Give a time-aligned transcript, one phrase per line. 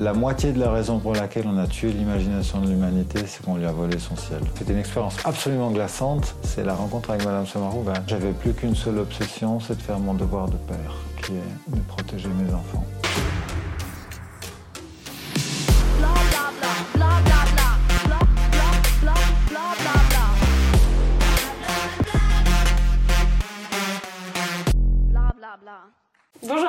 [0.00, 3.56] La moitié de la raison pour laquelle on a tué l'imagination de l'humanité, c'est qu'on
[3.56, 4.40] lui a volé son ciel.
[4.56, 6.34] C'était une expérience absolument glaçante.
[6.42, 7.82] C'est la rencontre avec Madame Samarou.
[7.82, 11.76] Ben, J'avais plus qu'une seule obsession, c'est de faire mon devoir de père, qui est
[11.76, 12.86] de protéger mes enfants.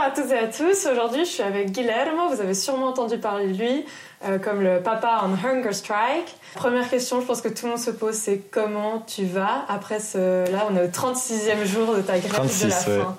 [0.01, 0.87] Bonjour à toutes et à tous.
[0.87, 2.29] Aujourd'hui, je suis avec Guillermo.
[2.33, 3.85] Vous avez sûrement entendu parler de lui
[4.25, 6.35] euh, comme le papa en Hunger Strike.
[6.55, 9.99] Première question, je pense que tout le monde se pose, c'est comment tu vas après
[9.99, 10.51] ce...
[10.51, 13.17] Là, on est au 36e jour de ta grève 36, de la faim.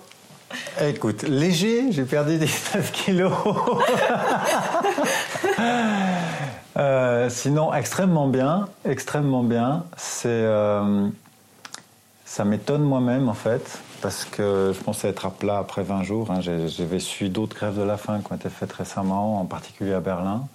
[0.80, 3.32] Écoute, léger, j'ai perdu 19 kilos.
[6.78, 9.84] euh, sinon, extrêmement bien, extrêmement bien.
[9.96, 11.06] C'est, euh,
[12.32, 16.30] ça m'étonne moi-même en fait parce que je pensais être à plat après 20 jours.
[16.30, 16.40] Hein.
[16.40, 20.00] J'avais suivi d'autres grèves de la faim qui ont été faites récemment, en particulier à
[20.00, 20.46] Berlin.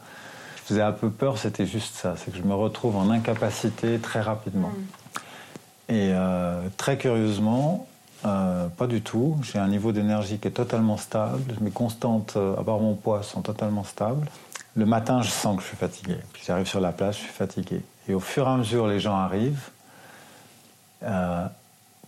[0.56, 4.00] Je faisais un peu peur, c'était juste ça, c'est que je me retrouve en incapacité
[4.00, 4.70] très rapidement.
[4.70, 5.94] Mm.
[5.94, 7.88] Et euh, très curieusement,
[8.26, 9.38] euh, pas du tout.
[9.44, 11.58] J'ai un niveau d'énergie qui est totalement stable.
[11.62, 14.28] Mes constantes, euh, à part mon poids, sont totalement stables.
[14.76, 16.16] Le matin, je sens que je suis fatigué.
[16.34, 17.84] Puis j'arrive sur la place, je suis fatigué.
[18.10, 19.70] Et au fur et à mesure, les gens arrivent.
[21.04, 21.46] Euh,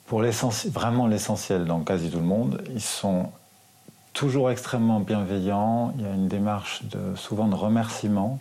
[0.09, 3.29] pour vraiment l'essentiel dans quasi tout le monde, ils sont
[4.13, 5.93] toujours extrêmement bienveillants.
[5.97, 8.39] Il y a une démarche de, souvent de remerciement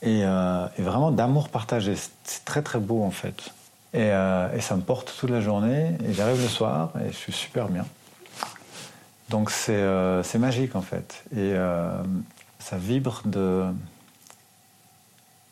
[0.00, 1.94] et, euh, vraiment d'amour partagé.
[2.24, 3.52] C'est très très beau en fait.
[3.94, 5.94] Euh, et, ça me porte toute la journée.
[6.08, 7.84] Et j'arrive le soir et je suis super bien.
[9.28, 11.22] Donc c'est euh, magique en fait.
[11.36, 11.52] Et
[12.60, 13.66] ça vibre de,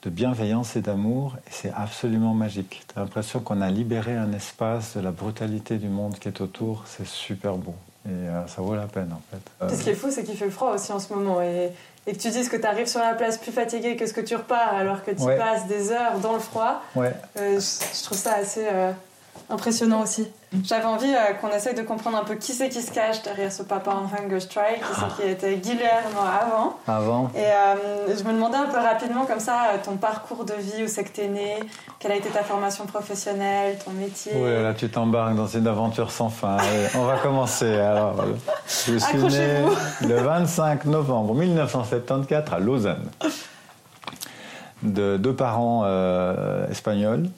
[0.05, 2.85] de bienveillance et d'amour, et c'est absolument magique.
[2.93, 6.41] Tu as l'impression qu'on a libéré un espace de la brutalité du monde qui est
[6.41, 7.75] autour, c'est super beau.
[8.07, 9.75] Et euh, ça vaut la peine en fait.
[9.75, 11.41] Ce qui est fou, c'est qu'il fait froid aussi en ce moment.
[11.41, 11.71] Et,
[12.07, 14.21] et que tu dises que tu arrives sur la place plus fatigué que ce que
[14.21, 16.83] tu repars alors que tu passes des heures dans le froid.
[16.95, 17.15] Ouais.
[17.39, 18.93] Euh, je, trouve ça assez euh,
[19.51, 20.27] impressionnant aussi.
[20.63, 23.51] J'avais envie euh, qu'on essaye de comprendre un peu qui c'est qui se cache derrière
[23.51, 26.79] ce papa en Hunger Strike, qui c'est qui était Guillermo avant.
[26.87, 27.31] Avant.
[27.35, 30.85] Et euh, je me demandais un peu rapidement, comme ça, euh, ton parcours de vie,
[30.85, 31.57] où c'est que tu es né,
[31.99, 34.33] quelle a été ta formation professionnelle, ton métier.
[34.37, 36.57] Oui, là, tu t'embarques dans une aventure sans fin.
[36.95, 37.75] on va commencer.
[37.75, 38.25] Alors,
[38.67, 39.65] je suis né
[40.03, 43.11] le 25 novembre 1974 à Lausanne,
[44.83, 45.85] de deux parents
[46.71, 47.29] espagnols.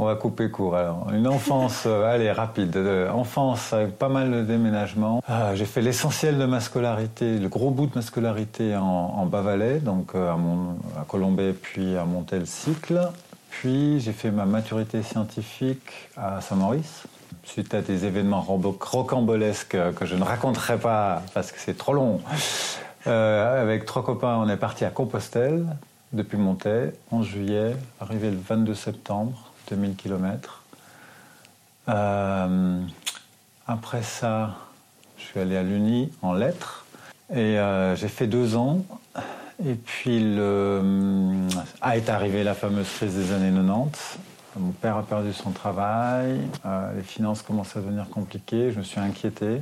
[0.00, 1.08] On va couper court alors.
[1.12, 2.74] Une enfance, euh, allez, rapide.
[2.74, 5.22] Euh, enfance avec pas mal de déménagements.
[5.28, 9.80] Ah, j'ai fait l'essentiel de ma scolarité, le gros bout de ma scolarité en, Bas-Valais,
[9.80, 10.38] donc euh, à,
[11.02, 13.10] à Colombay, puis à Montel-Cycle.
[13.50, 17.02] Puis j'ai fait ma maturité scientifique à Saint-Maurice,
[17.44, 22.22] suite à des événements rocambolesques que je ne raconterai pas parce que c'est trop long.
[23.04, 25.66] avec trois copains, on est parti à Compostelle
[26.14, 29.49] depuis Montet, en juillet, arrivé le 22 septembre.
[29.70, 30.62] 2000 km.
[31.88, 32.80] Euh,
[33.66, 34.56] après ça,
[35.18, 36.84] je suis allé à l'Uni en lettres
[37.32, 38.84] et euh, j'ai fait deux ans.
[39.64, 41.46] Et puis le,
[41.92, 44.18] est arrivée la fameuse crise des années 90.
[44.56, 48.82] Mon père a perdu son travail, euh, les finances commencent à devenir compliquées, je me
[48.82, 49.58] suis inquiété.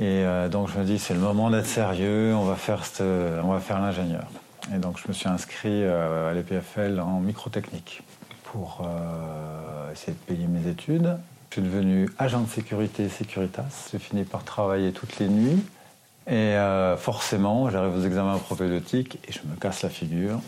[0.00, 3.60] Et donc je me dis c'est le moment d'être sérieux, on va faire, on va
[3.60, 4.26] faire l'ingénieur.
[4.74, 8.02] Et donc je me suis inscrit à l'EPFL en microtechnique
[8.54, 11.16] pour euh, essayer de payer mes études.
[11.50, 13.88] Je suis devenu agent de sécurité Securitas.
[13.90, 15.60] J'ai fini par travailler toutes les nuits.
[16.28, 20.38] Et euh, forcément, j'arrive aux examens propédeutiques et je me casse la figure.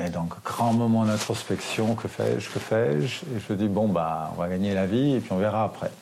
[0.00, 3.20] Et donc, grand moment d'introspection, que fais-je, que fais-je?
[3.26, 5.62] Et je me dis, bon, bah, on va gagner la vie et puis on verra
[5.62, 5.92] après.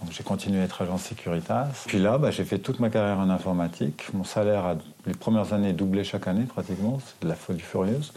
[0.00, 1.68] Donc j'ai continué à être agent Securitas.
[1.86, 4.04] Puis là, bah, j'ai fait toute ma carrière en informatique.
[4.14, 6.98] Mon salaire a, les premières années, doublé chaque année pratiquement.
[7.04, 8.14] C'est de la folie furieuse.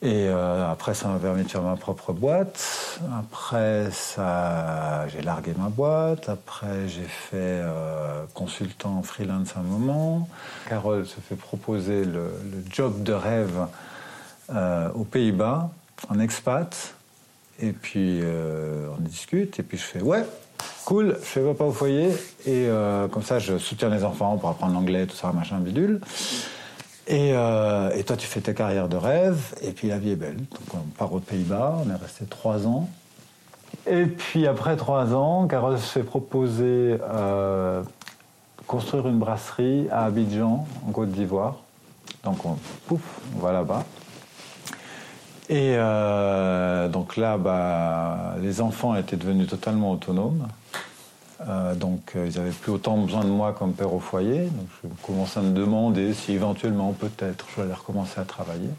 [0.00, 3.00] Et euh, après, ça m'a permis de faire ma propre boîte.
[3.18, 6.28] Après, ça, j'ai largué ma boîte.
[6.28, 10.28] Après, j'ai fait euh, consultant freelance un moment.
[10.68, 12.30] Carole se fait proposer le,
[12.70, 13.66] job de rêve
[14.54, 15.70] euh, aux Pays-Bas,
[16.08, 16.94] en expat.
[17.60, 18.22] Et puis,
[18.96, 19.58] on discute.
[19.58, 20.24] Et puis, je fais ouais,
[20.84, 22.10] cool, je fais papa au foyer.
[22.46, 22.68] Et
[23.10, 26.00] comme ça, je soutiens les enfants pour apprendre l'anglais, tout ça, machin, bidule.
[27.10, 30.36] Euh, et, toi, tu fais ta carrière de rêve, et puis la vie est belle.
[30.36, 32.88] Donc on part aux Pays-Bas, on est resté trois ans.
[33.86, 37.82] Et puis après trois ans, Carole se fait proposer euh,
[38.66, 41.56] construire une brasserie à Abidjan, en Côte d'Ivoire.
[42.24, 42.56] Donc on,
[42.86, 43.00] pouf,
[43.36, 43.84] on va là-bas.
[45.48, 50.46] Et euh, donc là, bah, les enfants étaient devenus totalement autonomes.
[51.46, 54.44] Euh, donc ils n'avaient plus autant besoin de moi comme père au foyer.
[54.44, 58.70] Donc je commençais à me demander si éventuellement, peut-être, je allais recommencer à travailler.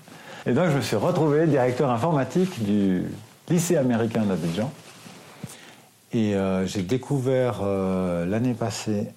[0.46, 3.04] Et donc je me suis retrouvé directeur informatique du
[3.50, 4.72] lycée américain d'Abidjan.
[6.12, 6.34] Et
[6.66, 9.10] j'ai découvert l'année passée,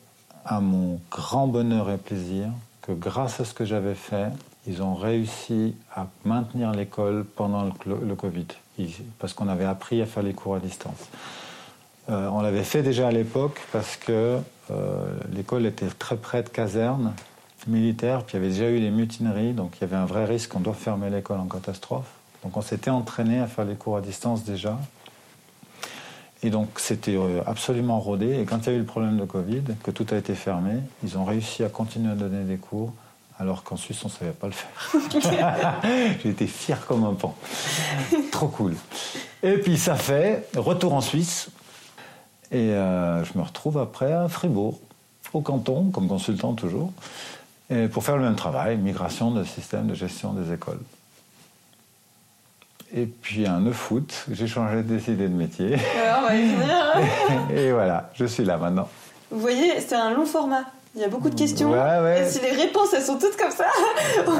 [0.44, 2.48] à mon grand bonheur et plaisir,
[2.82, 4.30] que grâce à ce que j'avais fait,
[4.66, 8.46] ils ont réussi à maintenir l'école pendant le, Covid,
[9.18, 11.08] parce qu'on avait appris à faire les cours à distance.
[12.10, 14.38] Euh, on l'avait fait déjà à l'époque parce que
[14.70, 17.12] euh, l'école était très près de casernes
[17.68, 20.24] militaires, puis il y avait déjà eu les mutineries, donc il y avait un vrai
[20.24, 22.10] risque qu'on doit fermer l'école en catastrophe.
[22.42, 24.78] Donc on s'était entraîné à faire les cours à distance déjà.
[26.42, 28.40] Et donc c'était euh, absolument rodé.
[28.40, 30.80] Et quand il y a eu le problème de Covid, que tout a été fermé,
[31.04, 32.92] ils ont réussi à continuer à donner des cours
[33.38, 34.92] alors qu'en Suisse, on ne savait pas le faire.
[36.22, 37.34] J'ai été fier comme un pan.
[38.30, 38.74] Trop cool.
[39.42, 41.48] Et puis ça fait retour en Suisse.
[42.52, 44.78] Et euh, je me retrouve après à Fribourg,
[45.32, 46.92] au canton, comme consultant toujours,
[47.70, 50.80] et pour faire le même travail, migration de système de gestion des écoles.
[52.94, 55.76] Et puis un 9 août, j'ai changé, décidé de métier.
[55.96, 57.50] Alors, on va y venir.
[57.56, 58.88] et voilà, je suis là maintenant.
[59.30, 60.64] Vous voyez, c'est un long format.
[60.94, 61.72] Il y a beaucoup de questions.
[61.74, 63.64] Et si les réponses, elles sont toutes comme ça.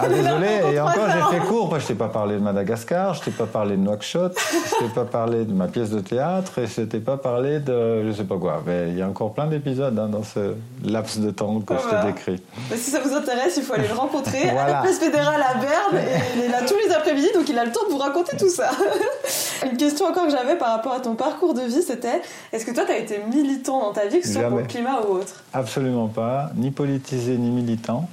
[0.03, 1.79] Ah, désolé, et encore, j'ai fait court.
[1.79, 5.05] Je t'ai pas parlé de Madagascar, je t'ai pas parlé de Nouakchott, je t'ai pas
[5.05, 8.37] parlé de ma pièce de théâtre, et je t'ai pas parlé de je sais pas
[8.37, 8.63] quoi.
[8.67, 10.55] Mais il y a encore plein d'épisodes hein, dans ce
[10.85, 12.43] laps de temps que je t'ai décrit.
[12.71, 15.55] Mais si ça vous intéresse, il faut aller le rencontrer à la place fédérale à
[15.55, 16.05] Berne.
[16.05, 18.37] Et il est là tous les après-midi, donc il a le temps de vous raconter
[18.37, 18.71] tout ça.
[19.65, 22.21] Une question encore que j'avais par rapport à ton parcours de vie, c'était
[22.53, 24.65] est-ce que toi, tu as été militant dans ta vie, que ce soit pour le
[24.65, 25.43] climat ou autre?
[25.53, 28.09] Absolument pas ni politisé ni militant.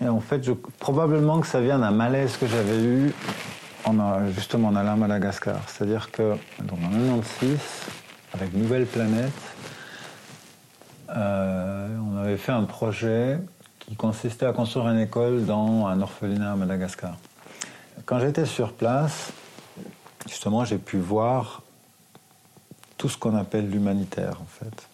[0.00, 0.42] Et en fait,
[0.78, 3.14] probablement que ça vient d'un malaise que j'avais eu
[3.84, 5.60] en, justement en allant à Madagascar.
[5.68, 7.58] C'est-à-dire que dans 1996,
[8.34, 9.32] avec Nouvelle Planète,
[11.10, 13.38] euh, on avait fait un projet
[13.78, 17.16] qui consistait à construire une école dans un orphelinat à Madagascar.
[18.04, 19.32] Quand j'étais sur place,
[20.28, 21.62] justement, j'ai pu voir
[22.98, 24.88] tout ce qu'on appelle l'humanitaire, en fait.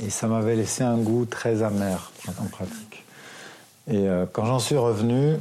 [0.00, 3.04] Et ça m'avait laissé un goût très amer en pratique.
[3.86, 5.36] Et euh, quand j'en suis revenu,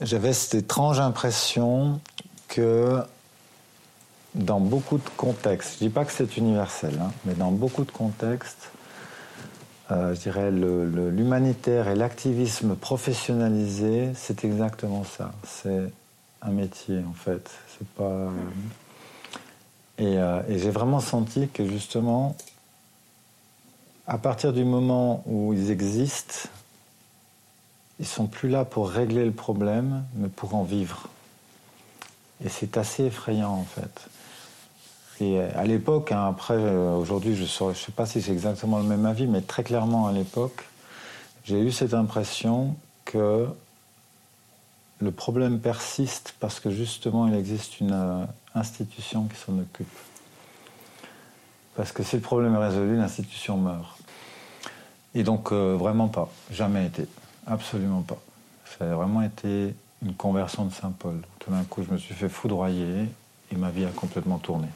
[0.00, 2.00] j'avais cette étrange impression
[2.48, 3.02] que
[4.34, 7.84] dans beaucoup de contextes, je ne dis pas que c'est universel, hein, mais dans beaucoup
[7.84, 8.70] de contextes,
[9.90, 15.32] euh, je dirais l'humanitaire et l'activisme professionnalisé, c'est exactement ça.
[15.44, 15.92] C'est
[16.42, 17.50] un métier en fait.
[17.68, 18.28] C'est pas.
[20.00, 22.36] Euh, et, j'ai vraiment senti que justement,
[24.06, 26.48] à partir du moment où ils existent,
[27.98, 31.08] ils sont plus là pour régler le problème, mais pour en vivre.
[32.42, 34.08] Et c'est assez effrayant en fait.
[35.22, 38.84] Et à l'époque, hein, après, euh, aujourd'hui, je ne sais pas si c'est exactement le
[38.84, 40.64] même avis, mais très clairement à l'époque,
[41.44, 42.74] j'ai eu cette impression
[43.04, 43.46] que
[45.00, 48.24] le problème persiste parce que justement, il existe une, euh,
[48.54, 49.88] institution qui s'en occupe.
[51.76, 53.98] Parce que si le problème est résolu, l'institution meurt.
[55.14, 56.28] Et donc, euh, vraiment pas.
[56.50, 57.06] Jamais été.
[57.46, 58.18] Absolument pas.
[58.78, 61.20] Ça a vraiment été une conversion de Saint-Paul.
[61.38, 63.06] Tout d'un coup, je me suis fait foudroyer
[63.52, 64.68] et ma vie a complètement tourné.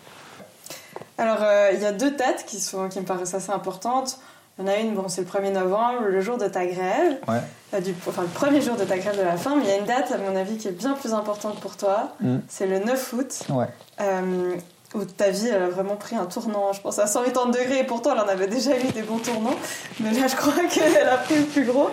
[1.18, 4.18] Alors, euh, il y a deux dates qui, sont, qui me paraissent assez importantes.
[4.58, 7.18] Il y en a une, bon, c'est le 1er novembre, le jour de ta grève.
[7.26, 7.40] Ouais.
[7.74, 9.54] Euh, du, enfin, le premier jour de ta grève de la faim.
[9.56, 11.76] Mais il y a une date, à mon avis, qui est bien plus importante pour
[11.76, 12.12] toi.
[12.20, 12.36] Mm.
[12.48, 13.42] C'est le 9 août.
[13.50, 13.68] Ouais.
[14.00, 14.54] Euh,
[14.94, 17.84] où ta vie elle a vraiment pris un tournant, je pense à 180 degrés, et
[17.84, 19.56] pourtant elle en avait déjà eu des bons tournants,
[19.98, 21.90] mais là je crois qu'elle a pris le plus gros.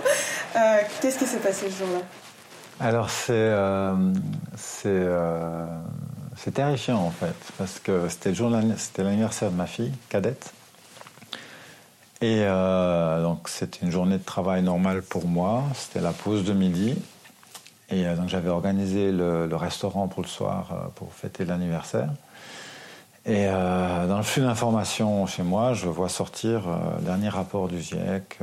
[0.56, 2.01] Euh, qu'est-ce qui s'est passé ce jour-là?
[2.80, 3.51] Alors c'est
[6.38, 8.34] c'est terrifiant en fait, parce que c'était
[9.00, 10.53] l'anniversaire de ma fille, cadette,
[12.22, 15.63] et euh, donc c'était une journée de travail normale pour moi.
[15.74, 16.96] C'était la pause de midi.
[17.90, 22.10] Et euh, donc j'avais organisé le, restaurant pour le soir euh, pour fêter l'anniversaire.
[23.25, 26.63] Et dans le flux d'informations chez moi, je vois sortir
[26.98, 28.40] le dernier rapport du GIEC,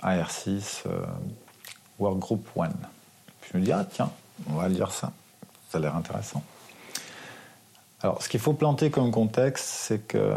[0.00, 0.84] AR6,
[1.98, 2.76] Workgroup One.
[3.42, 4.12] je me dis, ah tiens,
[4.48, 5.10] on va lire ça.
[5.70, 6.44] Ça a l'air intéressant.
[8.00, 10.34] Alors, ce qu'il faut planter comme contexte, c'est que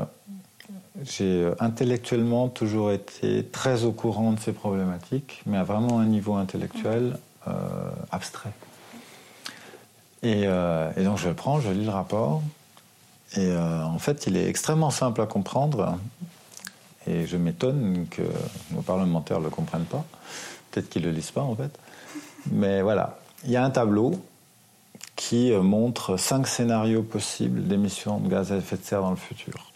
[1.04, 6.06] j'ai euh, intellectuellement toujours été très au courant de ces problématiques, mais à vraiment un
[6.06, 7.18] niveau intellectuel
[7.48, 7.52] euh,
[8.12, 8.52] abstrait.
[10.24, 12.44] Euh, et, donc je le prends, je lis le rapport,
[13.36, 15.98] et en fait il est extrêmement simple à comprendre,
[17.08, 18.22] et je m'étonne que
[18.72, 20.06] nos parlementaires ne le comprennent pas,
[20.70, 21.72] peut-être qu'ils ne le lisent pas en fait.
[22.52, 24.22] Mais voilà, il y a un tableau
[25.16, 29.71] qui montre cinq scénarios possibles d'émissions de gaz à effet de serre dans le futur.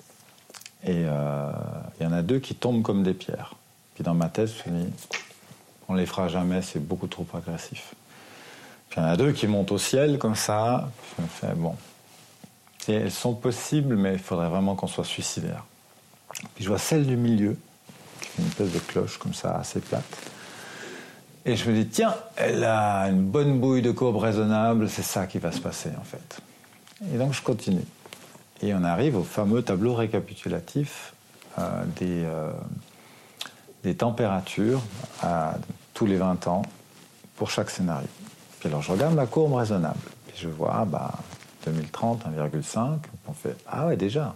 [0.86, 1.51] Et euh,
[2.00, 3.56] il y en a deux qui tombent comme des pierres.
[3.96, 4.94] Puis dans ma tête, je me dis,
[5.88, 7.96] on les fera jamais, c'est beaucoup trop agressif.
[8.89, 10.89] Puis il y en a deux qui montent au ciel comme ça.
[11.18, 11.75] Je me fais, bon,
[12.88, 15.65] elles sont possibles, mais il faudrait vraiment qu'on soit suicidaire.
[16.54, 17.58] Puis je vois celle du milieu,
[18.22, 20.04] qui fait une espèce de cloche comme ça, assez plate.
[21.46, 25.27] Et je me dis, tiens, elle a une bonne bouille de courbe raisonnable, c'est ça
[25.27, 26.39] qui va se passer en fait.
[27.13, 27.86] Et donc je continue.
[28.62, 31.14] Et on arrive au fameux tableau récapitulatif
[31.58, 32.52] euh, des, euh,
[33.84, 34.82] des températures
[35.22, 35.56] à
[35.94, 36.64] tous les 20 ans
[37.36, 38.08] pour chaque scénario.
[38.60, 40.00] Puis alors je regarde la courbe raisonnable.
[40.28, 41.12] Puis je vois, ah, bah,
[41.66, 42.98] 2030, 1,5.
[43.28, 44.36] On fait, ah ouais, déjà.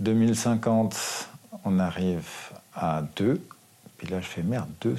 [0.00, 1.28] 2050,
[1.64, 2.28] on arrive
[2.74, 3.40] à 2.
[3.96, 4.96] Puis là, je fais merde, 2,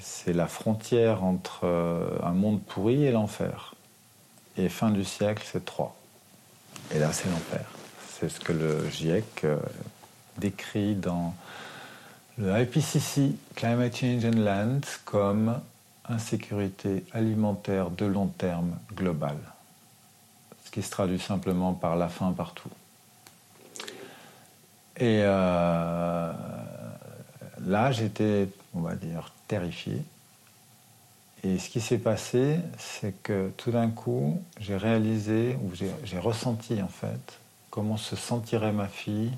[0.00, 3.74] c'est la frontière entre euh, un monde pourri et l'enfer.
[4.56, 5.97] Et fin du siècle, c'est 3.
[6.94, 7.64] Et là, c'est l'enfer.
[8.18, 9.58] C'est ce que le GIEC euh,
[10.38, 11.34] décrit dans
[12.38, 15.60] le IPCC, Climate Change and Land, comme
[16.08, 19.38] insécurité alimentaire de long terme globale
[20.68, 22.68] ce qui se traduit simplement par la faim partout.
[24.98, 26.32] Et euh,
[27.66, 30.02] là, j'étais, on va dire, terrifié.
[31.44, 36.82] Et ce qui s'est passé, c'est que tout d'un coup, j'ai réalisé, ou j'ai ressenti
[36.82, 37.38] en fait,
[37.70, 39.30] comment se sentirait ma fille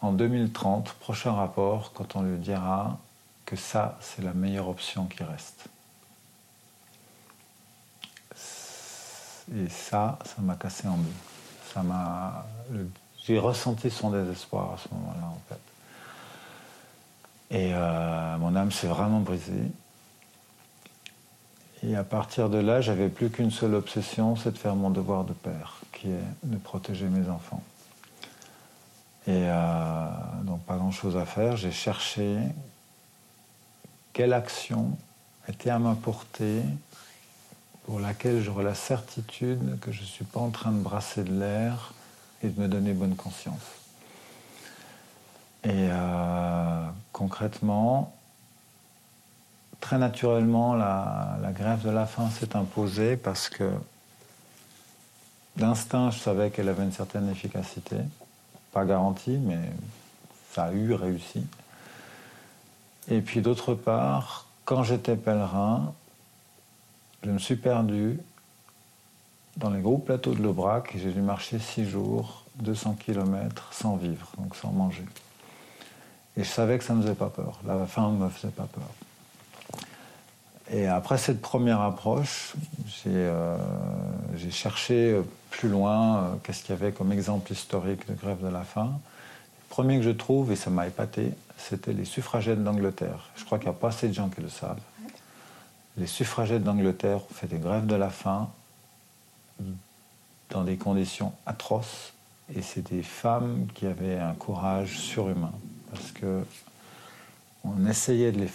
[0.00, 2.98] en 2030, prochain rapport, quand on lui dira
[3.44, 5.64] que ça, c'est la meilleure option qui reste.
[9.56, 12.88] Et ça, ça m'a cassé en deux.
[13.24, 15.60] J'ai ressenti son désespoir à ce moment-là, en fait.
[17.50, 19.70] Et euh, mon âme s'est vraiment brisée.
[21.82, 25.24] Et à partir de là, j'avais plus qu'une seule obsession, c'est de faire mon devoir
[25.24, 27.62] de père, qui est de protéger mes enfants.
[29.26, 30.08] Et euh,
[30.42, 31.56] donc pas grand-chose à faire.
[31.56, 32.38] J'ai cherché
[34.12, 34.96] quelle action
[35.48, 36.62] était à ma portée
[37.84, 41.38] pour laquelle j'aurai la certitude que je ne suis pas en train de brasser de
[41.38, 41.92] l'air
[42.42, 43.62] et de me donner bonne conscience.
[45.64, 48.17] Et euh, concrètement,
[49.80, 53.70] très naturellement, la, grève de la faim s'est imposée parce que
[55.56, 57.96] d'instinct, je savais qu'elle avait une certaine efficacité,
[58.72, 59.58] pas garantie, mais
[60.52, 61.44] ça a eu réussi.
[63.08, 65.92] Et puis d'autre part, quand j'étais pèlerin,
[67.24, 68.20] je me suis perdu
[69.56, 73.96] dans les gros plateaux de l'Aubrac et j'ai dû marcher six jours, 200 km sans
[73.96, 75.04] vivre, donc sans manger.
[76.36, 77.58] Et je savais que ça ne me faisait pas peur.
[77.66, 78.88] La faim ne me faisait pas peur.
[80.70, 82.54] Et après cette première approche,
[82.86, 83.56] j'ai euh,
[84.50, 85.18] cherché
[85.50, 88.92] plus loin euh, qu'est-ce qu'il y avait comme exemple historique de grève de la faim.
[88.92, 93.30] Le premier que je trouve, et ça m'a épaté, c'était les suffragettes d'Angleterre.
[93.36, 94.80] Je crois qu'il n'y a pas assez de gens qui le savent
[95.98, 98.48] les suffragettes d'Angleterre ont fait des grèves de la faim
[100.50, 102.12] dans des conditions atroces.
[102.54, 105.52] Et c'est des femmes qui avaient un courage surhumain.
[105.90, 106.42] Parce que
[107.76, 108.46] on essayait de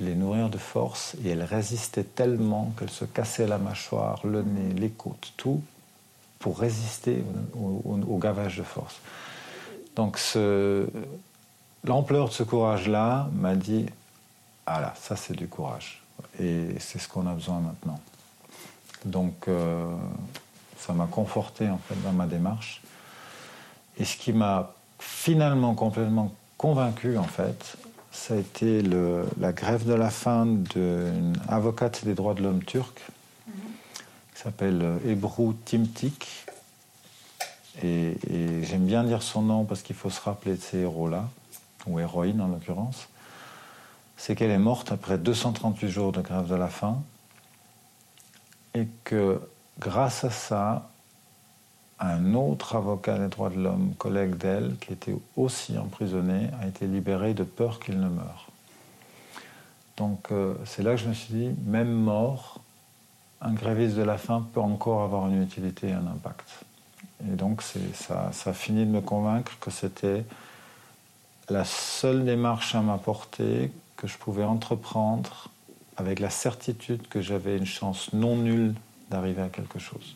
[0.00, 4.74] les, nourrir de force et elles résistaient tellement qu'elles se cassaient la mâchoire, le nez,
[4.74, 5.62] les côtes, tout,
[6.38, 9.00] pour résister au, gavage de force.
[9.94, 10.18] Donc
[11.84, 13.86] l'ampleur de ce courage-là m'a dit,
[14.66, 16.02] ah là, ça c'est du courage.
[16.40, 18.00] Et c'est ce qu'on a besoin maintenant.
[19.04, 19.86] Donc, euh,
[20.78, 22.82] ça m'a conforté en fait dans ma démarche.
[23.98, 27.76] Et ce qui m'a finalement complètement convaincu en fait,
[28.16, 33.02] ça a été la grève de la faim d'une avocate des droits de l'homme turque
[34.34, 36.46] qui s'appelle Ebru Timtik.
[37.82, 41.28] Et, et j'aime bien dire son nom parce qu'il faut se rappeler de ces héros-là,
[41.86, 43.08] ou héroïnes en l'occurrence
[44.16, 47.02] c'est qu'elle est morte après 238 jours de grève de la faim
[48.74, 49.40] et que
[49.78, 50.90] grâce à ça,
[51.98, 56.86] un autre avocat des droits de l'homme, collègue d'elle, qui était aussi emprisonné, a été
[56.86, 58.48] libéré de peur qu'il ne meure.
[59.96, 62.60] Donc euh, c'est là que je me suis dit, même mort,
[63.40, 66.64] un gréviste de la faim peut encore avoir une utilité et un impact.
[67.26, 70.24] Et donc ça, ça a fini de me convaincre que c'était
[71.48, 75.48] la seule démarche à m'apporter que je pouvais entreprendre
[75.96, 78.74] avec la certitude que j'avais une chance non nulle
[79.10, 80.14] d'arriver à quelque chose.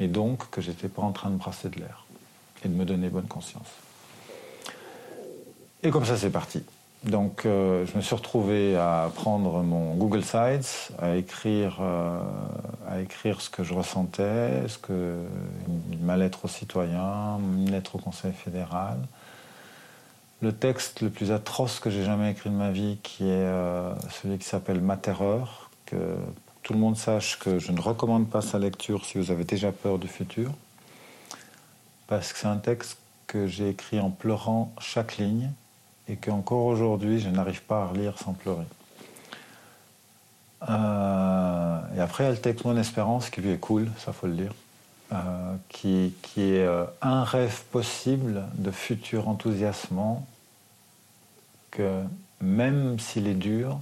[0.00, 2.04] Et donc que j'étais pas en train de brasser de l'air
[2.64, 3.68] et de me donner bonne conscience.
[5.82, 6.64] Et comme ça, c'est parti.
[7.04, 12.20] Donc, euh, je me suis retrouvé à prendre mon Google Sites, à écrire, euh,
[12.88, 15.14] à écrire ce que je ressentais, ce que
[16.00, 18.98] ma lettre aux citoyens, une lettre au Conseil fédéral.
[20.40, 23.94] Le texte le plus atroce que j'ai jamais écrit de ma vie, qui est euh,
[24.10, 26.16] celui qui s'appelle Ma terreur, que
[26.62, 29.72] tout le monde sache que je ne recommande pas sa lecture si vous avez déjà
[29.72, 30.52] peur du futur,
[32.06, 35.50] parce que c'est un texte que j'ai écrit en pleurant chaque ligne
[36.08, 38.64] et qu'encore aujourd'hui je n'arrive pas à relire sans pleurer.
[40.68, 44.12] Euh, et après, il y a le texte Mon Espérance qui lui est cool, ça
[44.12, 44.52] faut le dire,
[45.12, 50.26] euh, qui, est euh, un rêve possible de futur enthousiasmant
[51.70, 52.02] que
[52.40, 53.80] même s'il est dur,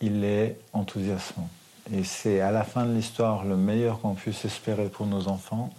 [0.00, 1.48] il est enthousiasmant.
[1.92, 5.72] Et c'est à la fin de l'histoire le meilleur qu'on puisse espérer pour nos enfants,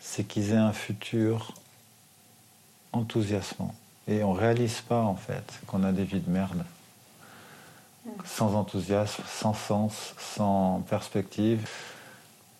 [0.00, 1.54] c'est qu'ils aient un futur
[2.92, 3.74] enthousiasmant.
[4.08, 6.64] Et on ne réalise pas en fait qu'on a des vies de merde
[8.24, 11.68] sans enthousiasme, sans sens, sans perspective.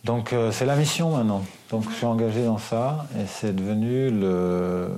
[0.04, 1.42] Donc euh, c'est la mission maintenant.
[1.70, 4.88] Donc je suis engagé dans ça et c'est devenu le,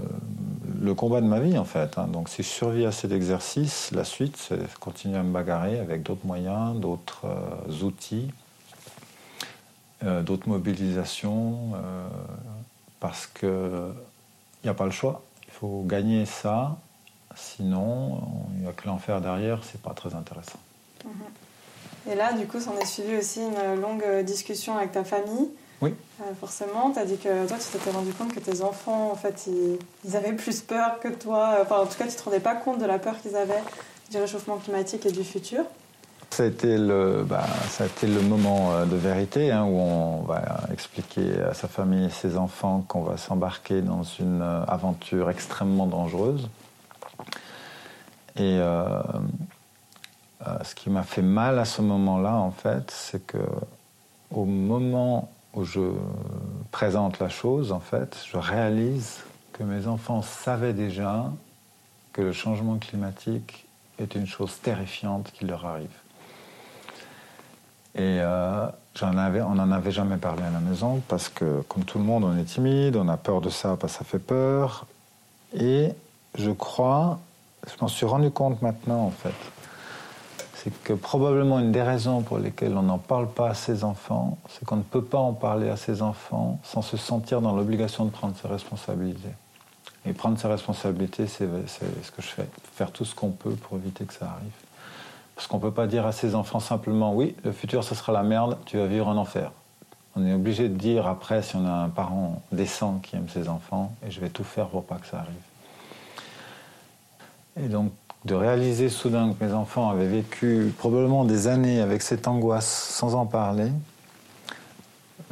[0.84, 1.98] le, combat de ma vie en fait.
[1.98, 2.06] Hein.
[2.06, 6.02] Donc si je survis à cet exercice, la suite c'est continuer à me bagarrer avec
[6.02, 8.30] d'autres moyens, d'autres euh, outils,
[10.02, 11.72] euh, d'autres mobilisations,
[13.00, 13.48] parce qu'il
[14.62, 15.22] n'y a pas le choix.
[15.46, 16.76] Il faut gagner ça
[17.36, 18.20] Sinon,
[18.54, 20.58] il n'y a que l'enfer derrière, c'est pas très intéressant.
[21.04, 22.12] Mhm.
[22.12, 25.48] Et là, du coup, s'en est suivi aussi une longue discussion avec ta famille.
[25.84, 25.94] Oui.
[26.20, 29.14] Euh, forcément, tu as dit que toi, tu t'étais rendu compte que tes enfants, en
[29.14, 29.48] fait,
[30.04, 31.58] ils, avaient plus peur que toi.
[31.60, 33.62] Enfin, en tout cas, tu te rendais pas compte de la peur qu'ils avaient
[34.10, 35.64] du réchauffement climatique et du futur.
[36.30, 39.78] Ça a été le, bah, ça a été le moment euh, de vérité hein, où
[39.78, 44.64] on va expliquer à sa famille et ses enfants qu'on va s'embarquer dans une euh,
[44.64, 46.48] aventure extrêmement dangereuse.
[48.36, 49.00] Et euh,
[50.46, 53.38] euh, ce qui m'a fait mal à ce moment-là, en fait, c'est que
[54.34, 55.80] au moment où je
[56.70, 59.20] présente la chose, en fait, je réalise
[59.52, 61.30] que mes enfants savaient déjà
[62.12, 63.66] que le changement climatique
[63.98, 65.88] est une chose terrifiante qui leur arrive.
[67.94, 68.66] Et euh,
[69.00, 72.36] on n'en avait jamais parlé à la maison parce que, comme tout le monde, on
[72.36, 74.86] est timide, on a peur de ça parce que ça fait peur.
[75.56, 75.90] Et
[76.36, 77.20] je crois
[77.66, 79.34] je m'en suis rendu compte maintenant, en fait.
[80.64, 84.38] C'est que probablement une des raisons pour lesquelles on n'en parle pas à ses enfants,
[84.48, 88.06] c'est qu'on ne peut pas en parler à ses enfants sans se sentir dans l'obligation
[88.06, 89.34] de prendre ses responsabilités.
[90.06, 92.48] Et prendre ses responsabilités, c'est ce que je fais.
[92.76, 94.52] Faire tout ce qu'on peut pour éviter que ça arrive.
[95.34, 98.12] Parce qu'on ne peut pas dire à ses enfants simplement oui, le futur ce sera
[98.12, 99.52] la merde, tu vas vivre en enfer.
[100.16, 103.50] On est obligé de dire après si on a un parent décent qui aime ses
[103.50, 105.34] enfants et je vais tout faire pour pas que ça arrive.
[107.56, 107.92] Et donc,
[108.24, 113.14] de réaliser soudain que mes enfants avaient vécu probablement des années avec cette angoisse sans
[113.14, 113.70] en parler,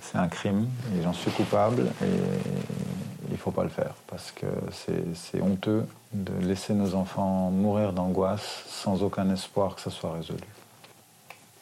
[0.02, 2.06] c'est un crime et j'en suis coupable et
[3.28, 4.46] il ne faut pas le faire parce que
[5.14, 10.44] c'est honteux de laisser nos enfants mourir d'angoisse sans aucun espoir que ça soit résolu.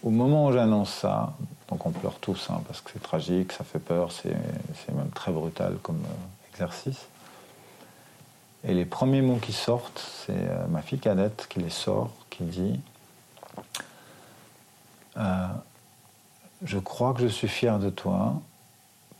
[0.03, 1.35] Au moment où j'annonce ça,
[1.69, 4.33] donc on pleure tous hein, parce que c'est tragique, ça fait peur, c'est
[4.93, 7.07] même très brutal comme euh, exercice.
[8.65, 12.45] Et les premiers mots qui sortent, c'est euh, ma fille cadette qui les sort, qui
[12.45, 12.81] dit
[15.17, 15.47] euh,
[16.63, 18.35] Je crois que je suis fier de toi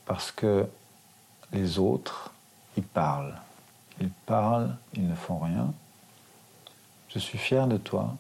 [0.05, 0.67] parce que
[1.53, 2.33] les autres,
[2.77, 3.37] ils parlent.
[4.01, 5.73] Ils parlent, ils ne font rien.
[7.09, 8.15] Je suis fier de toi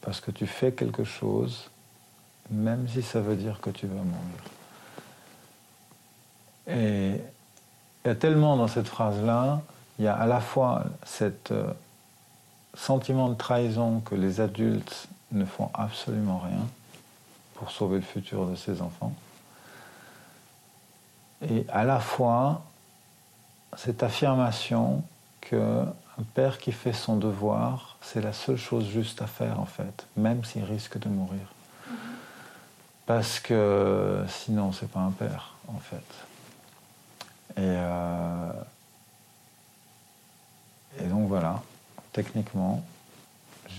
[0.00, 1.70] parce que tu fais quelque chose,
[2.50, 4.42] même si ça veut dire que tu vas mourir.
[6.68, 7.20] Et
[8.06, 9.62] il y a tellement dans cette phrase-là,
[9.98, 11.66] il y a à la fois cet euh,
[12.72, 16.64] sentiment de trahison que les adultes ne font absolument rien
[17.56, 19.12] pour sauver le futur de ses enfants,
[21.50, 22.62] et à la fois
[23.76, 25.02] cette affirmation
[25.40, 25.82] que
[26.18, 30.06] un père qui fait son devoir, c'est la seule chose juste à faire en fait,
[30.16, 31.40] même s'il risque de mourir.
[31.40, 31.94] Mm-hmm.
[33.04, 36.25] Parce que sinon, c'est pas un père en fait.
[37.58, 38.52] Euh,
[41.00, 41.62] et, donc voilà,
[42.12, 42.84] techniquement,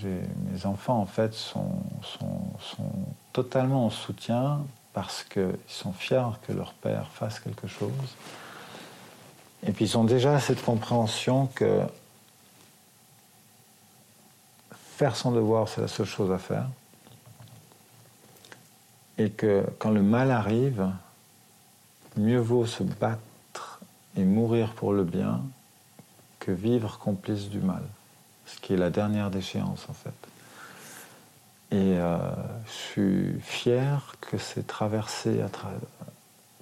[0.02, 2.90] mes enfants en fait sont, sont,
[3.32, 4.60] totalement en soutien
[4.92, 8.16] parce qu'ils sont fiers que leur père fasse quelque chose.
[9.66, 11.82] Et puis ils ont déjà cette compréhension que
[14.98, 16.66] faire son devoir, c'est la seule chose à faire.
[19.16, 20.90] Et que quand le mal arrive,
[22.16, 23.20] mieux vaut se battre
[24.18, 25.40] et mourir pour le bien
[26.40, 27.82] que vivre complice du mal,
[28.46, 30.10] ce qui est la dernière déchéance en fait.
[31.70, 35.40] Et je suis fier que c'est traversé,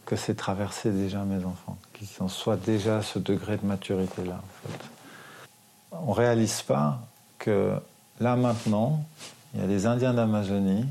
[0.05, 4.35] que c'est traversé déjà mes enfants, qu'ils en soient déjà à ce degré de maturité-là.
[4.35, 4.85] En fait.
[5.93, 7.01] On réalise pas
[7.39, 7.75] que
[8.21, 9.05] là maintenant,
[9.55, 10.87] il y a des Indiens d'Amazonie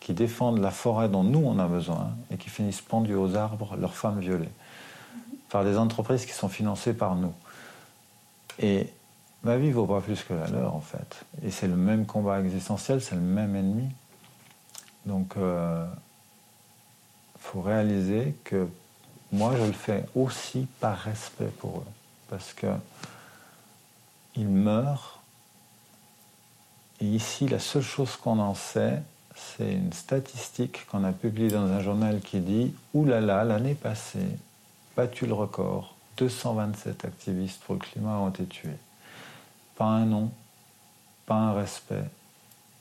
[0.00, 3.76] qui défendent la forêt dont nous on a besoin et qui finissent pendus aux arbres,
[3.76, 4.50] leurs femmes violées,
[5.48, 7.32] par des entreprises qui sont financées par nous.
[8.58, 8.88] Et
[9.42, 11.24] ma vie vaut pas plus que la leur en fait.
[11.44, 13.88] Et c'est le même combat existentiel, c'est le même ennemi.
[15.06, 15.86] Donc il euh,
[17.38, 18.68] faut réaliser que
[19.32, 21.92] moi je le fais aussi par respect pour eux.
[22.28, 22.66] Parce que
[24.38, 25.20] ils meurent.
[27.00, 29.02] Et ici, la seule chose qu'on en sait,
[29.34, 33.74] c'est une statistique qu'on a publiée dans un journal qui dit Oulala, là là, l'année
[33.74, 34.26] passée,
[34.98, 38.80] battu le record, 227 activistes pour le climat ont été tués.
[39.76, 40.32] Pas un nom,
[41.24, 42.02] pas un respect,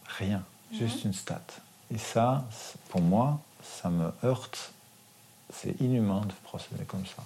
[0.08, 0.80] rien, mhm.
[0.80, 1.45] juste une stat.
[1.93, 2.43] Et ça,
[2.89, 4.73] pour moi, ça me heurte.
[5.53, 7.23] C'est inhumain de procéder comme ça.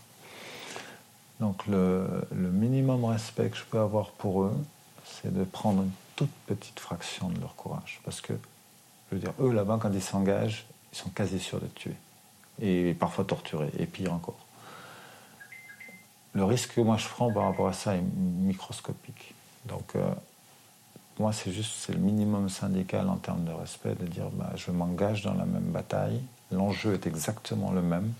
[1.40, 4.58] Donc le, minimum respect que je peux avoir pour eux,
[5.06, 8.02] c'est de prendre une toute petite fraction de leur courage.
[8.04, 8.34] Parce que,
[9.10, 11.96] je veux dire, eux là-bas, quand ils s'engagent, ils sont quasi sûrs d'être tués.
[12.62, 14.38] Et parfois torturés, et pire encore.
[16.34, 19.34] Le risque que moi je prends par rapport à ça est microscopique.
[19.66, 20.10] Donc, euh,
[21.20, 24.72] moi, c'est juste c'est le minimum syndical en termes de respect, de dire bah, je
[24.72, 28.12] m'engage dans la même bataille, l'enjeu est exactement le même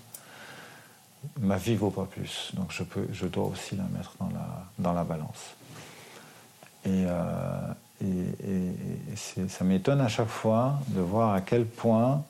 [1.40, 2.50] ma vie vaut pas plus.
[2.54, 5.54] Donc je, peux, je dois aussi la mettre dans la, dans la balance.
[6.84, 7.72] Et, euh,
[8.04, 12.24] et, ça m'étonne à chaque fois de voir à quel point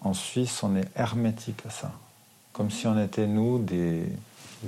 [0.00, 1.90] en Suisse on est hermétique à ça.
[2.52, 4.06] Comme si on était, nous, des,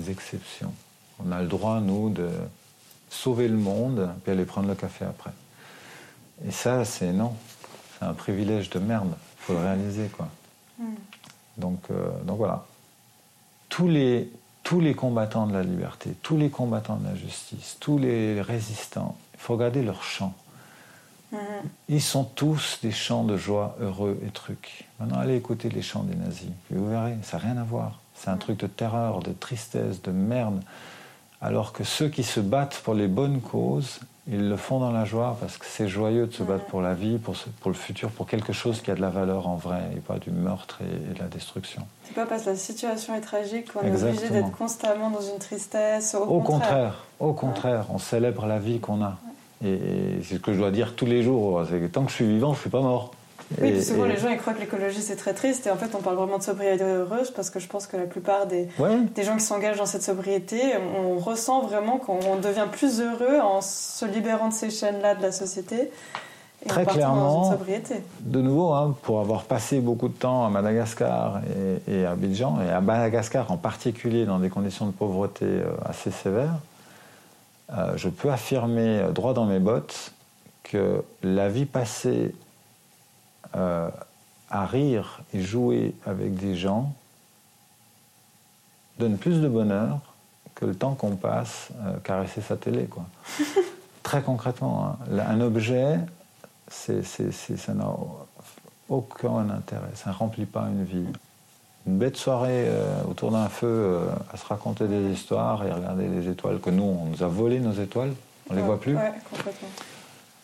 [0.09, 0.73] exceptions.
[1.25, 2.29] On a le droit, nous, de
[3.11, 5.33] sauver le monde puis aller prendre le café après.
[6.47, 7.35] Et ça, c'est non.
[7.99, 9.13] C'est un privilège de merde.
[9.41, 10.29] Il faut le réaliser, quoi.
[10.79, 10.85] Mm.
[11.57, 12.65] Donc, euh, donc voilà
[13.69, 14.31] tous les,
[14.63, 19.17] tous les combattants de la liberté, tous les combattants de la justice, tous les résistants,
[19.35, 20.35] il faut regarder leurs chants.
[21.33, 21.39] Mm-hmm.
[21.91, 24.89] Ils sont tous des chants de joie heureux et trucs.
[24.99, 26.51] Maintenant, allez écouter les chants des nazis.
[26.71, 28.01] vous verrez, ça n'a rien à voir.
[28.19, 30.61] C'est un truc de terreur, de tristesse, de merde.
[31.41, 34.01] Alors que ceux qui se battent pour les bonnes causes,
[34.31, 36.95] ils le font dans la joie parce que c'est joyeux de se battre pour la
[36.95, 39.83] vie, pour, pour, le futur, pour quelque chose qui a de la valeur en vrai
[39.97, 41.87] et pas du meurtre et, de la destruction.
[42.05, 45.39] C'est pas parce que la situation est tragique qu'on est obligé d'être constamment dans une
[45.39, 46.15] tristesse.
[46.15, 47.05] Au, au contraire.
[47.21, 49.17] au contraire, on célèbre la vie qu'on a.
[49.65, 49.79] Et,
[50.25, 51.65] c'est ce que je dois dire tous les jours.
[51.69, 53.13] C'est tant que je suis vivant, je suis pas mort.
[53.61, 56.03] Oui, souvent les gens ils croient que l'écologie c'est très triste et en fait on
[56.03, 58.69] parle vraiment de sobriété heureuse parce que je pense que la plupart des,
[59.15, 60.61] des gens qui s'engagent dans cette sobriété,
[60.97, 65.33] on, ressent vraiment qu'on devient plus heureux en se libérant de ces chaînes-là de la
[65.33, 65.91] société.
[66.65, 67.57] Et Très clairement,
[68.21, 71.41] de nouveau, hein, pour avoir passé beaucoup de temps à Madagascar
[71.89, 76.11] et, à Abidjan, et à Madagascar en particulier dans des conditions de pauvreté euh, assez
[76.11, 76.59] sévères,
[77.73, 80.13] euh, je peux affirmer euh, droit dans mes bottes
[80.65, 82.35] que la vie passée
[83.57, 83.89] euh,
[84.51, 86.93] à rire et jouer avec des gens
[88.99, 90.01] donne plus de bonheur
[90.55, 92.87] que le temps qu'on passe euh, caresser sa télé.
[92.87, 93.05] Quoi.
[94.03, 95.19] Très concrètement, hein.
[95.29, 95.99] un objet,
[96.69, 97.91] c'est, ça n'a
[98.89, 101.07] aucun intérêt, ça ne remplit pas une vie.
[101.87, 104.01] Une bête soirée euh, autour d'un feu
[104.33, 107.61] à se raconter des histoires et regarder les étoiles que nous, on nous a volé
[107.61, 108.13] nos étoiles,
[108.51, 108.97] on ne les voit plus.
[108.97, 109.69] Ouais, complètement.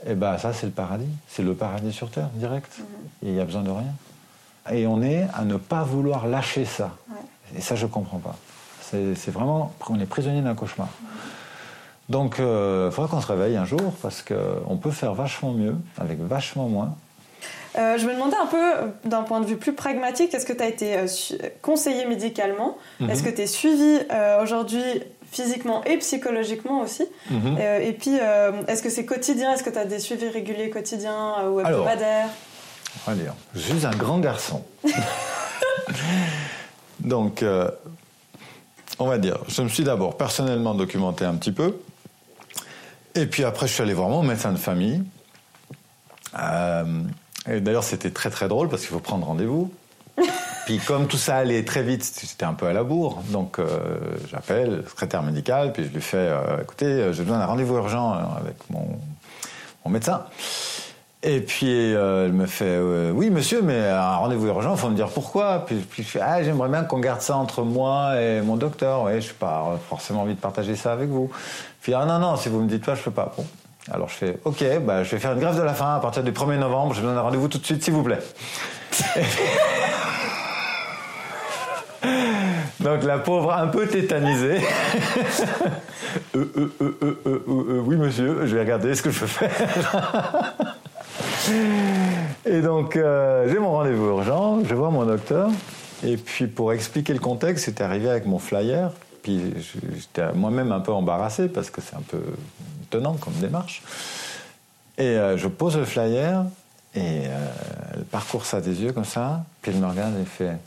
[0.07, 1.09] Eh bien, ça, c'est le paradis.
[1.29, 2.79] C'est le paradis sur Terre, direct.
[2.79, 2.85] Mhm.
[3.23, 3.95] Et il n'y a besoin de rien.
[4.73, 6.97] Et on est à ne pas vouloir lâcher ça.
[7.57, 8.37] Et ça, je ne comprends pas.
[8.81, 10.89] C'est vraiment, on est prisonnier d'un cauchemar.
[10.89, 11.09] Mhm.
[12.09, 15.77] Donc, il euh, faudra qu'on se réveille un jour parce qu'on peut faire vachement mieux
[15.99, 16.95] avec vachement moins.
[17.77, 20.63] Euh, je me demandais un peu, d'un point de vue plus pragmatique, est-ce que tu
[20.63, 21.07] as été euh,
[21.61, 22.77] conseillé médicalement?
[23.01, 23.11] Mhm.
[23.11, 24.01] Est-ce que tu es suivi
[24.43, 24.83] aujourd'hui
[25.35, 27.05] physiquement et psychologiquement aussi.
[27.31, 27.57] Mhm.
[27.59, 29.53] Euh, et puis, euh, est-ce que c'est quotidien?
[29.53, 32.29] Est-ce que tu as des suivis réguliers quotidiens euh, ou hebdomadaires?
[33.07, 34.65] On va dire, je suis un grand garçon.
[37.01, 37.45] Donc,
[38.99, 41.81] on va dire, je me suis d'abord personnellement documenté un petit peu.
[43.17, 45.03] Et puis après, je suis allé voir mon médecin de famille.
[46.37, 49.73] et d'ailleurs, c'était très très drôle parce qu'il faut prendre rendez-vous.
[50.65, 53.23] Puis comme tout ça allait très vite, c'était un peu à la bourre.
[53.29, 53.67] Donc euh,
[54.31, 57.77] j'appelle le secrétaire médical, puis je lui fais euh, écoutez, euh, j'ai besoin d'un rendez-vous
[57.77, 58.87] urgent avec mon,
[59.91, 60.23] médecin.
[61.23, 65.09] Et puis elle me fait oui monsieur, mais un rendez-vous urgent, il faut me dire
[65.09, 65.65] pourquoi.
[65.67, 69.03] Puis, puis je fais ah j'aimerais bien qu'on garde ça entre moi et mon docteur.
[69.03, 71.31] Ouais, je n'ai pas forcément envie de partager ça avec vous.
[71.83, 73.33] Puis ah non non, si vous me dites pas, je peux pas.
[73.37, 73.45] Bon.
[73.91, 76.23] Alors je fais OK, bah, je vais faire une grève de la faim à partir
[76.23, 78.21] du 1er novembre, je vous donne rendez-vous tout de suite, s'il vous plaît.
[82.81, 84.61] Donc la pauvre un peu tétanisée.
[86.37, 89.51] Euh, euh, euh, oui monsieur, je vais regarder ce que je peux faire.
[92.47, 95.51] Et donc j'ai mon rendez-vous urgent, je vois mon docteur.
[96.05, 98.93] Et puis pour expliquer le contexte, c'était arrivé avec mon flyer.
[99.23, 99.55] Puis
[99.95, 102.23] j'étais moi-même un peu embarrassé parce que c'est un peu
[102.85, 103.83] étonnant comme démarche.
[104.97, 106.45] Et je pose le flyer
[106.95, 107.23] et
[107.95, 109.45] elle parcourt ça des yeux comme ça.
[109.63, 110.59] Puis elle me regarde et fait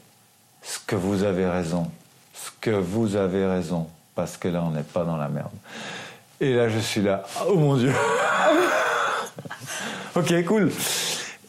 [0.68, 1.90] ce que vous avez raison,
[2.34, 5.52] ce que vous avez raison, parce que là, on n'est pas dans la merde.
[6.42, 7.92] Et là, je suis là, oh mon Dieu
[10.16, 10.72] Ok, cool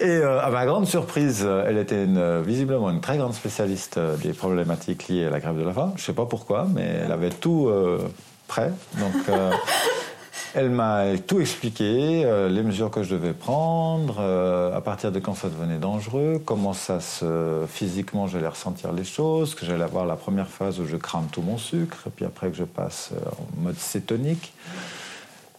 [0.01, 2.07] et euh, à ma grande surprise, elle était
[2.45, 5.93] visiblement une très grande spécialiste des problématiques liées à la grève de la faim.
[5.97, 8.09] Je ne sais pas pourquoi, mais elle avait tout euh,
[8.47, 8.71] prêt.
[8.95, 9.51] Donc, euh,
[10.55, 15.19] elle m'a tout expliqué, euh, les mesures que je devais prendre, euh, à partir de
[15.19, 20.07] quand ça devenait dangereux, comment ça se physiquement j'allais ressentir les choses, que j'allais avoir
[20.07, 23.11] la première phase où je crame tout mon sucre, et puis après que je passe
[23.13, 24.53] euh, en mode cétonique.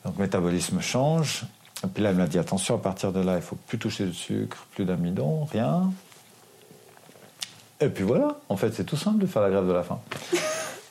[0.05, 1.43] Donc métabolisme change.
[1.83, 4.05] Et puis là, elle m'a dit attention, à partir de là, il faut plus toucher
[4.05, 5.91] de sucre, plus d'amidon, rien.
[7.79, 9.99] Et puis voilà, en fait, c'est tout simple de faire la grève de la faim.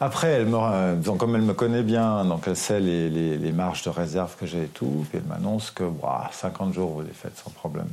[0.00, 3.52] Après, elle me, euh, donc, comme elle me connaît bien, donc elle sait les, les,
[3.52, 5.84] marges de réserve que j'ai et tout, puis elle m'annonce que
[6.30, 7.88] 50 jours, vous les faites sans problème.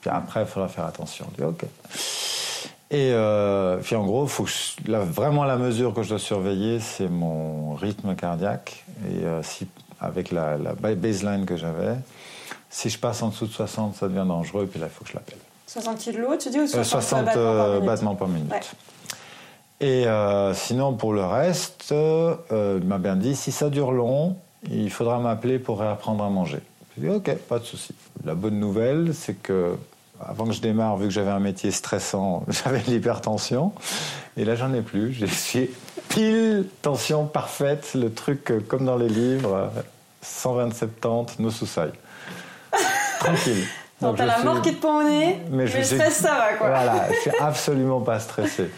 [0.00, 1.26] Puis après, il faudra faire attention.
[1.32, 1.64] Je dis OK.
[2.90, 4.46] Et euh, puis en gros, faut
[4.86, 8.84] vraiment la mesure que je dois surveiller, c'est mon rythme cardiaque.
[9.08, 9.66] Et euh, si,
[10.00, 10.56] avec la,
[10.94, 11.96] baseline que j'avais,
[12.70, 15.10] si je passe en dessous de 60, ça devient dangereux, puis là, il faut que
[15.10, 15.38] je l'appelle.
[15.66, 18.52] 60 kilos, tu dis, ou 60, 60 battements par minute?
[19.80, 24.36] Et euh, sinon, pour le reste, euh, il m'a bien dit, si ça dure long,
[24.70, 26.60] il faudra m'appeler pour réapprendre à manger.
[26.96, 27.94] J'ai dit, ok, pas de souci.
[28.24, 29.76] La bonne nouvelle, c'est que
[30.24, 33.72] avant que je démarre, vu que j'avais un métier stressant, j'avais l'hypertension.
[34.36, 35.12] Et là, j'en ai plus.
[35.12, 35.70] J'ai suis
[36.08, 39.70] pile tension parfaite, le truc euh, comme dans les livres,
[40.24, 41.92] 120-70, no suicide.
[43.18, 43.64] Tranquille.
[44.00, 46.68] Donc, t'as la mort qui te pend au nez, mais, le stress, ça va, quoi.
[46.68, 48.68] Voilà, je suis absolument pas stressé.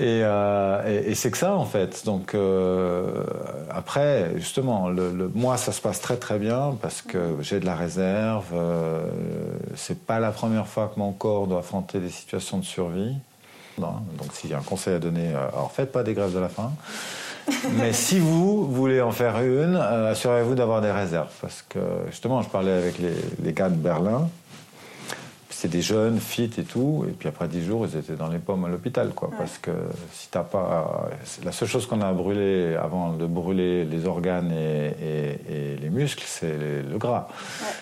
[0.00, 2.04] Euh, et, c'est que ça en fait.
[2.04, 3.24] Donc euh,
[3.70, 7.74] après, justement, le, moi ça se passe très très bien parce que j'ai de la
[7.74, 8.46] réserve.
[8.54, 9.02] Euh,
[9.76, 13.14] c'est pas la première fois que mon corps doit affronter des situations de survie.
[13.78, 16.48] donc s'il y a un conseil à donner, alors faites pas des grèves de la
[16.48, 16.72] faim.
[17.78, 21.32] Mais si vous voulez en faire une, assurez-vous d'avoir des réserves.
[21.40, 24.28] Parce que justement, je parlais avec les, les gars de Berlin
[25.60, 28.38] c'est des jeunes, fit et tout, et puis après dix jours, ils étaient dans les
[28.38, 29.28] pommes à l'hôpital, quoi.
[29.36, 29.70] Parce que
[30.10, 31.10] si t'as pas,
[31.44, 36.82] la seule chose qu'on a brûlé avant de brûler les organes et, les muscles, c'est
[36.82, 37.28] le gras.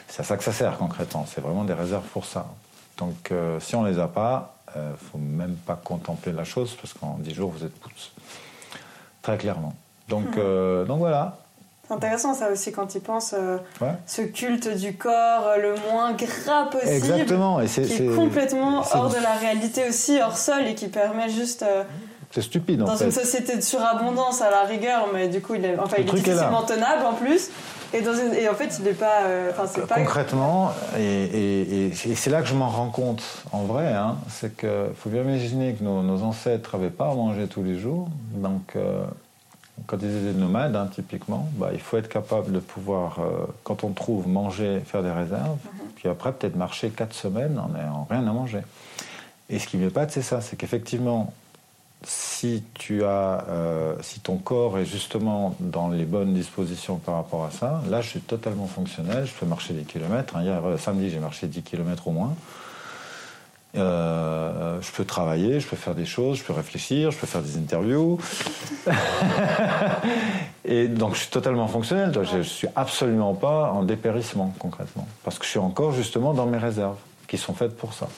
[0.08, 1.24] C'est à ça que ça sert concrètement.
[1.32, 2.46] C'est vraiment des réserves pour ça.
[2.96, 6.94] Donc euh, si on les a pas, euh, faut même pas contempler la chose parce
[6.94, 8.10] qu'en dix jours vous êtes pousse.
[9.22, 9.76] Très clairement.
[10.08, 11.38] Donc, euh, donc voilà.
[11.88, 13.56] C'est intéressant ça aussi quand il pense euh,
[14.06, 16.92] ce culte du corps euh, le moins gras possible.
[16.92, 17.60] Exactement.
[17.60, 21.30] Et c'est, qui est, complètement hors de la réalité aussi, hors sol et qui permet
[21.30, 21.62] juste.
[21.62, 21.84] Euh,
[22.30, 25.78] c'est stupide Dans une société de surabondance à la rigueur, mais du coup il est,
[25.78, 27.48] enfin, il est difficilement tenable en plus.
[27.94, 29.22] Et, dans une, et, en fait, il n'est pas.
[29.66, 29.94] c'est pas.
[29.94, 34.68] Concrètement, et, et, c'est là que je m'en rends compte en vrai, hein, c'est qu'il
[34.94, 38.08] faut bien imaginer que nos, nos ancêtres n'avaient pas à manger tous les jours.
[38.34, 38.76] Donc
[39.86, 43.84] quand ils étaient nomades, hein, typiquement, bah, il faut être capable de pouvoir, euh, quand
[43.84, 45.88] on trouve, manger, faire des réserves, mhm.
[45.96, 48.62] puis après peut-être marcher quatre semaines en n'ayant rien à manger.
[49.50, 51.32] Et ce qui m'épate, c'est ça, c'est qu'effectivement,
[52.04, 57.44] si tu as, euh, si ton corps est justement dans les bonnes dispositions par rapport
[57.44, 60.36] à ça, là, je suis totalement fonctionnel, je peux marcher des kilomètres.
[60.36, 60.42] Hein.
[60.42, 62.34] Hier, euh, samedi, j'ai marché 10 kilomètres au moins.
[63.76, 67.42] Euh, je peux travailler, je peux faire des choses, je peux réfléchir, je peux faire
[67.42, 68.18] des interviews.
[70.78, 72.12] et donc je suis totalement fonctionnel.
[72.22, 76.46] Je, ne suis absolument pas en dépérissement concrètement, parce que je suis encore justement dans
[76.46, 78.08] mes réserves qui sont faites pour ça.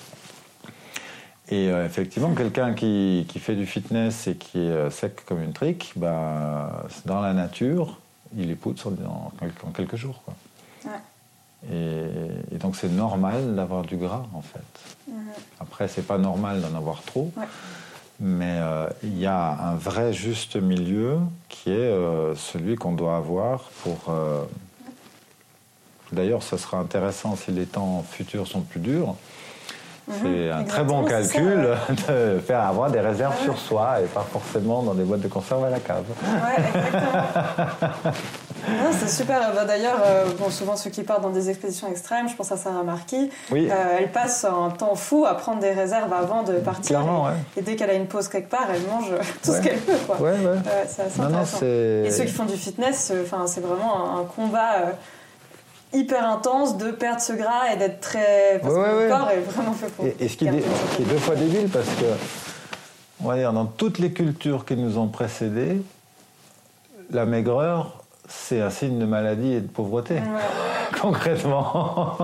[1.49, 5.42] Et euh, effectivement, quelqu'un qui, qui, fait du fitness et qui est euh, sec comme
[5.42, 7.99] une trique, bah, dans la nature,
[8.37, 10.23] il est poutre en, en, quelques jours.
[10.25, 10.35] Quoi.
[11.73, 14.61] Et, donc c'est normal d'avoir du gras en fait.
[15.09, 15.16] Mhm.
[15.61, 17.33] Après c'est pas normal d'en avoir trop,
[18.21, 23.17] mais euh, il y a un vrai juste milieu qui est euh, celui qu'on doit
[23.17, 23.99] avoir pour.
[24.11, 24.45] Euh,
[26.13, 29.17] d'ailleurs, ce sera intéressant si les temps futurs sont plus durs.
[30.23, 31.68] C'est un très bon calcul
[32.09, 35.64] de faire avoir des réserves sur soi et pas forcément dans des boîtes de conserve
[35.64, 36.05] à la cave.
[36.23, 38.12] Ouais, exactement.
[38.92, 39.53] c'est super.
[39.55, 42.57] Bah, d'ailleurs, euh, bon, souvent ceux qui partent dans des expéditions extrêmes, je pense à
[42.57, 43.68] Sarah Marquis, oui.
[43.70, 46.99] euh, elle passe un temps fou à prendre des réserves avant de partir.
[46.99, 47.37] Clairement, et, ouais.
[47.59, 49.92] et, dès qu'elle a une pause quelque part, elle mange tout ce qu'elle peut.
[50.07, 50.20] Quoi.
[50.20, 50.59] Ouais, ouais.
[50.88, 51.59] c'est assez intéressant.
[51.62, 54.90] et ceux qui font du fitness, enfin, c'est vraiment un, un combat euh,
[55.92, 58.59] hyper intense de perdre ce gras et d'être très.
[58.62, 59.05] Parce ouais, que ouais.
[59.05, 60.07] le corps est vraiment fait pour.
[60.07, 62.05] Et, et ce qui, est, ce qui est deux fois débile, parce que,
[63.22, 65.83] on va dire, dans toutes les cultures qui nous ont précédés,
[67.11, 70.20] la maigreur, c'est un signe de maladie et de pauvreté,
[71.00, 72.16] concrètement.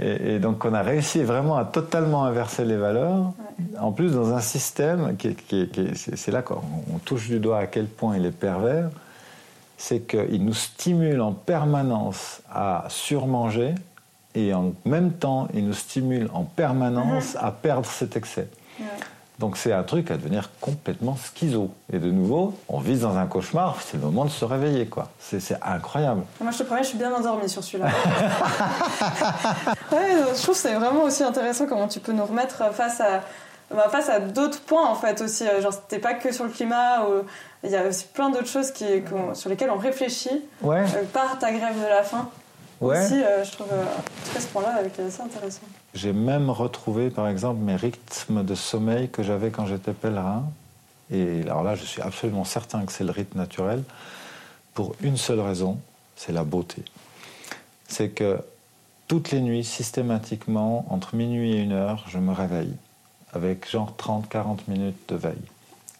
[0.00, 3.32] Et, et, donc on a réussi vraiment à totalement inverser les valeurs,
[3.78, 6.62] en plus dans un système qui, qui, qui c'est là qu'on
[7.04, 8.88] touche du doigt à quel point il est pervers,
[9.80, 13.74] c'est qu'il nous stimule en permanence à surmanger
[14.34, 17.38] et en même temps il nous stimule en permanence mmh.
[17.40, 18.48] à perdre cet excès.
[18.78, 18.84] Ouais.
[19.38, 21.70] Donc c'est un truc à devenir complètement schizo.
[21.90, 25.08] Et de nouveau, on vit dans un cauchemar, c'est le moment de se réveiller, quoi.
[25.18, 26.24] C'est incroyable.
[26.42, 27.86] Moi, je te promets, je suis bien endormie sur celui-là.
[29.92, 33.22] ouais, je trouve que c'est vraiment aussi intéressant comment tu peux nous remettre face à,
[33.70, 35.44] bah, face à d'autres points, en fait, aussi.
[35.60, 37.06] Genre, c'était pas que sur le climat,
[37.62, 38.84] il y a aussi plein d'autres choses qui,
[39.34, 40.80] sur lesquelles on réfléchit ouais.
[40.80, 42.28] euh, par ta grève de la faim.
[42.80, 42.98] Ouais.
[42.98, 43.84] Aussi, euh, je trouve, euh,
[44.32, 45.60] tout ce point-là, assez intéressant.
[45.92, 50.44] J'ai même retrouvé, par exemple, mes rythmes de sommeil que j'avais quand j'étais pèlerin.
[51.10, 53.82] Et alors là, je suis absolument certain que c'est le rythme naturel,
[54.72, 55.78] pour une seule raison,
[56.16, 56.82] c'est la beauté.
[57.88, 58.38] C'est que
[59.08, 62.72] toutes les nuits, systématiquement, entre minuit et une heure, je me réveille,
[63.32, 65.34] avec genre 30-40 minutes de veille.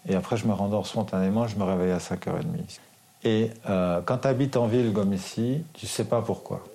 [0.09, 2.79] Et après, je me rendors spontanément, je me réveille à 5h30.
[3.25, 6.67] Et euh, quand tu habites en ville comme ici, tu sais pas pourquoi.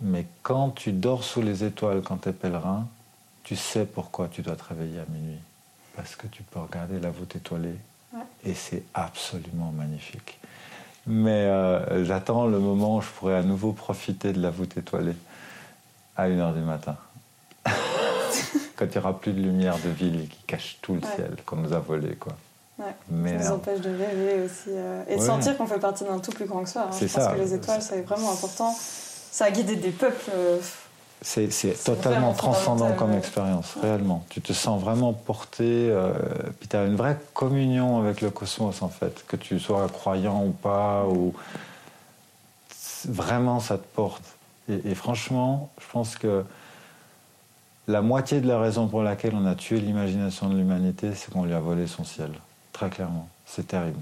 [0.00, 2.86] Mais quand tu dors sous les étoiles, quand tu es pèlerin,
[3.42, 5.40] tu sais pourquoi tu dois te réveiller à minuit.
[5.96, 7.74] Parce que tu peux regarder la voûte étoilée.
[8.12, 8.20] Ouais.
[8.44, 10.38] Et c'est absolument magnifique.
[11.06, 15.16] Mais euh, j'attends le moment où je pourrai à nouveau profiter de la voûte étoilée
[16.16, 16.96] à 1h du matin.
[18.78, 21.14] quand il n'y aura plus de lumière de ville qui cache tout le ouais.
[21.16, 22.14] ciel qu'on nous a volé.
[22.14, 22.32] Quoi.
[22.78, 22.84] Ouais.
[23.10, 24.68] Mais ça nous empêche de rêver aussi.
[24.68, 25.26] Euh, et de ouais.
[25.26, 26.82] sentir qu'on fait partie d'un tout plus grand que soi.
[26.82, 26.92] Hein.
[26.92, 27.32] C'est Je pense ça.
[27.32, 28.74] que les étoiles, c'est vraiment important.
[28.78, 30.30] Ça a guidé des peuples.
[30.32, 30.58] Euh,
[31.20, 34.24] c'est totalement transcendant comme expérience, réellement.
[34.28, 36.12] Tu te sens vraiment porté, euh,
[36.60, 39.26] puis tu as une vraie communion avec le cosmos, en fait.
[39.26, 41.34] Que tu sois croyant ou pas, ou...
[43.08, 44.22] vraiment ça te porte.
[44.68, 46.44] Et, et, franchement, je pense que
[47.88, 51.44] la moitié de la raison pour laquelle on a tué l'imagination de l'humanité, c'est qu'on
[51.44, 52.30] lui a volé son ciel.
[52.72, 53.28] Très clairement.
[53.46, 53.98] C'est terrible.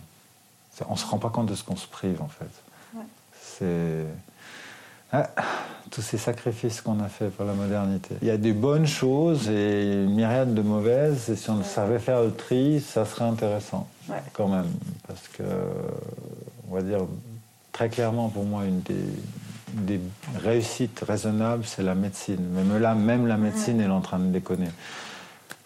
[0.89, 2.51] On ne se rend pas compte de ce qu'on se prive, en fait.
[2.95, 3.05] Ouais.
[3.41, 4.05] C'est...
[5.13, 5.31] Ah,
[5.91, 8.17] tous ces sacrifices qu'on a fait pour la modernité.
[8.21, 11.31] Il y a des bonnes choses et une myriade de mauvaises.
[11.31, 11.65] Et si on ouais.
[11.65, 14.17] savait faire le tri, ça serait intéressant, ouais.
[14.33, 14.71] quand même.
[15.07, 15.45] Parce que,
[16.69, 17.07] on va dire,
[17.71, 18.97] très clairement, pour moi, une des,
[19.73, 20.01] des
[20.37, 22.43] réussites raisonnables, c'est la médecine.
[22.51, 24.71] Même là, même la médecine, elle est en train de déconner.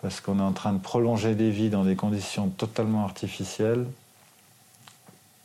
[0.03, 3.87] Parce qu'on est en train de prolonger des vies dans des conditions totalement artificielles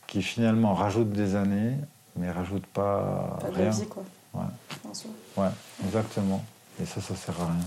[0.06, 1.74] qui finalement rajoutent des années
[2.16, 3.70] mais rajoute pas, pas de rien.
[3.70, 4.02] Vie, quoi.
[4.34, 4.42] Ouais.
[5.36, 5.50] ouais,
[5.84, 6.44] exactement.
[6.80, 7.64] Et ça, ça sert à rien.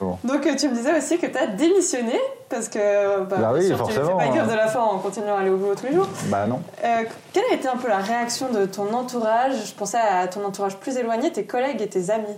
[0.00, 0.18] Bon.
[0.24, 3.78] Donc tu me disais aussi que tu as démissionné parce que bah, bah oui, sûr,
[3.78, 5.86] forcément, tu fais pas grève de la faim en continuant à aller au boulot tous
[5.86, 6.08] les jours.
[6.26, 6.60] Bah non.
[6.84, 9.52] Euh, quelle a été un peu la réaction de ton entourage?
[9.66, 12.36] Je pensais à ton entourage plus éloigné, tes collègues et tes amis.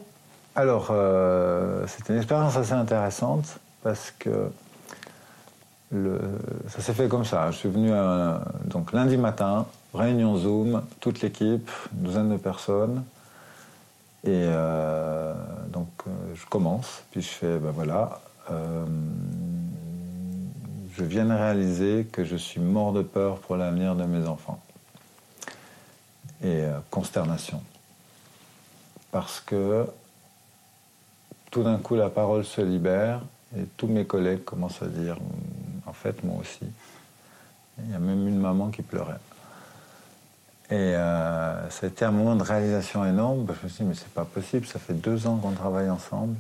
[0.55, 4.51] Alors, euh, c'était une expérience assez intéressante parce que
[5.93, 6.19] le,
[6.69, 7.51] ça s'est fait comme ça.
[7.51, 13.03] Je suis venu à, donc lundi matin, réunion Zoom, toute l'équipe, une douzaine de personnes.
[14.27, 15.35] Et euh,
[15.69, 18.85] donc euh, je commence, puis je fais, ben voilà, euh,
[20.97, 24.61] je viens de réaliser que je suis mort de peur pour l'avenir de mes enfants.
[26.45, 27.63] Et consternation.
[29.11, 29.87] Parce que
[31.51, 33.23] tout d'un coup la parole se libère
[33.57, 35.17] et tous mes collègues commencent à dire,
[35.87, 36.67] en fait moi aussi.
[37.79, 39.21] Il y a même une maman qui pleurait.
[40.71, 43.47] Et euh, ça a été un moment de réalisation énorme.
[43.47, 46.35] Je me suis dit, mais c'est pas possible, ça fait deux ans qu'on travaille ensemble.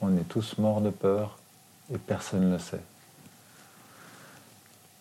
[0.00, 1.38] On est tous morts de peur
[1.92, 2.80] et personne ne le sait.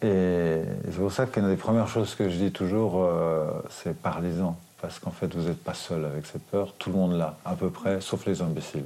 [0.03, 4.55] Et c'est pour ça qu'une des premières choses que je dis toujours, euh, c'est parlez-en.
[4.80, 6.74] Parce qu'en fait, vous n'êtes pas seul avec cette peur.
[6.78, 8.86] Tout le monde l'a, à peu près, sauf les imbéciles.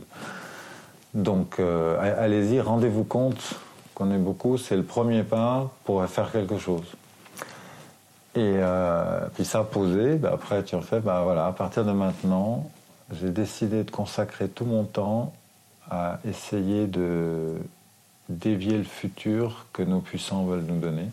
[1.14, 3.56] Donc, euh, allez-y, rendez-vous compte
[3.96, 4.58] qu'on est beaucoup.
[4.58, 6.96] C'est le premier pas pour faire quelque chose.
[8.36, 12.70] Et euh, puis ça posé, bah après tu refais, bah voilà, à partir de maintenant,
[13.12, 15.34] j'ai décidé de consacrer tout mon temps
[15.90, 17.56] à essayer de
[18.30, 21.08] dévier le futur que nos puissants veulent nous donner.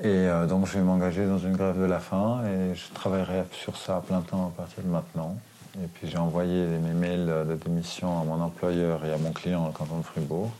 [0.00, 3.44] Et euh, donc je vais m'engager dans une grève de la faim et je travaillerai
[3.52, 5.36] sur ça à plein temps à partir de maintenant.
[5.76, 9.68] Et puis j'ai envoyé mes mails de démission à mon employeur et à mon client
[9.68, 10.50] au canton de Fribourg.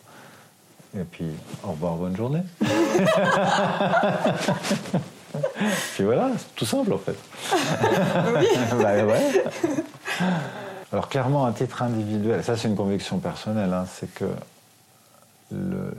[0.97, 1.27] Et puis,
[1.65, 2.43] au revoir, bonne journée.
[5.95, 7.17] puis voilà, c'est tout simple en fait.
[8.39, 8.47] Oui.
[8.81, 9.45] Bah, ouais.
[10.93, 14.27] Alors clairement, à titre individuel, ça c'est une conviction personnelle, hein, c'est que
[15.51, 15.93] le,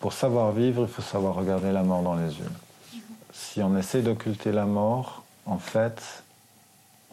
[0.00, 2.50] pour savoir vivre, il faut savoir regarder la mort dans les yeux.
[3.32, 6.22] Si on essaie d'occulter la mort, en fait,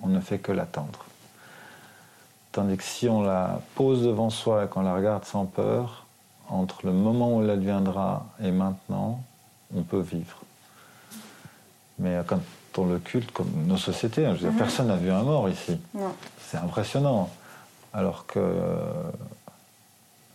[0.04, 1.06] on ne fait que l'attendre.
[2.52, 6.01] Tandis que si on la pose devant soi et qu'on la regarde sans peur,
[6.52, 9.24] entre le moment où elle adviendra et maintenant,
[9.76, 10.42] on peut vivre.
[11.98, 12.40] Mais quand
[12.78, 14.54] on le culte, comme nos sociétés, hein, mhm.
[14.58, 15.80] personne n'a vu un mort ici.
[16.50, 17.30] C'est impressionnant.
[17.94, 18.40] Alors que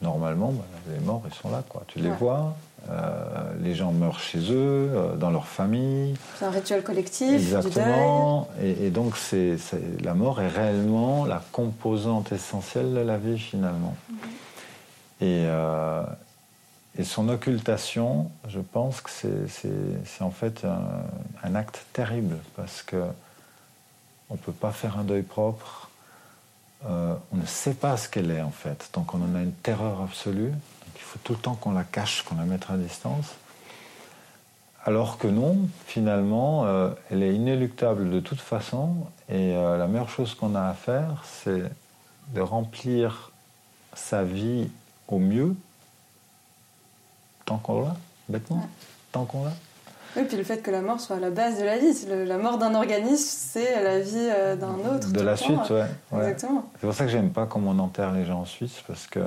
[0.03, 1.83] normalement, bah, les morts, ils sont là, quoi.
[1.87, 2.55] Tu les vois,
[2.91, 6.15] euh, les gens meurent chez eux, euh, dans leur famille.
[6.39, 8.49] C'est un rituel collectif, Exactement.
[8.61, 8.87] Du deuil.
[8.87, 9.15] Et, donc,
[10.03, 13.97] la mort est réellement la composante essentielle de la vie, finalement.
[14.11, 14.17] Mhm.
[15.21, 16.03] Et, euh,
[16.99, 20.65] et son occultation, je pense que c'est en fait
[21.45, 23.03] un, acte terrible parce que
[24.29, 25.91] on ne peut pas faire un deuil propre.
[26.87, 28.91] Euh, on ne sait pas ce qu'elle est en fait.
[28.93, 30.53] Donc on en a une terreur absolue.
[30.95, 33.35] il faut tout le temps qu'on la cache, qu'on la mette à distance.
[34.85, 39.07] Alors que non, finalement, euh, elle est inéluctable de toute façon.
[39.29, 41.65] Et la meilleure chose qu'on a à faire, c'est
[42.35, 43.33] de remplir
[43.95, 44.69] sa vie
[45.09, 45.55] au mieux
[47.45, 47.97] tant qu'on l'a,
[48.29, 48.69] bêtement,
[49.13, 49.53] tant qu'on l'a.
[50.17, 51.95] Oui, puis le fait que la mort soit à la base de la vie.
[52.27, 55.13] la mort d'un organisme, c'est la vie euh, d'un autre.
[55.13, 55.85] De la suite, ouais.
[56.19, 56.65] Exactement.
[56.81, 59.21] C'est pour ça que j'aime pas comment on enterre les gens en Suisse, parce que.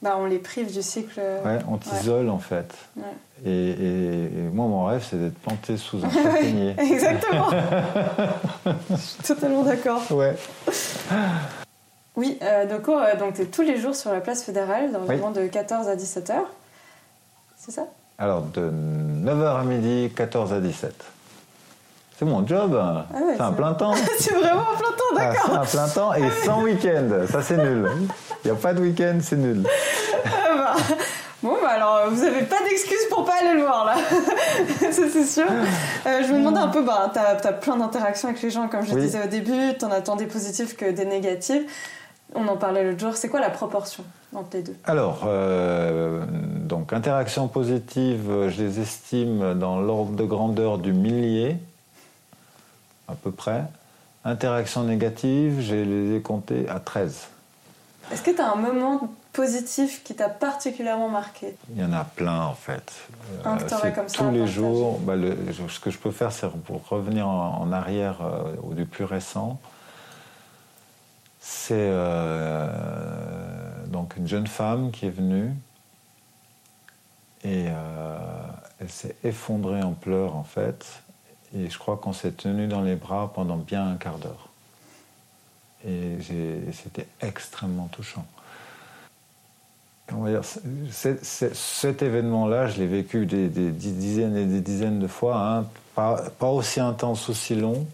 [0.00, 1.20] Bah, on les prive du cycle.
[1.44, 2.72] Ouais, on t'isole en fait.
[3.44, 6.76] Et, et, moi, mon rêve, c'est d'être planté sous un châtaignier.
[6.78, 7.50] Exactement.
[8.90, 10.02] Je suis totalement d'accord.
[10.12, 10.36] Ouais.
[12.18, 14.98] Oui, euh, donc, euh, donc tu es tous les jours sur la place fédérale, dans
[14.98, 16.34] le moment de 14 à 17 h
[17.56, 17.86] c'est ça?
[18.18, 18.72] Alors, de
[19.24, 20.92] 9h à midi, 14 à 17.
[22.18, 22.76] C'est mon job.
[22.76, 23.04] Ah
[23.36, 23.94] c'est un plein temps.
[24.18, 25.64] c'est vraiment un plein temps, d'accord.
[25.66, 27.08] c'est un plein temps et sans week-end.
[27.30, 27.88] Ça, c'est nul.
[28.44, 29.64] Il n'y a pas de week-end, c'est nul.
[30.24, 30.74] Ah bah.
[31.40, 33.94] Bon, bah alors, vous n'avez pas d'excuses pour pas aller le voir, là.
[34.90, 35.46] ça, c'est sûr.
[36.06, 38.84] Euh, je me demandais un peu, bah, tu as, plein d'interactions avec les gens, comme
[38.84, 39.76] je disais au début.
[39.78, 41.62] Tu en as tant des positifs que des négatifs.
[42.34, 43.16] On en parlait l'autre jour.
[43.16, 44.04] C'est quoi la proportion
[44.34, 44.76] entre les deux?
[44.84, 51.56] Alors, euh, donc, interactions positives, je les estime dans l'ordre de grandeur du millier,
[53.08, 53.64] à peu près.
[54.24, 57.28] Interactions négatives, je les ai comptées à 13.
[58.12, 61.54] Est-ce que tu as un moment positif qui t'a particulièrement marqué?
[61.74, 62.92] Il y en a plein en fait.
[63.44, 66.48] Un que euh, comme ça Tous les jours, bah, ce que je peux faire, c'est
[66.48, 69.60] pour revenir en, arrière euh, au du plus récent
[71.50, 72.68] c'est euh,
[73.86, 75.50] donc une jeune femme qui est venue
[77.42, 78.18] et euh,
[78.78, 80.84] elle s'est effondrée en pleurs en fait.
[81.56, 84.50] Et je crois qu'on s'est tenu dans les bras pendant bien un quart d'heure.
[85.86, 86.18] Et
[86.72, 88.26] c'était extrêmement touchant.
[90.12, 90.42] Dire,
[90.92, 95.64] cet événement-là, je l'ai vécu des, dizaines et des dizaines de fois, hein.
[95.94, 97.86] pas aussi intense, aussi long,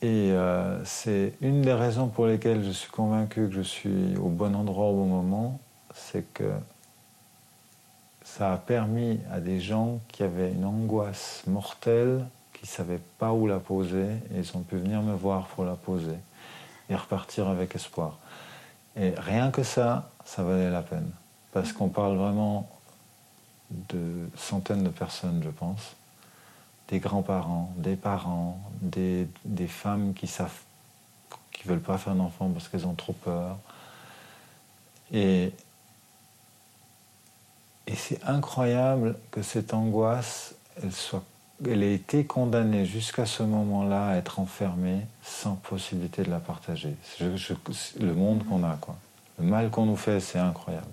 [0.00, 4.28] et euh, c'est une des raisons pour lesquelles je suis convaincu que je suis au
[4.28, 5.60] bon endroit au bon moment,
[5.92, 6.52] c'est que
[8.22, 13.32] ça a permis à des gens qui avaient une angoisse mortelle, qui ne savaient pas
[13.32, 16.16] où la poser, et ils ont pu venir me voir pour la poser
[16.88, 18.18] et repartir avec espoir.
[18.96, 21.10] Et rien que ça, ça valait la peine.
[21.52, 22.68] Parce qu'on parle vraiment
[23.70, 25.97] de centaines de personnes, je pense
[26.88, 30.50] des grands-parents, des parents, des, des, femmes qui savent
[31.52, 33.58] qui veulent pas faire d'enfants parce qu'elles ont trop peur.
[35.12, 35.52] Et,
[37.86, 41.24] et c'est incroyable que cette angoisse, elle, soit,
[41.66, 46.94] elle ait été condamnée jusqu'à ce moment-là à être enfermée sans possibilité de la partager.
[47.20, 48.96] le monde qu'on a, quoi.
[49.38, 50.86] Le mal qu'on nous fait, c'est incroyable.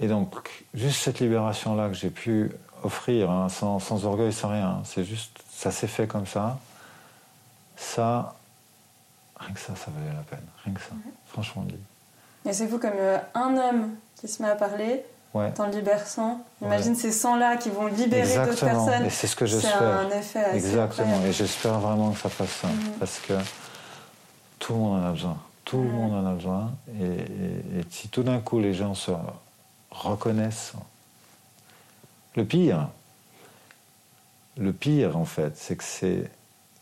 [0.00, 2.50] Et donc, juste cette libération-là que j'ai pu
[2.82, 4.82] offrir, hein, sans, sans, orgueil, sans rien.
[4.84, 6.58] C'est juste, ça s'est fait comme ça.
[7.76, 8.34] Ça,
[9.36, 10.46] rien que ça, ça valait la peine.
[10.64, 10.94] Rien que ça,
[11.26, 11.76] franchement dit.
[12.48, 15.04] Et c'est vous comme euh, un homme qui se met à parler,
[15.34, 15.52] ouais.
[15.52, 16.44] t'en libères 100.
[16.62, 19.04] Imagine ces 100-là qui vont libérer d'autres personnes.
[19.04, 19.78] Et c'est ce que j'espère.
[19.78, 21.20] C'est un effet assez Exactement.
[21.24, 22.68] Et j'espère vraiment que ça fasse ça.
[22.68, 22.92] Mhm.
[22.98, 23.34] Parce que
[24.58, 25.36] tout le monde en a besoin.
[25.64, 26.72] Tout le monde en a besoin.
[27.00, 29.12] Et, si tout d'un coup les gens se
[29.90, 30.72] reconnaissent,
[32.34, 32.88] le pire,
[34.56, 35.84] le pire en fait, c'est que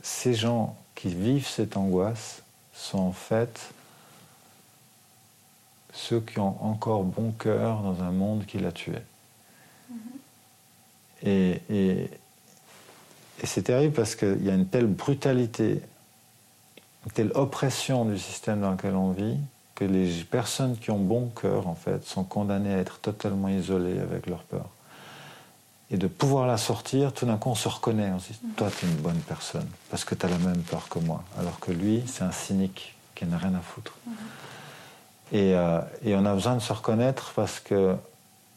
[0.02, 2.42] ces gens qui vivent cette angoisse
[2.72, 3.72] sont en fait
[5.92, 8.98] ceux qui ont encore bon cœur dans un monde qui l'a tué.
[9.92, 9.96] Mm-hmm.
[11.24, 12.10] Et, et,
[13.42, 15.82] et c'est terrible parce qu'il y a une telle brutalité,
[17.06, 19.36] une telle oppression du système dans lequel on vit,
[19.74, 23.98] que les personnes qui ont bon cœur, en fait, sont condamnées à être totalement isolées
[23.98, 24.68] avec leur peur.
[25.92, 28.10] Et de pouvoir la sortir, tout d'un coup, on se reconnaît.
[28.14, 30.62] On se dit, toi, tu es une bonne personne, parce que tu as la même
[30.62, 31.24] peur que moi.
[31.38, 33.94] Alors que lui, c'est un cynique qui n'a rien à foutre.
[35.32, 37.94] Et, euh, et, on a besoin de se reconnaître parce que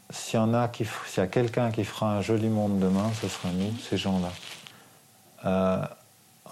[0.09, 3.11] s'il y en a qui, s'il y a quelqu'un qui fera un joli monde demain,
[3.21, 4.31] ce sera nous, ces gens-là.
[5.45, 5.85] Euh,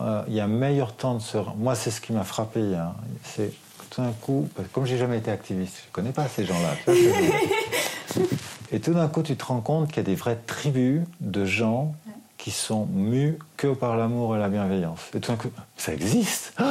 [0.02, 1.38] euh, il y a un meilleur temps de se.
[1.58, 2.60] Moi, c'est ce qui m'a frappé.
[2.60, 2.94] Hein.
[3.24, 3.54] C'est
[3.90, 6.76] tout d'un coup, comme j'ai jamais été activiste, je connais pas ces gens-là.
[8.72, 11.46] Et tout d'un coup, tu te rends compte qu'il y a des vraies tribus de
[11.46, 11.94] gens
[12.38, 15.00] qui sont mus que par l'amour et la bienveillance.
[15.14, 16.54] Et tout d'un coup, ça existe.
[16.60, 16.64] et,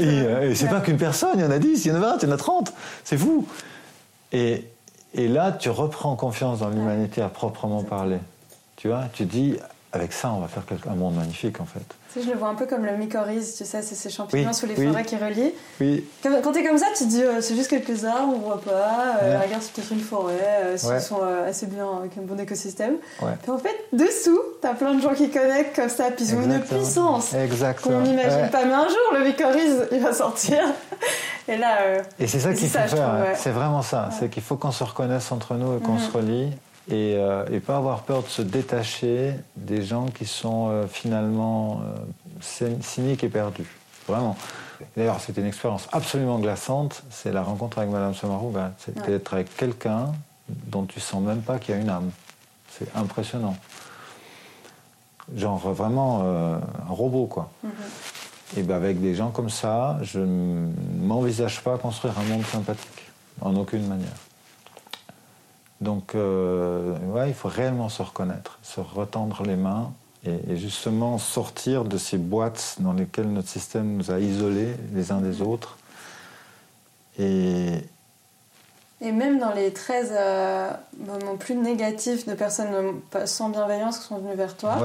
[0.00, 2.00] euh, et c'est pas qu'une personne, il y en a 10, il y en a
[2.00, 2.72] 20, il y en a 30.
[3.04, 3.46] C'est fou.
[4.32, 4.64] Et,
[5.14, 8.18] et là, tu reprends confiance dans l'humanité à proprement parler.
[8.76, 9.56] Tu vois, tu dis,
[9.96, 11.82] avec ça, on va faire un monde magnifique en fait.
[12.14, 14.66] Sais, je le vois un peu comme le mycorhize, tu sais, c'est ces champignons sous
[14.66, 15.52] les forêts qui relient.
[15.80, 16.04] Oui.
[16.22, 18.60] Quand tu es comme ça, tu te dis, euh, c'est juste quelques arbres, on voit
[18.60, 22.38] pas, euh, regarde, c'est peut-être une forêt, euh, ils sont assez bien, avec un bon
[22.38, 22.96] écosystème.
[23.18, 26.34] Puis en fait, dessous, tu as plein de gens qui connectent comme ça, puis ils
[26.34, 27.34] ont une puissance
[27.82, 28.64] qu'on n'imagine pas.
[28.64, 30.58] Mais un jour, le mycorhize, il va sortir.
[31.48, 31.98] Et là.
[32.18, 35.30] et c'est ça qu'il faut faire, c'est vraiment ça, c'est qu'il faut qu'on se reconnaisse
[35.30, 36.00] entre nous et qu'on mhm.
[36.00, 36.52] se relie
[36.88, 41.82] et, euh, et, pas avoir peur de se détacher des gens qui sont euh, finalement
[42.60, 43.76] euh, cyniques et perdus.
[44.06, 44.36] Vraiment.
[44.96, 47.02] D'ailleurs, c'était une expérience absolument glaçante.
[47.10, 48.50] C'est la rencontre avec Madame Samarou.
[48.50, 50.12] Ben, c'était d'être avec quelqu'un
[50.48, 52.10] dont tu sens même pas qu'il y a une âme.
[52.70, 53.56] C'est impressionnant.
[55.34, 57.50] Genre vraiment un robot, quoi.
[57.64, 58.58] Mm-hmm.
[58.58, 60.70] Et ben, avec des gens comme ça, je ne
[61.00, 63.10] m'envisage pas construire un monde sympathique,
[63.40, 64.25] en aucune manière.
[65.80, 69.92] Donc, euh, ouais, il faut réellement se reconnaître, se retendre les mains
[70.24, 75.20] et, justement sortir de ces boîtes dans lesquelles notre système nous a isolés les uns
[75.20, 75.76] des autres.
[77.18, 77.74] Et,
[79.00, 84.18] et même dans les 13 euh, moments plus négatifs de personnes sans bienveillance qui sont
[84.18, 84.78] venues vers toi,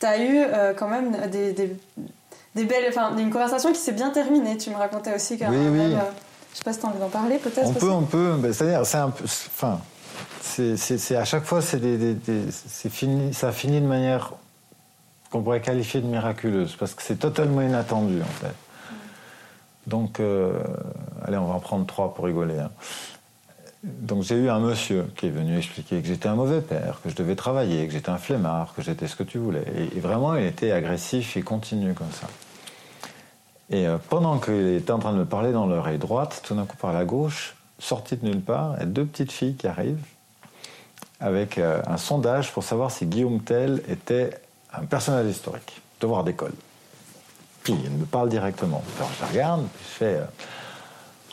[0.00, 2.86] tu as eu euh, quand même des, des, belles.
[2.88, 4.56] Enfin, une conversation qui s'est bien terminée.
[4.56, 5.50] Tu me racontais aussi qu'un.
[5.50, 5.96] Oui, oui.
[6.52, 7.68] je sais pas si tu as envie d'en parler, peut-être.
[7.68, 8.52] On peut, on peut.
[8.52, 9.24] C'est-à-dire, c'est un peu.
[9.24, 9.80] Enfin,
[10.42, 14.32] c'est à chaque fois, c'est fini, ça finit de manière
[15.30, 18.54] qu'on pourrait qualifier de miraculeuse, parce que c'est totalement inattendu en fait.
[19.86, 20.52] Donc, euh,
[21.24, 22.58] allez, on va en prendre trois pour rigoler.
[22.58, 22.70] Hein.
[23.82, 27.10] Donc j'ai eu un monsieur qui est venu expliquer que j'étais un mauvais père, que
[27.10, 29.64] je devais travailler, que j'étais un flemmard, que j'étais ce que tu voulais.
[29.96, 32.28] Et, vraiment, il était agressif et continu comme ça.
[33.70, 36.64] Et euh, pendant qu'il était en train de me parler dans l'oreille droite, tout d'un
[36.64, 39.66] coup par la gauche, sorti de nulle part, il y a deux petites filles qui
[39.66, 40.04] arrivent
[41.22, 44.30] avec euh, un sondage pour savoir si Guillaume Tell était
[44.74, 46.52] un personnage historique, devoir d'école.
[47.62, 48.82] Puis il me parle directement.
[48.98, 50.14] Alors je regarde, puis je fais.
[50.16, 50.24] Euh,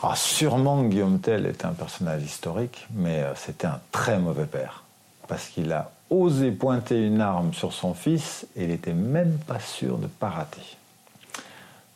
[0.04, 4.84] ah, sûrement Guillaume Tell était un personnage historique, mais euh, c'était un très mauvais père.
[5.28, 9.60] Parce qu'il a osé pointer une arme sur son fils et il n'était même pas
[9.60, 10.62] sûr de ne pas rater.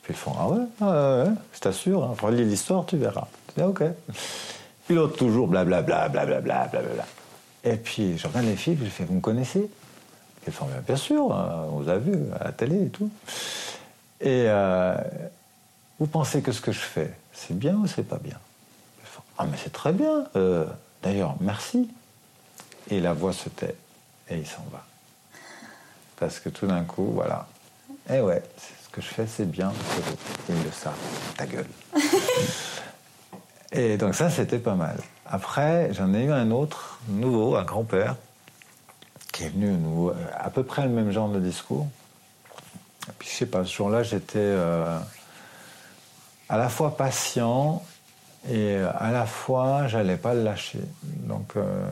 [0.02, 3.28] Puis ils font Ah ouais, ah ouais, je t'assure, hein, relis l'histoire, tu verras.
[3.50, 3.84] Je dis, ok.
[4.86, 6.82] Puis l'autre toujours blablabla, blablabla, blablabla.
[6.82, 7.06] Bla, bla.
[7.64, 9.70] Et puis je regarde les filles, je fais, vous me connaissez?
[10.45, 13.09] Elles font, bien sûr, hein, on vous a vu à la télé et tout.
[14.20, 14.95] Et euh,
[15.99, 18.38] vous pensez que ce que je fais, c'est bien ou c'est pas bien?
[19.38, 20.26] Ah mais c'est très bien.
[20.36, 20.66] Euh,
[21.01, 21.89] d'ailleurs, merci.
[22.89, 23.76] Et la voix se tait
[24.30, 24.86] et il s'en va.
[26.18, 27.47] Parce que tout d'un coup, voilà.
[28.11, 28.43] Eh ouais,
[28.84, 29.72] ce que je fais, c'est bien.
[30.49, 30.93] Ils le savent.
[31.38, 31.68] Ta gueule.
[33.74, 34.97] et donc ça, c'était pas mal.
[35.26, 38.15] Après, j'en ai eu un autre, nouveau, un grand-père,
[39.32, 39.76] qui est venu
[40.38, 41.88] à peu près le même genre de discours.
[43.09, 44.99] Et puis, je sais pas, ce jour-là, j'étais euh,
[46.49, 47.84] à la fois patient
[48.49, 50.82] et à la fois, j'allais pas le lâcher.
[51.03, 51.88] Donc, euh,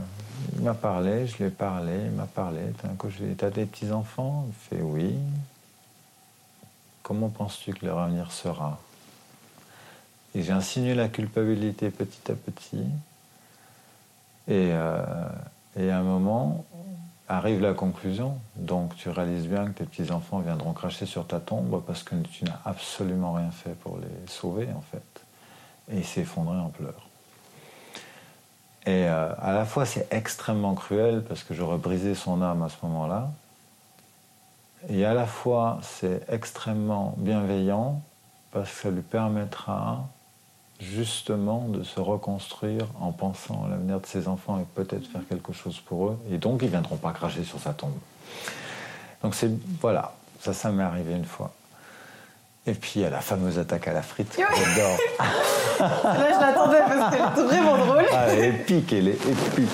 [0.55, 2.61] il m'a parlé, je lui ai parlé, il m'a parlé.
[2.84, 4.45] D'un coup, je lui dit T'as des petits-enfants?
[4.47, 5.15] Il fait Oui.
[7.01, 8.79] Comment penses-tu que leur avenir sera?
[10.34, 12.86] Et j'ai la culpabilité petit à petit.
[14.47, 15.03] Et, euh,
[15.77, 16.65] et à un moment,
[17.27, 18.38] arrive la conclusion.
[18.55, 22.45] Donc tu réalises bien que tes petits-enfants viendront cracher sur ta tombe parce que tu
[22.45, 25.21] n'as absolument rien fait pour les sauver, en fait.
[25.91, 27.07] Et il s'est effondré en pleurs.
[28.86, 32.69] Et euh, à la fois, c'est extrêmement cruel parce que j'aurais brisé son âme à
[32.69, 33.29] ce moment-là.
[34.89, 38.01] Et à la fois, c'est extrêmement bienveillant
[38.51, 40.07] parce que ça lui permettra
[40.82, 45.53] justement de se reconstruire en pensant à l'avenir de ses enfants et peut-être faire quelque
[45.53, 46.19] chose pour eux.
[46.32, 47.93] Et donc, ils ne viendront pas cracher sur sa tombe.
[49.23, 49.51] Donc, c'est.
[49.79, 51.53] Voilà, ça, ça m'est arrivé une fois.
[52.65, 54.38] Et puis, il y a la fameuse attaque à la frite.
[54.38, 54.97] J'adore.
[55.79, 58.05] Là, je l'attendais parce qu'elle est vraiment drôle.
[58.11, 59.69] Ah, elle est épique, elle est épique.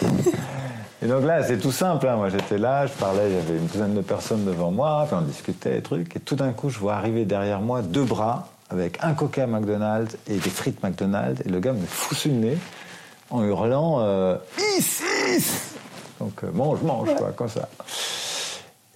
[1.01, 2.07] Et donc là, c'est tout simple.
[2.07, 2.15] Hein.
[2.15, 5.17] Moi, j'étais là, je parlais, il y avait une douzaine de personnes devant moi, puis
[5.19, 6.15] on discutait des trucs.
[6.15, 10.17] Et tout d'un coup, je vois arriver derrière moi deux bras avec un coca McDonald's
[10.27, 11.41] et des frites McDonald's.
[11.45, 12.57] Et le gars me fout le nez
[13.29, 14.37] en hurlant euh,
[14.77, 15.01] Is,
[16.19, 17.67] Donc euh, mange, mange, quoi, comme ça.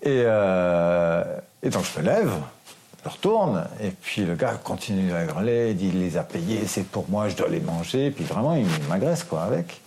[0.02, 1.24] Et, euh,
[1.62, 2.32] et donc je me lève,
[3.04, 6.64] je retourne, et puis le gars continue à hurler, il dit il les a payés,
[6.66, 8.08] c'est pour moi, je dois les manger.
[8.08, 9.82] Et puis vraiment, il m'agresse, quoi, avec.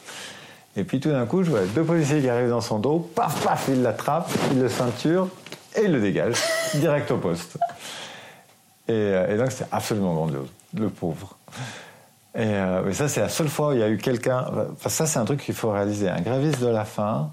[0.76, 3.44] Et puis tout d'un coup, je vois deux policiers qui arrivent dans son dos, paf,
[3.44, 5.28] paf, il l'attrape, il le ceinture
[5.76, 6.36] et il le dégage,
[6.74, 7.58] direct au poste.
[8.90, 11.36] Euh, et, donc, c'est absolument grandiose, le pauvre.
[12.34, 14.44] Et, euh, ça, c'est la seule fois où il y a eu quelqu'un.
[14.72, 16.08] Enfin, ça, c'est un truc qu'il faut réaliser.
[16.08, 17.30] Un graviste de la faim,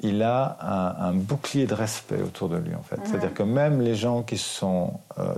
[0.00, 0.56] il a
[1.00, 3.00] un, bouclier de respect autour de lui, en fait.
[3.04, 5.34] C'est-à-dire que même les gens qui sont euh,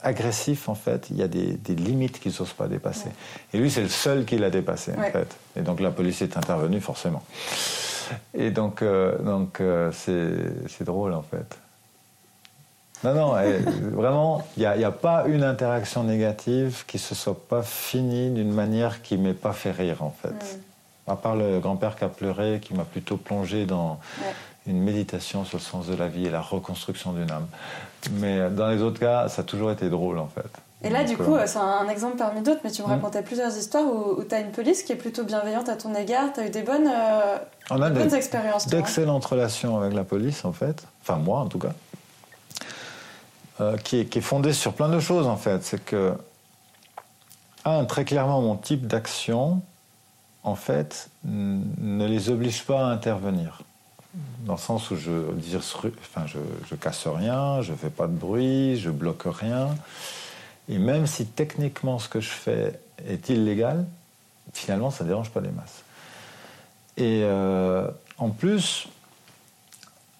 [0.00, 3.10] agressifs, en fait, il y a des, limites qu'ils n'osent pas dépasser.
[3.52, 5.36] Et lui, c'est le seul qui l'a dépassé, en fait.
[5.54, 7.22] Et donc, la police est intervenue, forcément.
[8.34, 8.82] Et donc,
[9.22, 9.62] donc
[9.92, 11.56] c'est drôle, en fait.
[13.04, 13.34] Non, non,
[13.92, 19.02] vraiment, il n'y a, pas une interaction négative qui se soit pas finie d'une manière
[19.02, 20.30] qui m'ait pas fait rire, en fait.
[20.30, 21.12] Mm.
[21.12, 23.98] À part le grand-père qui a pleuré, qui m'a plutôt plongé dans
[24.66, 27.46] une méditation sur le sens de la vie et la reconstruction d'une âme.
[28.12, 30.48] Mais dans les autres cas, ça a toujours été drôle, en fait.
[30.82, 32.90] Et là, du coup, euh, c'est un exemple parmi d'autres, mais tu me mm.
[32.90, 36.32] racontais plusieurs histoires où, tu as une police qui est plutôt bienveillante à ton égard,
[36.32, 37.36] tu as eu des bonnes, euh,
[37.70, 38.66] On a bonnes expériences.
[38.68, 40.84] D'excellentes relations avec la police, en fait.
[41.02, 41.72] Enfin, moi, en tout cas.
[43.60, 45.62] Euh, qui, est, fondé sur plein de choses en fait.
[45.62, 46.14] C'est que,
[47.64, 49.62] un, très clairement, mon type d'action,
[50.42, 53.62] en fait, ne les oblige pas à intervenir.
[54.40, 55.10] Dans le sens où je,
[56.00, 56.38] enfin, je,
[56.68, 59.68] je casse rien, je fais pas de bruit, je bloque rien.
[60.68, 63.84] Et même si techniquement ce que je fais est illégal,
[64.52, 65.82] finalement ça ne dérange pas les masses.
[66.96, 67.88] Et euh,
[68.18, 68.88] en plus,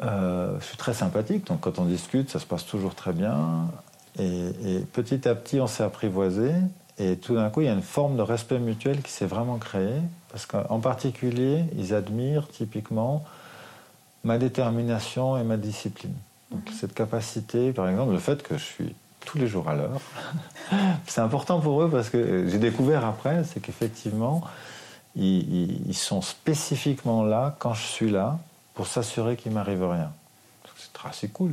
[0.04, 3.66] euh, je suis très sympathique, donc quand on discute, ça se passe toujours très bien.
[4.18, 6.52] Et, petit à petit, on s'est apprivoisé.
[6.98, 9.58] Et tout d'un coup, il y a une forme de respect mutuel qui s'est vraiment
[9.58, 10.00] créée.
[10.30, 13.24] Parce qu'en particulier, ils admirent typiquement
[14.22, 16.14] ma détermination et ma discipline.
[16.50, 16.76] Donc, mhm.
[16.76, 18.94] cette capacité, par exemple, le fait que je suis
[19.24, 20.00] tous les jours à l'heure,
[21.06, 24.42] c'est important pour eux parce que j'ai découvert après, c'est qu'effectivement,
[25.16, 28.38] ils sont spécifiquement là quand je suis là
[28.74, 30.12] pour s'assurer qu'il m'arrive rien.
[30.76, 31.52] C'est assez cool.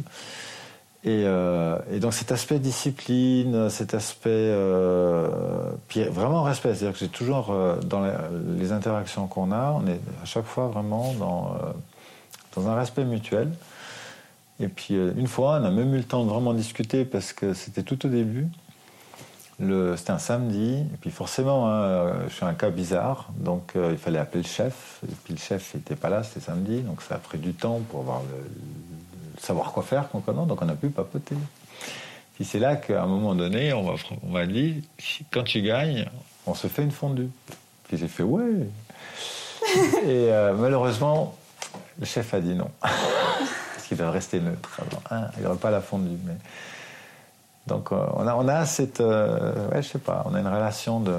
[1.08, 5.72] Euh, et, donc cet aspect discipline, cet aspect euh,
[6.12, 8.04] vraiment respect, c'est-à-dire que j'ai toujours euh, dans
[8.60, 11.56] les, interactions qu'on a, on est à chaque fois vraiment dans,
[12.56, 13.52] dans un respect mutuel.
[14.60, 17.56] Et puis une fois, on a même eu le temps de vraiment discuter parce que
[17.56, 18.48] c'était tout au début.
[19.96, 23.98] C'était un samedi, et puis forcément, hein, je suis un cas bizarre, donc euh, il
[24.00, 27.16] fallait appeler le chef, et puis le chef n'était pas là, c'était samedi, donc ça
[27.16, 30.90] a pris du temps pour avoir le, savoir quoi faire concrètement, donc on a pu
[30.90, 31.36] papoter.
[32.34, 33.94] Puis c'est là qu'à un moment donné, on m'a
[34.24, 34.84] on dit,
[35.32, 36.08] quand tu gagnes,
[36.48, 37.30] on se fait une fondue.
[37.88, 38.68] Puis j'ai fait ouais.
[40.04, 41.38] et euh, malheureusement,
[42.00, 44.82] le chef a dit non, parce qu'il doit rester neutre.
[45.12, 46.38] Hein, il n'y aura pas la fondue, mais
[47.68, 50.48] donc euh, on a, on a cette, euh, ouais, je sais pas, on a une
[50.48, 51.16] relation de,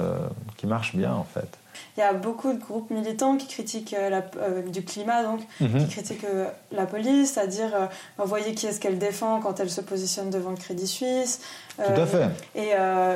[0.57, 1.47] qui marche bien en fait.
[1.95, 5.79] Il y a beaucoup de groupes militants qui critiquent euh, la, du climat, donc, mhm.
[5.79, 6.25] qui critiquent
[6.71, 10.57] la police, c'est-à-dire, vous voyez qui est-ce qu'elle défend quand elle se positionne devant le
[10.57, 11.41] Crédit Suisse.
[11.77, 12.29] Tout à fait.
[12.55, 12.71] Et,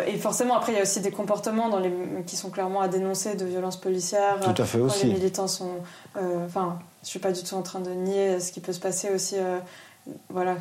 [0.08, 1.92] et, forcément, après, il y a aussi des comportements dans les,
[2.28, 4.40] qui sont clairement à dénoncer de violences policières.
[4.42, 5.08] Tout à fait aussi.
[5.08, 5.78] Les militants sont.
[6.46, 9.10] Enfin, je suis pas du tout en train de nier ce qui peut se passer
[9.10, 9.38] aussi
[10.30, 10.58] voilà,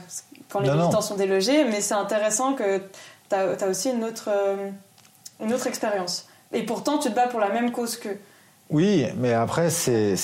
[0.48, 2.78] quand les militants sont délogés, mais c'est intéressant que
[3.28, 4.70] tu as, aussi une autre, euh,
[5.40, 6.28] une autre expérience.
[6.52, 8.18] Et pourtant, tu te bats pour la même cause qu'eux.
[8.70, 10.16] Oui, mais après, c'est,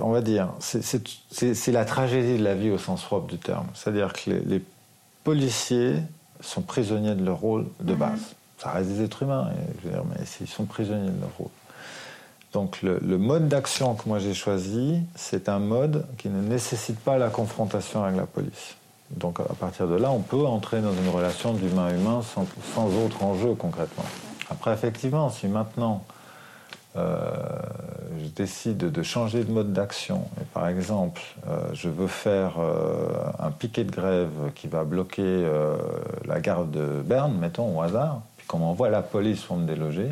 [0.00, 3.66] on va dire, c'est la tragédie de la vie au sens propre du terme.
[3.74, 4.62] C'est-à-dire que les,
[5.22, 5.96] policiers
[6.40, 7.98] sont prisonniers de leur rôle de mhm.
[7.98, 8.20] base.
[8.56, 9.50] Ça reste des êtres humains,
[9.82, 11.50] je veux dire, mais ils sont prisonniers de leur rôle.
[12.52, 17.16] Donc le, mode d'action que moi j'ai choisi, c'est un mode qui ne nécessite pas
[17.18, 18.76] la confrontation avec la police.
[19.10, 23.22] Donc à partir de là, on peut entrer dans une relation d'humain-humain sans, sans, autre
[23.24, 24.04] enjeu concrètement.
[24.50, 26.04] Après, effectivement, si maintenant
[26.96, 27.30] euh,
[28.18, 33.08] je décide de changer de mode d'action, et par exemple, euh, je veux faire euh,
[33.38, 35.48] un piquet de grève qui va bloquer
[36.26, 40.10] la gare de Berne, mettons au hasard, puis qu'on envoie la police pour me déloger,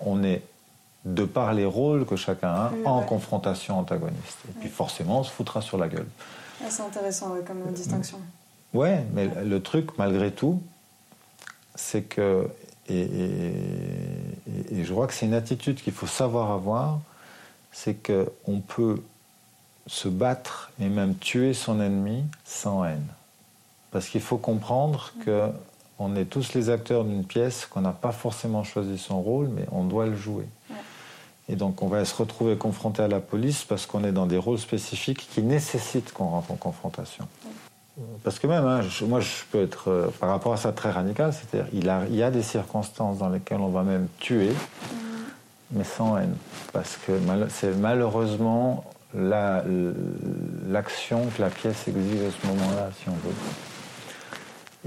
[0.00, 0.42] on est
[1.04, 4.38] de par les rôles que chacun a en confrontation antagoniste.
[4.48, 6.08] Et puis forcément, on se foutra sur la gueule.
[6.68, 8.18] C'est intéressant comme distinction.
[8.72, 10.62] Ouais, mais le truc, malgré tout,
[11.74, 12.48] c'est que,
[12.88, 13.52] et,
[14.72, 17.00] je crois que c'est une attitude qu'il faut savoir avoir,
[17.72, 19.02] c'est qu'on peut
[19.86, 23.06] se battre et même tuer son ennemi sans haine.
[23.90, 25.48] Parce qu'il faut comprendre que
[25.98, 29.66] on est tous les acteurs d'une pièce, qu'on n'a pas forcément choisi son rôle, mais
[29.70, 30.46] on doit le jouer.
[31.50, 34.38] Et donc on va se retrouver confronté à la police parce qu'on est dans des
[34.38, 37.26] rôles spécifiques qui nécessitent qu'on rentre en confrontation.
[38.22, 41.32] Parce que même, hein, moi je peux être, euh, par rapport à ça, très radical,
[41.32, 44.52] c'est-à-dire il, y a des circonstances dans lesquelles on va même tuer,
[45.72, 46.34] mais sans haine.
[46.72, 47.12] Parce que
[47.50, 53.34] c'est malheureusement l'action que la pièce exige à ce moment-là, si on veut.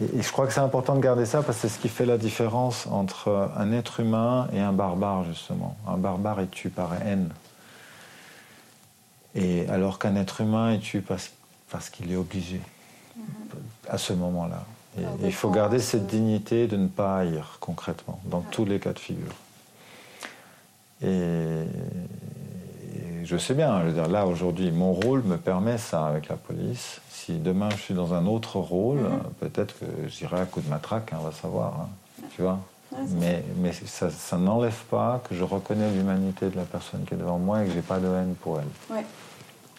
[0.02, 2.06] Et, je crois que c'est important de garder ça parce que c'est ce qui fait
[2.06, 5.78] la différence entre un être humain et un barbare, justement.
[5.88, 7.30] Un barbare est tué par haine.
[9.36, 11.32] Et alors qu'un être humain est tué parce,
[11.70, 12.62] parce qu'il est obligé,
[13.90, 14.64] à ce moment-là.
[14.98, 18.94] Et il faut garder cette dignité de ne pas haïr, concrètement, dans tous les cas
[18.94, 19.34] de figure.
[21.02, 21.64] Et,
[23.24, 26.36] je sais bien, je veux dire, là aujourd'hui, mon rôle me permet ça avec la
[26.36, 29.22] police si demain je suis dans un autre rôle, mhm.
[29.40, 31.74] peut-être que j'irai à coup de matraque, hein, on va savoir.
[31.80, 32.60] Hein, tu vois
[33.20, 37.18] mais, mais ça, ça n'enlève pas que je reconnais l'humanité de la personne qui est
[37.18, 38.68] devant moi et que j'ai pas de haine pour elle.
[38.92, 39.02] Oui.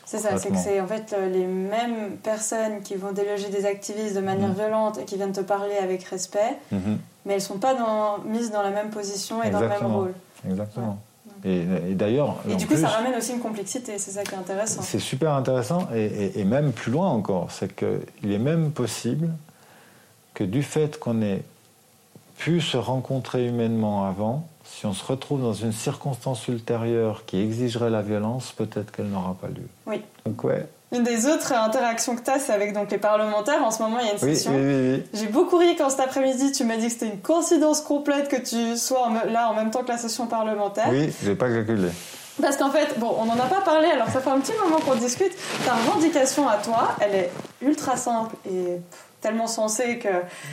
[0.04, 3.64] C'est ça, c'est que c'est en fait euh, les mêmes personnes qui vont déloger des
[3.64, 4.54] activistes de manière mhm.
[4.54, 6.98] violente et qui viennent te parler avec respect, mhm.
[7.24, 10.12] mais elles sont pas dans, mises dans la même position et dans le même rôle.
[10.46, 10.98] Exactement.
[11.44, 12.36] Et, d'ailleurs.
[12.48, 14.80] Et du coup, ça ramène aussi une complexité, c'est ça qui est intéressant.
[14.82, 19.30] C'est super intéressant, et, même plus loin encore, c'est qu'il est même possible
[20.32, 21.42] que du fait qu'on ait
[22.38, 27.90] pu se rencontrer humainement avant, si on se retrouve dans une circonstance ultérieure qui exigerait
[27.90, 29.68] la violence, peut-être qu'elle n'aura pas lieu.
[29.86, 30.00] Oui.
[30.26, 33.62] Donc ouais, une des autres interactions que tu as, c'est avec donc, les parlementaires.
[33.64, 34.52] En ce moment, il y a une session.
[35.12, 38.36] J'ai beaucoup ri quand cet après-midi, tu m'as dit que c'était une coïncidence complète que
[38.36, 40.88] tu sois là en même temps que la session parlementaire.
[40.90, 41.88] Oui, je n'ai pas calculé.
[42.40, 44.78] Parce qu'en fait, bon, on n'en a pas parlé, alors ça fait un petit moment
[44.80, 45.32] qu'on discute.
[45.64, 47.30] Ta revendication à toi, elle est
[47.62, 48.80] ultra simple et
[49.20, 50.08] tellement sensée que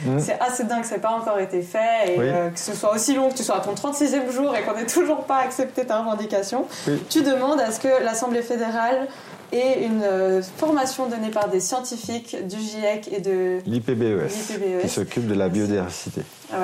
[0.06, 0.18] mmh.
[0.18, 2.94] c'est assez dingue que ça n'ait pas encore été fait et euh, que ce soit
[2.94, 5.84] aussi long, que tu sois à ton 36e jour et qu'on n'ait toujours pas accepté
[5.84, 6.66] ta revendication.
[7.10, 9.08] Tu demandes à ce que l'Assemblée fédérale
[9.52, 15.26] et une euh, formation donnée par des scientifiques du GIEC et de l'IPBES, qui s'occupe
[15.26, 16.22] de la biodiversité.
[16.52, 16.56] Ah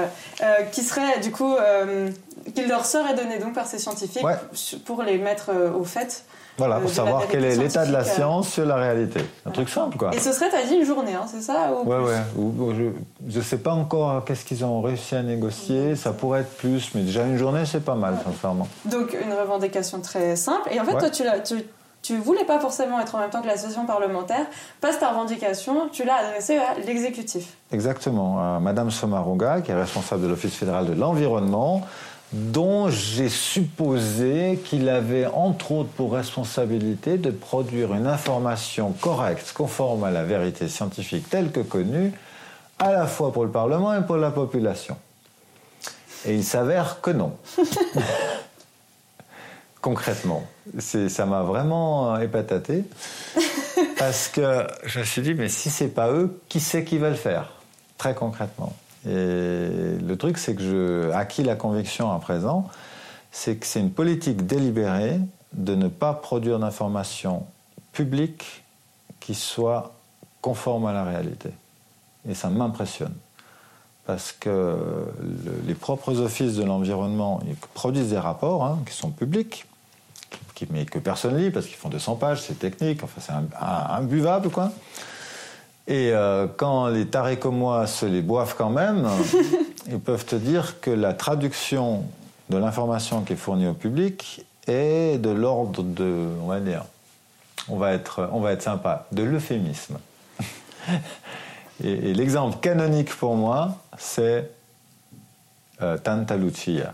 [0.43, 2.11] euh, qui serait du coup, euh,
[2.55, 4.25] qu'il leur serait donné donc par ces scientifiques
[4.85, 6.25] pour les mettre au fait.
[6.57, 9.21] Voilà, pour savoir quel est l'état de la science sur la réalité.
[9.47, 10.13] Un truc simple, quoi.
[10.13, 12.93] Et ce serait, as dit, une journée, hein, c'est ça ou Ouais, ouais.
[13.29, 15.95] je ne sais pas encore qu'est-ce qu'ils ont réussi à négocier.
[15.95, 18.67] Ça pourrait être plus, mais déjà une journée, c'est pas mal, sincèrement.
[18.87, 20.69] Donc, une revendication très simple.
[20.73, 21.65] Et en fait, toi, tu, tu
[22.03, 24.47] tu voulais pas forcément être en même temps que la session parlementaire,
[24.81, 27.57] passe ta revendication, tu l'as adressée à l'exécutif.
[27.73, 31.87] Exactement, à Madame Somaruga, qui est responsable de l'Office fédéral de l'environnement,
[32.33, 40.05] dont j'ai supposé qu'il avait entre autres pour responsabilité de produire une information correcte, conforme
[40.05, 42.13] à la vérité scientifique telle que connue,
[42.79, 44.97] à la fois pour le Parlement et pour la population.
[46.27, 47.33] Et il s'avère que non.
[49.81, 50.45] concrètement.
[50.79, 52.85] Ça m'a vraiment euh, épataté
[53.99, 57.11] parce que je me suis dit, mais si c'est pas eux, qui c'est qui va
[57.11, 57.53] le faire?
[57.97, 58.75] Très concrètement.
[59.07, 62.69] Et le truc, c'est que je acquis la conviction à présent,
[63.31, 65.21] c'est que c'est une politique délibérée
[65.53, 67.47] de ne pas produire d'informations
[67.93, 68.65] publiques
[69.21, 69.95] qui soient
[70.41, 71.51] conformes à la réalité.
[72.29, 73.15] Et ça m'impressionne.
[74.07, 74.77] Parce que
[75.67, 77.41] les propres offices de l'environnement
[77.75, 79.67] produisent des rapports hein, qui sont publics,
[80.71, 84.73] mais que personne lit parce qu'ils font 200 pages, c'est technique, enfin c'est imbuvable quoi.
[85.87, 89.09] Et euh, quand les tarés comme moi se les boivent quand même,
[89.89, 92.05] ils peuvent te dire que la traduction
[92.51, 96.85] de l'information qui est fournie au public est de l'ordre de, on va dire,
[97.69, 99.99] on va être, on va être sympa, de l'euphémisme.
[101.83, 104.51] et, l'exemple canonique pour moi, c'est
[105.81, 106.93] euh, Tanta Lucia.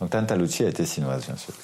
[0.00, 1.54] Donc Tantalucci a été chinoise, bien sûr.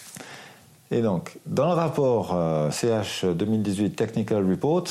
[0.95, 2.39] Et donc, dans le rapport
[2.71, 4.85] CH 2018 Technical Report,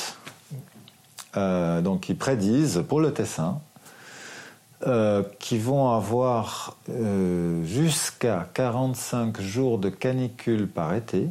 [1.34, 3.58] donc ils prédisent pour le Tessin
[4.86, 11.30] euh, qui vont avoir euh, jusqu'à 45 jours de canicule par été,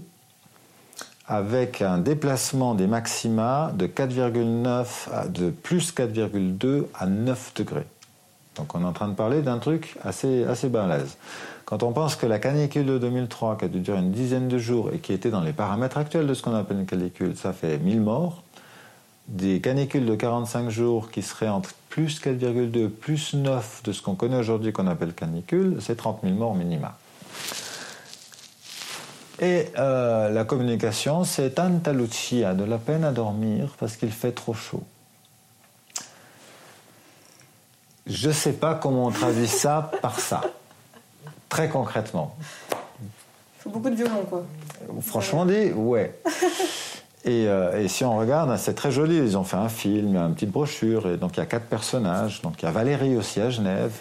[1.27, 7.85] avec un déplacement des maxima de 4,9 de plus 4,2 à 9 degrés.
[8.55, 11.15] Donc on est en train de parler d'un truc assez, assez balèze.
[11.73, 14.59] Quand on pense que la canicule de 2003, qui a dû durer une dizaine de
[14.59, 17.51] jours et qui était dans les paramètres actuels de ce qu'on appelle une canicule, ça
[17.51, 18.43] fait 1000 morts,
[19.27, 24.13] des canicules de 45 jours qui seraient entre plus 4,2, plus 9 de ce qu'on
[24.13, 26.95] connaît aujourd'hui qu'on appelle canicule, c'est 30 000 morts minima.
[29.39, 34.33] Et euh, la communication, c'est Tanta Lucia, de la peine à dormir parce qu'il fait
[34.33, 34.83] trop chaud.
[38.05, 40.41] Je ne sais pas comment on traduit ça par ça,
[41.53, 42.35] très concrètement.
[42.71, 44.43] Il faut beaucoup de violon, quoi.
[45.01, 46.19] Franchement dit, ouais.
[47.25, 49.15] Euh, et, si on regarde, c'est très joli.
[49.15, 51.07] Ils ont fait un film, une petite brochure.
[51.07, 52.41] Et donc il y a quatre personnages.
[52.41, 53.93] Donc il y a Valérie aussi à Genève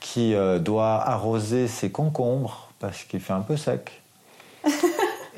[0.00, 4.02] qui euh, doit arroser ses concombres parce qu'il fait un peu sec.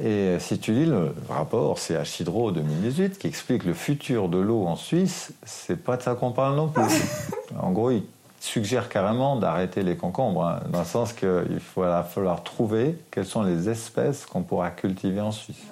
[0.00, 4.30] Et euh, si tu lis le rapport, c'est à Chidro 2018 qui explique le futur
[4.30, 6.84] de l'eau en Suisse, c'est pas de ça qu'on parle non plus.
[7.60, 8.02] en gros, il
[8.44, 13.42] suggère carrément d'arrêter les concombres, hein, dans le sens qu'il va falloir trouver quelles sont
[13.42, 15.64] les espèces qu'on pourra cultiver en Suisse.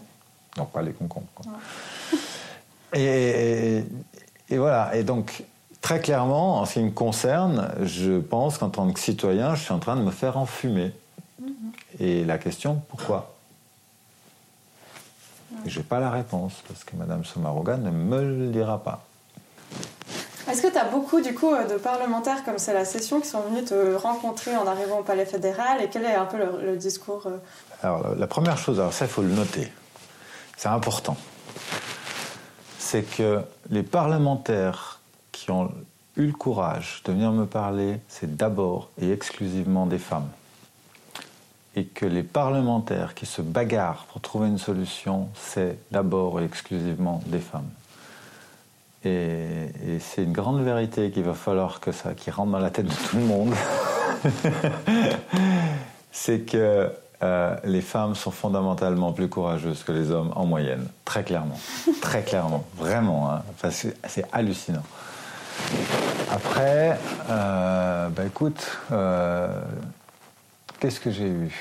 [0.57, 1.27] Non, pas les concombres.
[2.95, 3.85] Et,
[4.51, 4.97] voilà.
[4.97, 5.45] Et donc,
[5.81, 9.73] très clairement, en ce qui me concerne, je pense qu'en tant que citoyen, je suis
[9.73, 10.93] en train de me faire enfumer.
[11.43, 12.01] Mm-hmm.
[12.01, 13.35] Et la question, pourquoi?
[15.67, 19.05] Je n'ai pas la réponse, parce que Mme Somaroga ne me le dira pas.
[20.51, 23.43] Est-ce que tu as beaucoup du coup de parlementaires comme c'est la session qui sont
[23.43, 27.27] venus te rencontrer en arrivant au Palais fédéral et quel est un peu le, discours
[27.27, 27.39] euh?
[27.83, 29.73] Alors la première chose, alors ça il faut le noter,
[30.57, 31.17] c'est important,
[32.79, 33.41] c'est que
[33.71, 35.71] les parlementaires qui ont
[36.17, 40.29] eu le courage de venir me parler, c'est d'abord et exclusivement des femmes.
[41.75, 47.23] Et que les parlementaires qui se bagarrent pour trouver une solution, c'est d'abord et exclusivement
[47.27, 47.71] des femmes.
[49.05, 52.87] Et, c'est une grande vérité qu'il va falloir que ça, qui rentre dans la tête
[52.87, 53.55] de tout le monde.
[56.13, 56.91] c'est que
[57.23, 61.59] euh, les femmes sont fondamentalement plus courageuses que les hommes en moyenne, très clairement,
[62.01, 63.33] très clairement, vraiment.
[63.33, 63.43] Hein.
[63.71, 64.83] c'est hallucinant.
[66.31, 66.99] Après,
[67.31, 69.49] euh, bah écoute, euh,
[70.81, 71.55] qu'est-ce que j'ai eu?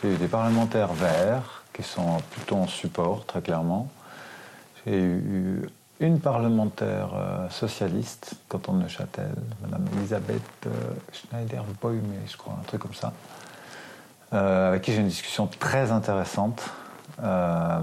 [0.00, 3.88] J'ai eu des parlementaires verts qui sont plutôt en support, très clairement.
[4.86, 5.68] J'ai eu
[6.06, 7.10] une parlementaire
[7.50, 10.68] socialiste, canton de Neuchâtel, Madame Elisabeth
[11.12, 13.12] Schneider-Boyme, je crois, un truc comme ça.
[14.34, 16.62] Euh, avec qui j'ai une discussion très intéressante.
[17.22, 17.80] Euh,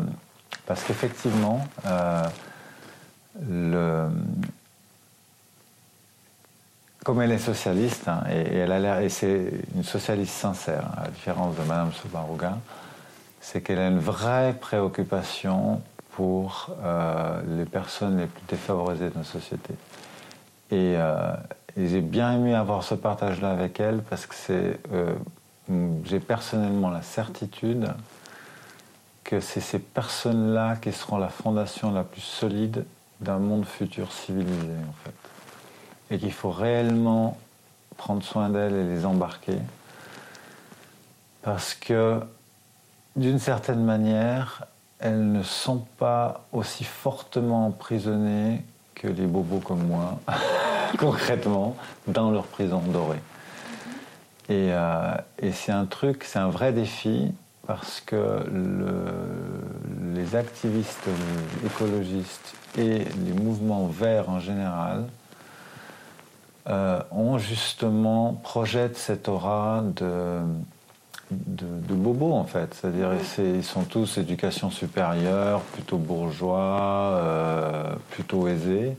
[0.65, 2.23] parce qu'effectivement, euh,
[7.03, 11.01] comme elle est socialiste, hein, et, elle a l'air, et c'est une socialiste sincère, hein,
[11.01, 12.57] à la différence de Madame Soubarouga,
[13.41, 15.81] c'est qu'elle a une vraie préoccupation
[16.19, 16.67] pour
[17.47, 19.73] les personnes les plus défavorisées de notre société.
[20.69, 20.95] Et,
[21.77, 24.79] et j'ai bien aimé avoir ce partage-là avec elle parce que c'est
[26.03, 27.87] j'ai personnellement la certitude
[29.23, 32.83] que c'est ces personnes-là qui seront la fondation la plus solide
[33.21, 36.15] d'un monde futur civilisé, en fait.
[36.15, 37.37] Et qu'il faut réellement
[37.97, 39.59] prendre soin d'elles et les embarquer.
[41.43, 42.21] Parce que,
[43.15, 44.65] d'une certaine manière,
[44.99, 48.63] elles ne sont pas aussi fortement emprisonnées
[48.95, 50.19] que les bobos comme moi,
[50.97, 51.75] concrètement,
[52.07, 53.21] dans leur prison dorée.
[54.49, 57.31] Euh, et, c'est un truc, c'est un vrai défi
[57.67, 58.43] parce que
[60.15, 61.07] les activistes
[61.65, 65.05] écologistes et les mouvements verts en général
[66.67, 70.41] euh, ont justement, projettent cette aura de,
[71.31, 72.73] de, bobos en fait.
[72.73, 78.95] C'est-à-dire ils sont tous éducation supérieure, plutôt bourgeois, euh, plutôt aisés.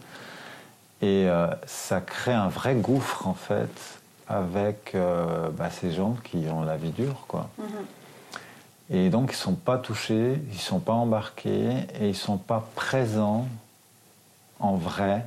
[1.03, 1.29] Et
[1.65, 4.01] ça crée un vrai gouffre en fait
[4.31, 7.51] avec euh, bah, ces gens qui ont la vie dure, quoi.
[7.59, 7.67] Mhm.
[8.93, 11.69] Et donc, ils ne sont pas touchés, ils ne sont pas embarqués
[12.01, 13.47] et ils ne sont pas présents
[14.61, 15.25] en vrai,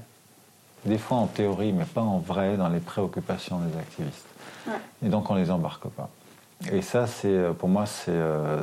[0.85, 4.25] des fois en théorie, mais pas en vrai dans les préoccupations des activistes.
[5.05, 6.09] Et donc, on ne les embarque pas.
[6.71, 8.61] Et ça, c'est, euh, pour moi, c'est, euh,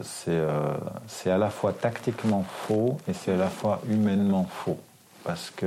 [1.06, 4.78] c'est, à la fois tactiquement faux et c'est à la fois humainement faux.
[5.24, 5.66] Parce que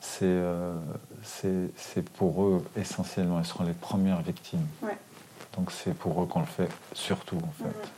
[0.00, 0.38] c'est,
[1.76, 4.66] c'est pour eux essentiellement, ils seront les premières victimes
[5.56, 7.90] Donc c'est pour eux qu'on le fait surtout en fait.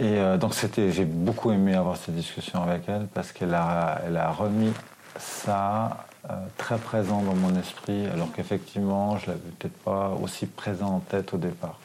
[0.00, 4.00] Et euh, donc c'était, j'ai beaucoup aimé avoir cette discussion avec elle parce qu'elle a,
[4.06, 4.72] elle a remis
[5.18, 6.09] ça euh,
[6.56, 11.32] très présent dans mon esprit, alors qu'effectivement je l'avais peut-être pas aussi présent en tête
[11.34, 11.78] au départ.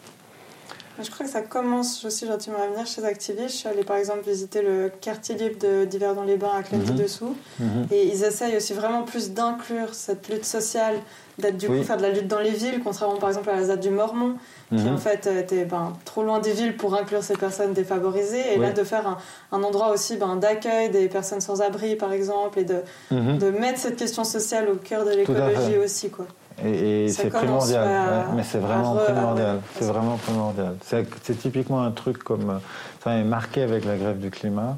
[1.03, 3.49] Je crois que ça commence aussi gentiment à venir chez Activist.
[3.49, 7.35] Je suis allée par exemple visiter le quartier libre d'hiver dans les bains à Clenty-Dessous.
[7.59, 7.67] Mhm.
[7.67, 7.87] Mhm.
[7.91, 10.95] Et ils essayent aussi vraiment plus d'inclure cette lutte sociale,
[11.37, 13.63] d'être du coup faire de la lutte dans les villes, contrairement par exemple à la
[13.65, 14.35] ZAD du Mormon,
[14.69, 14.93] qui mhm.
[14.93, 18.53] en fait était ben, trop loin des villes pour inclure ces personnes défavorisées.
[18.53, 19.17] Et là, de faire un,
[19.51, 22.81] un endroit aussi ben, d'accueil des personnes sans abri par exemple, et de,
[23.11, 26.09] de mettre cette question sociale au cœur de l'écologie aussi.
[26.09, 26.25] quoi.
[26.63, 29.59] Et, c'est primordial, mais c'est vraiment primordial.
[29.77, 30.75] C'est vraiment primordial.
[30.81, 32.61] C'est typiquement un truc comme
[33.03, 34.77] ça est marqué avec la grève du climat.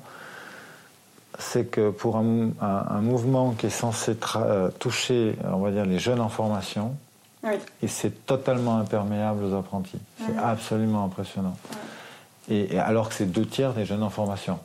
[1.40, 6.20] C'est que pour un, mouvement qui est censé euh, toucher, on va dire, les jeunes
[6.20, 6.96] en formation,
[7.82, 10.00] et c'est totalement imperméable aux apprentis.
[10.18, 11.56] C'est absolument impressionnant.
[12.50, 14.60] Et, alors que c'est deux tiers des jeunes en formation.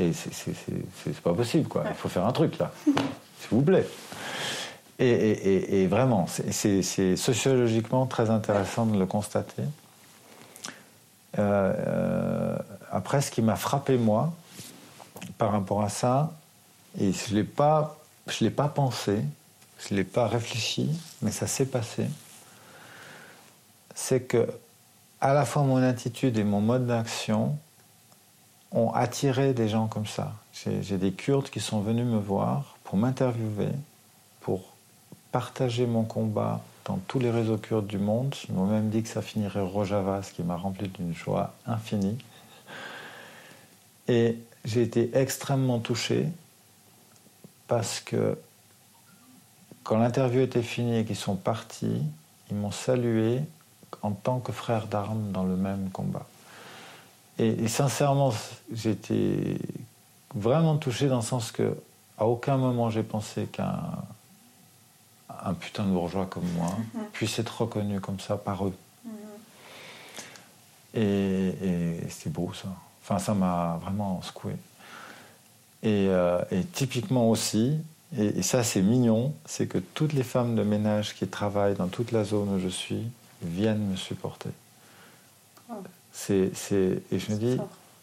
[0.00, 1.84] Et c'est pas possible, quoi.
[1.88, 3.86] Il faut faire un truc là, s'il vous plaît.
[4.98, 9.62] Et, vraiment, c'est sociologiquement très intéressant de le constater.
[11.38, 12.56] Euh, euh,
[12.92, 14.32] après, ce qui m'a frappé, moi,
[15.38, 16.32] par rapport à ça,
[16.98, 17.98] et je ne l'ai pas,
[18.56, 19.22] pas pensé,
[19.78, 20.90] je ne l'ai pas réfléchi,
[21.22, 22.06] mais ça s'est passé,
[23.94, 24.48] c'est que
[25.20, 27.56] à la fois mon attitude et mon mode d'action
[28.72, 30.34] ont attiré des gens comme ça.
[30.52, 33.72] J'ai des Kurdes qui sont venus me voir pour m'interviewer,
[34.40, 34.74] pour
[35.32, 38.34] partager mon combat dans tous les réseaux kurdes du monde.
[38.48, 42.18] Ils m'ont même dit que ça finirait Rojava, ce qui m'a rempli d'une joie infinie.
[44.06, 46.26] Et j'ai été extrêmement touché
[47.66, 48.36] parce que
[49.82, 52.00] quand l'interview était finie et qu'ils sont partis,
[52.50, 53.40] ils m'ont salué
[54.02, 56.26] en tant que frère d'armes dans le même combat.
[57.38, 58.32] Et, et sincèrement,
[58.72, 59.58] j'étais
[60.34, 61.76] vraiment touché dans le sens que
[62.16, 63.80] à aucun moment j'ai pensé qu'un
[65.44, 67.04] un putain de bourgeois comme moi mhm.
[67.12, 68.74] puisse être reconnu comme ça par eux.
[69.04, 69.12] Mhm.
[70.94, 72.68] Et, c'est beau ça.
[73.04, 74.54] Enfin, ça m'a vraiment secoué.
[75.82, 76.40] Et, euh,
[76.72, 77.78] typiquement aussi,
[78.18, 82.12] et, ça c'est mignon, c'est que toutes les femmes de ménage qui travaillent dans toute
[82.12, 83.04] la zone où je suis
[83.42, 84.50] viennent me supporter.
[85.70, 85.74] Oh.
[86.12, 87.58] C'est, et je me dis,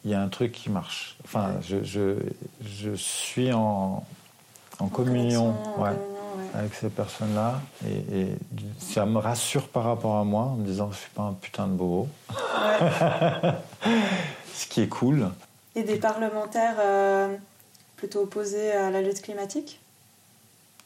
[0.06, 1.16] il y a un truc qui marche.
[1.24, 2.18] Enfin, je, je,
[2.62, 4.06] je suis en,
[4.80, 5.56] en, communion.
[5.80, 5.96] Ouais
[6.54, 7.62] avec ces personnes-là.
[7.88, 8.28] Et,
[8.80, 11.34] ça me rassure par rapport à moi en me disant que je suis pas un
[11.34, 12.08] putain de bobo.
[14.54, 15.30] Ce qui est cool.
[15.76, 17.36] Et des parlementaires euh,
[17.96, 19.80] plutôt opposés à la lutte climatique?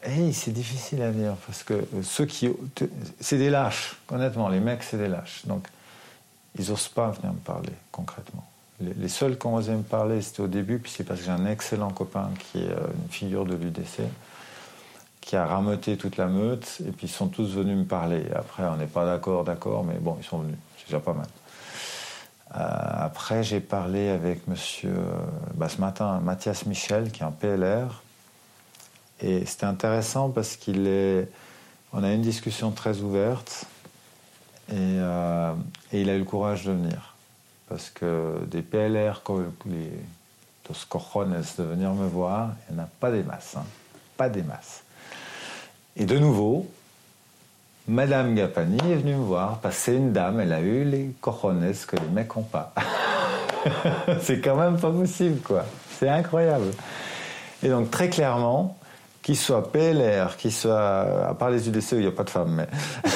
[0.03, 2.49] Hey, c'est difficile à dire parce que ceux qui.
[3.19, 5.45] C'est des lâches, honnêtement, les mecs, c'est des lâches.
[5.45, 5.67] Donc,
[6.59, 8.45] ils n'osent pas venir me parler concrètement.
[8.81, 11.31] Les, seuls qui ont osé me parler, c'était au début, puis c'est parce que j'ai
[11.31, 14.01] un excellent copain qui est euh, une figure de l'UDC
[15.25, 18.23] qui a rameuté toute la meute, et puis ils sont tous venus me parler.
[18.35, 21.27] Après, on n'est pas d'accord, d'accord, mais bon, ils sont venus, c'est déjà pas mal.
[22.55, 25.17] Euh, après, j'ai parlé avec monsieur, euh,
[25.55, 28.03] bah, ce matin, Mathias Michel, qui est un PLR,
[29.19, 31.27] et c'était intéressant parce qu'il est.
[31.91, 33.65] On a eu une discussion très ouverte,
[34.69, 35.53] et, euh,
[35.91, 37.15] il a eu le courage de venir.
[37.67, 39.91] Parce que des PLR, comme les
[40.67, 43.55] Dos Cojones, de venir me voir, il n'y en a pas des masses.
[43.57, 43.65] Hein.
[44.17, 44.84] Pas des masses.
[45.97, 46.67] Et de nouveau,
[47.87, 51.11] Madame Gapani est venue me voir parce que c'est une dame, elle a eu les
[51.21, 52.73] cojones que les mecs n'ont pas.
[54.21, 55.65] c'est quand même pas possible, quoi.
[55.97, 56.71] C'est incroyable.
[57.63, 58.77] Et donc, très clairement,
[59.21, 61.27] qu'il soit PLR, qu'il soit.
[61.29, 62.67] À part les UDC où il n'y a pas de femmes, mais.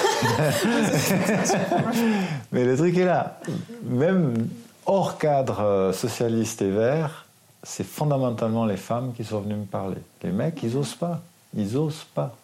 [2.51, 3.39] mais le truc est là.
[3.83, 4.47] Même
[4.85, 7.25] hors cadre euh, socialiste et vert,
[7.61, 10.01] c'est fondamentalement les femmes qui sont venues me parler.
[10.23, 11.21] Les mecs, ils osent pas.
[11.55, 12.35] Ils osent pas.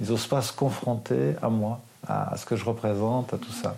[0.00, 3.76] Ils n'osent pas se confronter à moi, à, ce que je représente, à tout ça.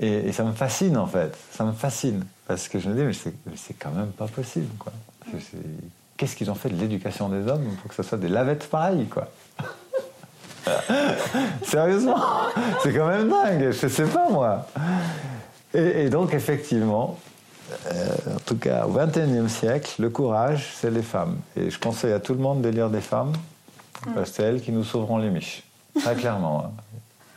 [0.00, 2.24] Et, ça me fascine en fait, ça me fascine.
[2.46, 3.02] Parce que je me dis,
[3.46, 4.66] mais c'est quand même pas possible.
[6.16, 9.06] Qu'est-ce qu'ils ont fait de l'éducation des hommes pour que ce soit des lavettes pareilles
[9.06, 9.28] quoi?
[11.64, 12.20] Sérieusement,
[12.82, 14.66] c'est quand même dingue, je sais pas moi.
[15.74, 17.18] Et, donc effectivement,
[17.86, 18.06] euh,
[18.36, 21.38] en tout cas au XXIe siècle, le courage, c'est les femmes.
[21.56, 23.32] Et je conseille à tout le monde de lire des femmes
[24.24, 25.62] c'est elles qui nous sauveront les miches.
[26.00, 26.64] Très clairement.
[26.66, 26.70] Hein.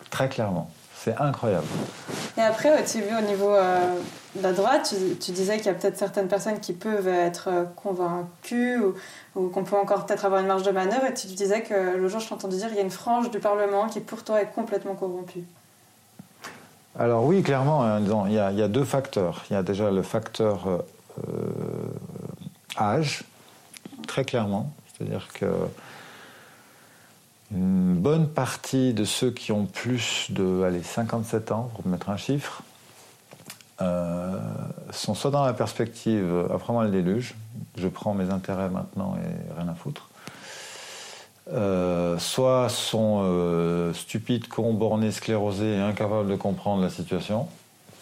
[0.10, 0.70] Très clairement.
[1.06, 1.68] C'est incroyable.
[2.36, 3.96] Et après, tu vu au niveau euh,
[4.36, 7.64] de la droite, tu, disais qu'il y a peut-être certaines personnes qui peuvent être euh,
[7.76, 8.80] convaincues
[9.36, 11.06] ou, qu'on peut encore peut-être avoir une marge de manœuvre.
[11.06, 13.30] Et tu disais que le jour, je t'ai entendu dire qu'il y a une frange
[13.30, 15.44] du Parlement qui, pour toi, est complètement corrompue.
[16.98, 19.44] Alors oui, clairement, hein, il y, a, deux facteurs.
[19.50, 21.54] Il y a déjà le facteur euh,
[22.80, 23.26] âge,
[24.08, 24.72] très clairement.
[24.98, 25.46] C'est-à-dire que
[27.52, 32.18] une bonne partie de ceux qui ont plus de allez, 57 ans, pour mettre un
[32.18, 32.64] chiffre,
[33.82, 34.40] euh,
[34.92, 37.36] sont soit dans la perspective après moi le déluge,
[37.78, 40.10] je prends mes intérêts maintenant et rien à foutre,
[41.52, 47.48] euh, soit sont euh, stupides, cons, bornés, sclérosés et incapables de comprendre la situation,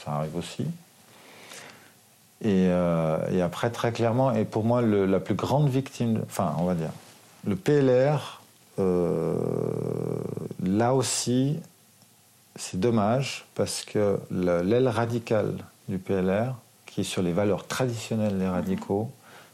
[0.04, 0.66] ça arrive aussi.
[2.46, 2.70] Et,
[3.42, 6.90] après, très clairement, et pour moi, la plus grande victime, enfin, on va dire,
[7.46, 8.43] le PLR,
[8.78, 8.84] là
[10.94, 11.60] aussi,
[12.56, 15.58] c'est dommage parce que l'aile radicale
[15.88, 16.56] du PLR,
[16.86, 19.10] qui est sur les valeurs traditionnelles des radicaux,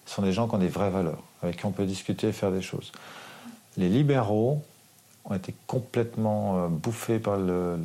[0.06, 2.52] sont des gens qui ont des vraies valeurs, avec qui on peut discuter et faire
[2.52, 2.92] des choses.
[3.78, 4.64] Les libéraux
[5.26, 7.78] ont été complètement euh, bouffés par le,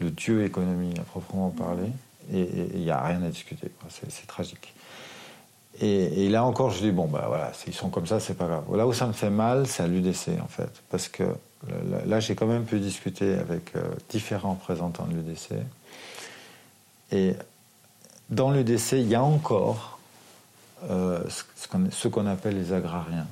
[0.00, 1.90] dieu économie à proprement parler,
[2.32, 3.70] et il n'y a rien à discuter.
[3.88, 4.74] C'est tragique.
[5.80, 8.64] Et, là encore, je dis, bon, ben voilà, s'ils sont comme ça, c'est pas grave.
[8.76, 10.70] Là où ça me fait mal, c'est à l'UDC, en fait.
[10.90, 11.22] Parce que
[12.06, 15.52] là, j'ai quand même pu discuter avec euh, différents représentants de l'UDC.
[17.12, 17.34] Et
[18.28, 19.98] dans l'UDC, il y a encore
[20.90, 23.26] euh, ce qu'on appelle les agrariens,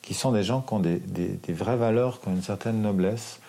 [0.00, 1.00] qui sont des gens qui ont des,
[1.48, 3.40] vraies valeurs, qui ont une certaine noblesse,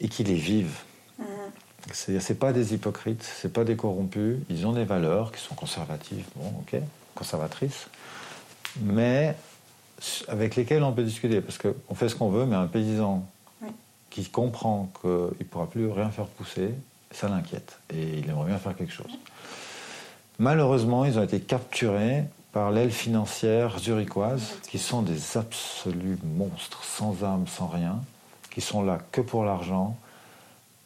[0.00, 0.83] et qui les vivent.
[1.92, 4.38] C'est pas des hypocrites, c'est pas des corrompus.
[4.48, 6.80] Ils ont des valeurs qui sont conservatives, bon, ok,
[7.14, 7.88] conservatrices,
[8.80, 9.36] mais
[10.28, 13.26] avec lesquelles on peut discuter, parce qu'on fait ce qu'on veut, mais un paysan
[14.10, 16.74] qui comprend qu'il ne pourra plus rien faire pousser,
[17.10, 19.12] ça l'inquiète et il aimerait bien faire quelque chose.
[20.38, 27.24] Malheureusement, ils ont été capturés par l'aile financière zurichoise, qui sont des absolus monstres, sans
[27.24, 28.00] âme, sans rien,
[28.50, 29.96] qui sont là que pour l'argent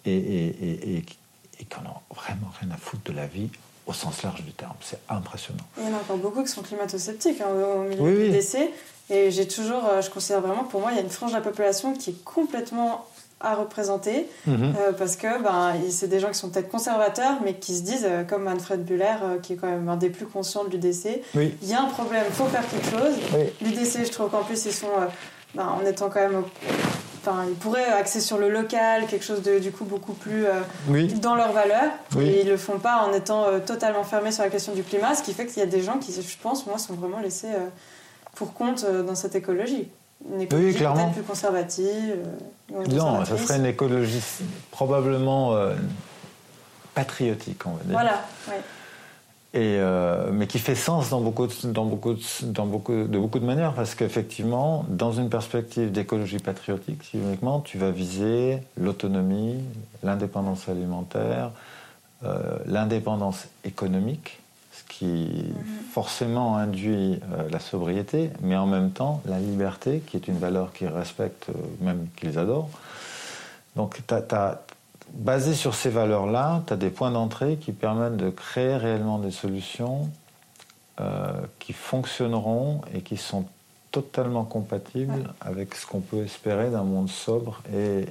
[0.08, 3.50] et, et, et, qui n'ont vraiment rien à foutre de la vie
[3.86, 4.74] au sens large du terme.
[4.80, 5.64] C'est impressionnant.
[5.78, 8.70] Il y en a encore beaucoup qui sont climato-sceptiques hein, au milieu du décès.
[9.10, 11.36] Et j'ai toujours, euh, je considère vraiment, pour moi, il y a une frange de
[11.36, 13.06] la population qui est complètement
[13.40, 14.74] à représenter mhm.
[14.78, 18.06] euh, parce que ben, c'est des gens qui sont peut-être conservateurs mais qui se disent,
[18.08, 21.22] euh, comme Manfred Buller, euh, qui est quand même un des plus conscients de l'UDC,
[21.34, 23.14] il y a un problème, il faut faire quelque chose.
[23.62, 24.88] L'UDC, je trouve qu'en plus, ils sont,
[25.54, 26.42] ben, en étant quand même.
[27.28, 30.46] Enfin, ils pourraient axer sur le local, quelque chose de du coup beaucoup plus
[31.20, 31.92] dans leurs valeurs.
[32.18, 35.22] Et ils le font pas en étant totalement fermés sur la question du climat, ce
[35.22, 37.52] qui fait qu'il y a des gens qui, je pense, moi, sont vraiment laissés
[38.34, 39.88] pour compte dans cette écologie
[40.26, 42.16] une écologie peut-être plus conservative
[42.74, 44.22] euh, Non, ça serait une écologie
[44.70, 45.74] probablement euh,
[46.94, 47.92] patriotique, on va dire.
[47.92, 48.54] Voilà, oui.
[49.54, 53.38] Et, euh, mais qui fait sens dans beaucoup, de, dans beaucoup, dans beaucoup, de beaucoup
[53.38, 59.56] de manières, parce qu'effectivement, dans une perspective d'écologie patriotique, uniquement, tu vas viser l'autonomie,
[60.02, 61.50] l'indépendance alimentaire,
[62.66, 64.38] l'indépendance économique,
[64.88, 65.54] qui mhm.
[65.92, 70.72] forcément induit euh, la sobriété, mais en même temps la liberté, qui est une valeur
[70.72, 72.70] qu'ils respectent, euh, même qu'ils adorent.
[73.76, 74.00] Donc,
[75.14, 79.30] basé sur ces valeurs-là, tu as des points d'entrée qui permettent de créer réellement des
[79.30, 80.08] solutions
[81.00, 83.44] euh, qui fonctionneront et qui sont
[83.90, 88.04] totalement compatible avec ce qu'on peut espérer d'un monde sobre et,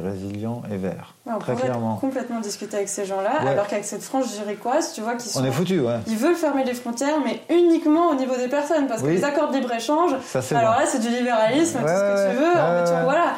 [0.00, 1.14] résilient et vert.
[1.26, 1.96] on très clairement.
[1.96, 5.40] complètement discuter avec ces gens-là, alors qu'avec cette frange zurichoise, tu vois qu'ils sont.
[5.40, 6.00] On est ouais.
[6.06, 9.50] Ils veulent fermer les frontières, mais uniquement au niveau des personnes, parce que les accords
[9.50, 10.12] de libre-échange,
[10.50, 13.34] alors là, c'est du libéralisme, tout ce que tu veux, mais voilà.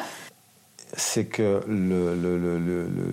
[0.95, 1.63] C'est que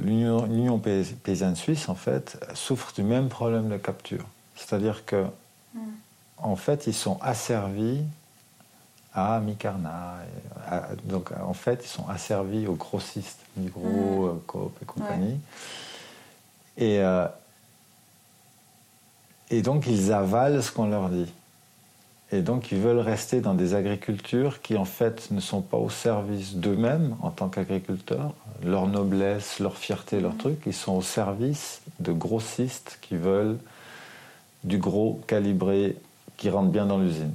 [0.04, 4.24] l'Union paysanne suisse, en fait, souffre du même problème de capture.
[4.54, 5.24] C'est-à-dire que,
[5.74, 5.80] hmm.
[6.38, 8.02] en fait, ils sont asservis
[9.16, 10.18] à Micarna.
[11.04, 14.28] donc en fait, ils sont asservis aux grossistes, Migros, mmh.
[14.28, 15.40] Euh, Coop et compagnie.
[16.76, 17.26] Et, euh,
[19.48, 21.32] et donc ils avalent ce qu'on leur dit.
[22.32, 25.90] Et donc ils veulent rester dans des agricultures qui en fait ne sont pas au
[25.90, 28.34] service d'eux-mêmes en tant qu'agriculteurs,
[28.64, 33.58] leur noblesse, leur fierté, leur truc, ils sont au service de grossistes qui veulent
[34.64, 35.96] du gros calibré
[36.36, 37.32] qui rentre bien dans l'usine.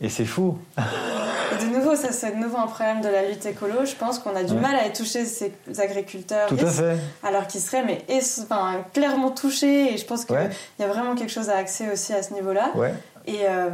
[0.00, 0.56] Et, c'est fou.
[0.78, 3.84] Et de nouveau, ça c'est de nouveau un problème de la lutte écolo.
[3.84, 6.48] Je pense qu'on a du mal à toucher ces agriculteurs.
[6.48, 6.96] Tout à fait.
[7.24, 8.04] Alors qu'ils seraient mais
[8.42, 9.92] enfin, clairement touchés.
[9.92, 10.36] Et je pense qu'il
[10.78, 12.72] y a vraiment quelque chose à axer aussi à ce niveau-là.
[13.28, 13.70] Et, euh,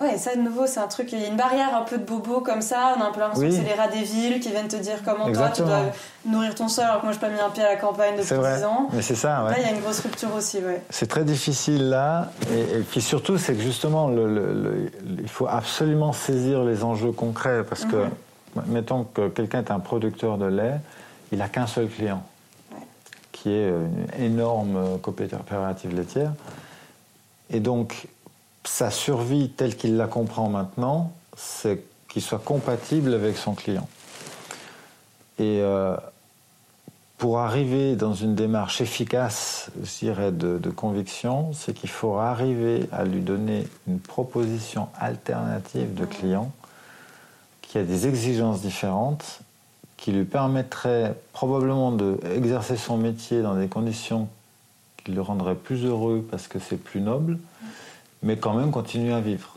[0.00, 2.04] Ouais, ça de nouveau, c'est un truc, il y a une barrière un peu de
[2.04, 4.48] bobo comme ça, on a un peu l'impression que c'est les rats des villes qui
[4.48, 5.92] viennent te dire comment toi tu dois
[6.24, 8.16] nourrir ton sol alors que moi je n'ai pas mis un pied à la campagne
[8.16, 8.88] depuis 10 ans.
[8.94, 9.50] Mais c'est ça, ouais.
[9.50, 10.80] Là, il y a une grosse rupture aussi, ouais.
[10.88, 16.64] C'est très difficile là, et, puis surtout, c'est que justement, le, il faut absolument saisir
[16.64, 18.62] les enjeux concrets parce que, mhm.
[18.68, 20.80] mettons que quelqu'un est un producteur de lait,
[21.30, 22.22] il n'a qu'un seul client,
[23.32, 26.32] qui est une énorme coopérative laitière.
[27.50, 28.06] Et donc,
[28.64, 33.88] sa survie telle qu'il la comprend maintenant, c'est qu'il soit compatible avec son client.
[35.38, 35.96] Et euh,
[37.16, 42.88] pour arriver dans une démarche efficace, je dirais, de, de conviction, c'est qu'il faut arriver
[42.92, 46.52] à lui donner une proposition alternative de client
[47.62, 49.40] qui a des exigences différentes,
[49.96, 54.28] qui lui permettrait probablement d'exercer son métier dans des conditions
[54.96, 57.38] qui le rendraient plus heureux parce que c'est plus noble,
[58.22, 59.56] mais quand même continuer à vivre.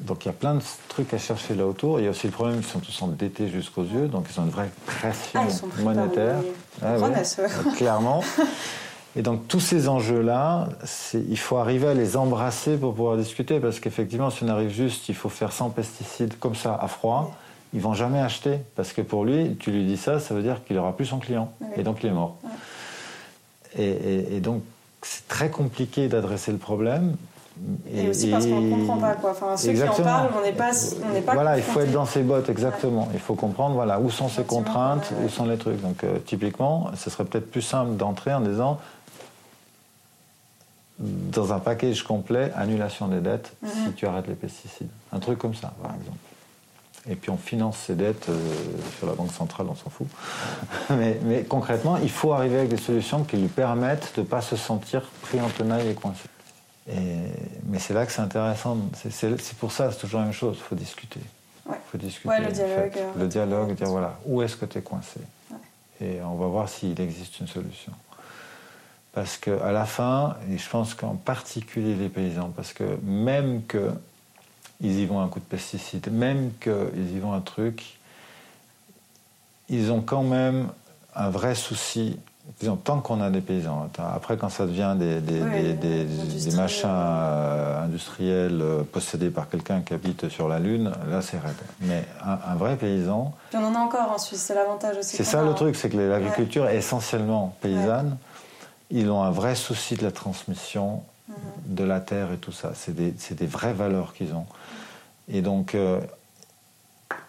[0.00, 2.00] Donc il y a plein de trucs à chercher là autour.
[2.00, 4.44] Il y a aussi le problème qu'ils sont tous endettés jusqu'aux yeux, donc ils ont
[4.44, 6.36] une vraie pression ah, monétaire.
[6.82, 6.96] Ah,
[7.76, 8.22] clairement.
[9.16, 10.68] Et donc tous ces enjeux-là,
[11.14, 15.08] il faut arriver à les embrasser pour pouvoir discuter, parce qu'effectivement, si on arrive juste,
[15.08, 17.34] il faut faire 100 pesticides comme ça à froid,
[17.72, 20.62] ils vont jamais acheter, parce que pour lui, tu lui dis ça, ça veut dire
[20.64, 22.36] qu'il aura plus son client, et donc il est mort.
[23.78, 24.62] et donc
[25.00, 27.16] c'est très compliqué d'adresser le problème,
[27.92, 29.30] et, aussi parce qu'on ne comprend pas quoi.
[29.30, 31.34] Enfin, ceux qui en parlent, on n'est pas, on pas.
[31.34, 33.08] Voilà, il faut être dans ses bottes, exactement.
[33.14, 35.80] Il faut comprendre, voilà, où sont ses contraintes, où sont les trucs.
[35.80, 38.78] Donc, euh, typiquement, ce serait peut-être plus simple d'entrer en disant,
[40.98, 43.70] dans un package complet, annulation des dettes mhm.
[43.86, 44.88] si tu arrêtes les pesticides.
[45.12, 46.18] Un truc comme ça, par exemple.
[47.08, 48.36] Et puis on finance ces dettes euh,
[48.98, 50.08] sur la banque centrale, on s'en fout.
[50.90, 54.40] mais, mais, concrètement, il faut arriver avec des solutions qui lui permettent de ne pas
[54.40, 56.24] se sentir pris en tenaille et coincé
[56.88, 58.78] mais c'est là que c'est intéressant.
[59.10, 60.56] C'est pour ça, c'est toujours la même chose.
[60.58, 61.20] Il faut discuter.
[61.68, 62.38] Il faut discuter.
[62.38, 62.92] le dialogue.
[62.96, 65.20] Euh, le dialogue, dire voilà, où est-ce que tu es coincé
[66.00, 67.92] Et on va voir s'il existe une solution.
[69.12, 73.90] Parce qu'à la fin, et je pense qu'en particulier les paysans, parce que même qu'ils
[74.80, 77.98] y vont un coup de pesticides, même qu'ils y vont un truc,
[79.68, 80.68] ils ont quand même
[81.14, 82.18] un vrai souci
[82.60, 88.60] disons, tant qu'on a des paysans, après quand ça devient des, des, machins euh, industriels
[88.62, 91.56] euh, possédés par quelqu'un qui habite sur la Lune, là c'est raide.
[91.80, 93.34] Mais un, vrai paysan...
[93.50, 95.16] Puis on en a encore en Suisse, c'est l'avantage aussi.
[95.16, 98.16] C'est ça le truc, c'est que l'agriculture est essentiellement paysanne.
[98.90, 101.34] Ils ont un vrai souci de la transmission mhm.
[101.66, 102.72] de la terre et tout ça.
[102.74, 104.46] C'est des, vraies valeurs qu'ils ont.
[105.28, 106.00] Et donc, euh,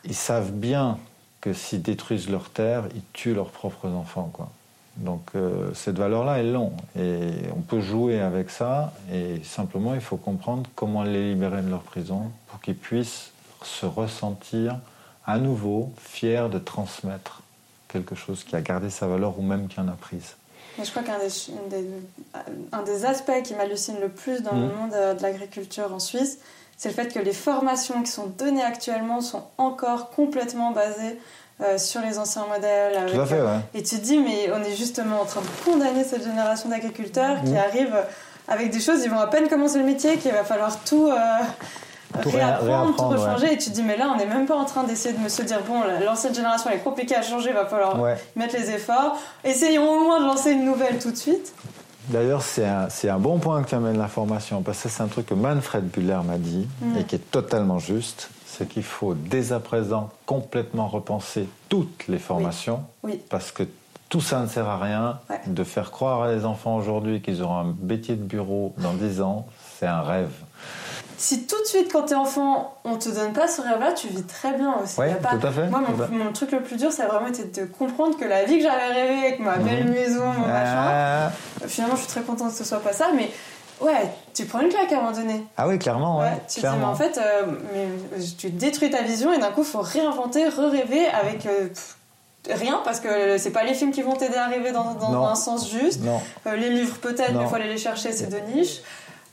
[0.06, 0.99] ils savent bien
[1.41, 4.30] que s'ils détruisent leur terre, ils tuent leurs propres enfants.
[4.31, 4.49] Quoi.
[4.98, 6.74] Donc euh, cette valeur-là, elle long.
[6.99, 8.94] Et on peut jouer avec ça.
[9.14, 13.32] Et simplement, il faut comprendre comment les libérer de leur prison pour qu'ils puissent
[13.64, 14.80] se ressentir
[15.26, 17.41] à nouveau fiers de transmettre
[17.88, 20.36] quelque chose qui a gardé sa valeur ou même qui en a prise.
[20.78, 21.88] Mais je crois qu'un des,
[22.72, 24.76] un des, aspects qui m'hallucine le plus dans le mmh.
[24.76, 26.40] monde de l'agriculture en Suisse,
[26.78, 31.18] c'est le fait que les formations qui sont données actuellement sont encore complètement basées
[31.60, 33.12] euh, sur les anciens modèles.
[33.12, 33.60] Tout à fait, ouais.
[33.74, 37.42] Et tu te dis, mais on est justement en train de condamner cette génération d'agriculteurs
[37.44, 37.58] qui mmh.
[37.58, 37.98] arrivent
[38.48, 41.16] avec des choses, ils vont à peine commencer le métier, qu'il va falloir tout, euh,
[42.30, 43.54] réapprendre, tout rechanger.
[43.54, 45.30] Et tu te dis, mais là, on n'est même pas en train d'essayer de me
[45.30, 47.98] se dire, bon, l'ancienne génération elle est compliquée à changer, il va falloir
[48.36, 49.18] mettre les efforts.
[49.44, 51.54] Essayons au moins de lancer une nouvelle tout de suite.
[52.10, 55.26] D'ailleurs, c'est un, un, bon point que tu amènes l'information, parce que c'est un truc
[55.26, 56.98] que Manfred Buller m'a dit, mmh.
[56.98, 62.18] et qui est totalement juste c'est qu'il faut dès à présent complètement repenser toutes les
[62.18, 62.84] formations,
[63.30, 63.64] parce que
[64.10, 65.20] tout ça ne sert à rien.
[65.48, 69.22] De faire croire à les enfants aujourd'hui qu'ils auront un métier de bureau dans 10
[69.22, 69.48] ans,
[69.78, 70.32] c'est un rêve.
[71.18, 74.24] Si tout de suite, quand t'es enfant, on te donne pas ce rêve-là, tu vis
[74.24, 75.00] très bien aussi.
[75.00, 75.68] Oui, tout à fait.
[75.68, 75.82] Moi,
[76.12, 78.64] mon, truc le plus dur, ça a vraiment été de comprendre que la vie que
[78.64, 79.94] j'avais rêvée avec ma belle mhm.
[79.94, 81.32] maison, mon machin, ah.
[81.68, 83.32] finalement, je suis très contente que ce soit pas ça, mais
[83.80, 85.44] Ouais, tu prends une claque à un moment donné.
[85.56, 86.41] Ah oui, clairement, ouais.
[86.49, 87.88] tu dis, mais en fait, euh, mais,
[88.38, 91.70] tu détruis ta vision et d'un coup, il faut réinventer, re-rêver avec euh,
[92.49, 95.36] rien parce que c'est pas les films qui vont t'aider à arriver dans, dans un
[95.36, 96.04] sens juste.
[96.04, 96.20] Non.
[96.48, 98.82] Euh, les livres peut-être, mais il faut aller les chercher, c'est de niche.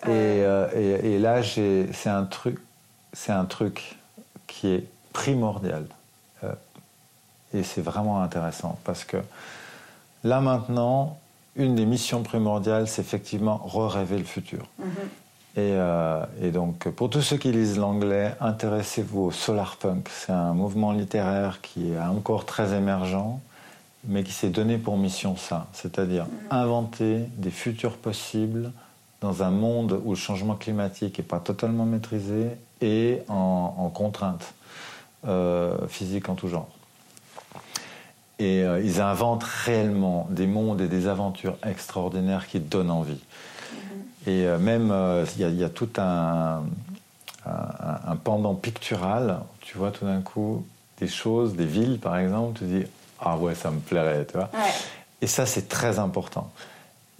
[0.06, 0.42] Et,
[0.78, 2.58] et, et, là, c'est un truc,
[3.14, 3.96] c'est un truc
[4.46, 4.84] qui est
[5.14, 5.86] primordial.
[7.54, 9.16] et c'est vraiment intéressant parce que
[10.22, 11.16] là maintenant,
[11.56, 14.66] une des missions primordiales, c'est effectivement re-rêver le futur.
[14.78, 14.86] Mhm.
[15.56, 20.08] Euh, et, donc, pour tous ceux qui lisent l'anglais, intéressez-vous au solar punk.
[20.10, 23.38] C'est un mouvement littéraire qui est encore très émergent,
[24.06, 26.30] mais qui s'est donné pour mission ça, c'est-à-dire mhm.
[26.50, 28.72] inventer des futurs possibles
[29.20, 32.48] dans un monde où le changement climatique n'est pas totalement maîtrisé
[32.82, 34.52] et en, contrainte
[35.26, 36.68] euh, physique en tout genre.
[38.38, 43.12] Et euh, ils inventent réellement des mondes et des aventures extraordinaires qui donnent envie.
[43.14, 44.28] Mm-hmm.
[44.28, 46.64] Et euh, même, euh, il y, a tout un,
[47.46, 49.40] un, pendant pictural.
[49.60, 50.66] Tu vois tout d'un coup
[50.98, 52.84] des choses, des villes par exemple, tu dis
[53.20, 54.50] ah ouais, ça me plairait, tu vois.
[55.22, 56.50] Et ça, c'est très important.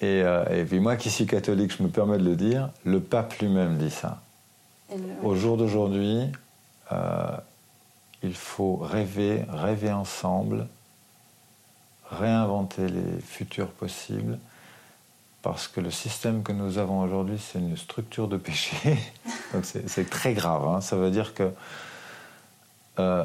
[0.01, 3.39] Et, et, puis moi qui suis catholique, je me permets de le dire, le pape
[3.39, 4.21] lui-même dit ça.
[5.23, 6.31] Au jour d'aujourd'hui,
[8.23, 10.67] il faut rêver, rêver ensemble,
[12.11, 14.39] réinventer les futurs possibles,
[15.43, 18.77] parce que le système que nous avons aujourd'hui, c'est une structure de péché.
[19.53, 20.67] Donc c'est très grave.
[20.67, 20.81] Hein.
[20.81, 21.51] Ça veut dire que
[22.99, 23.25] euh,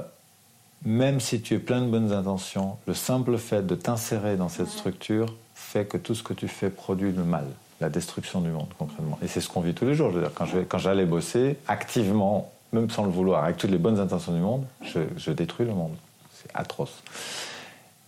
[0.86, 4.70] même si tu es plein de bonnes intentions, le simple fait de t'insérer dans cette
[4.70, 7.46] structure fait que tout ce que tu fais produit le mal,
[7.82, 9.20] la destruction du monde concrètement.
[9.22, 10.12] Et c'est ce qu'on vit tous les jours.
[10.12, 14.00] Je veux dire, quand j'allais bosser, activement, même sans le vouloir, avec toutes les bonnes
[14.00, 15.96] intentions du monde, je, détruis le monde.
[16.34, 17.04] C'est atroce.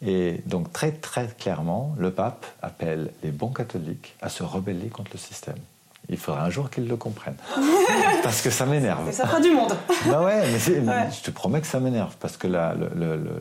[0.06, 5.12] Et donc très très clairement, le pape appelle les bons catholiques à se rebeller contre
[5.14, 5.58] le système.
[6.10, 7.38] Il faudra un jour qu'ils le comprennent.
[8.24, 9.08] parce que ça m'énerve.
[9.08, 9.74] Et ça fera du monde.
[10.08, 12.16] bah ouais, mais je te promets que ça m'énerve.
[12.20, 13.34] Parce que là, le, le, le,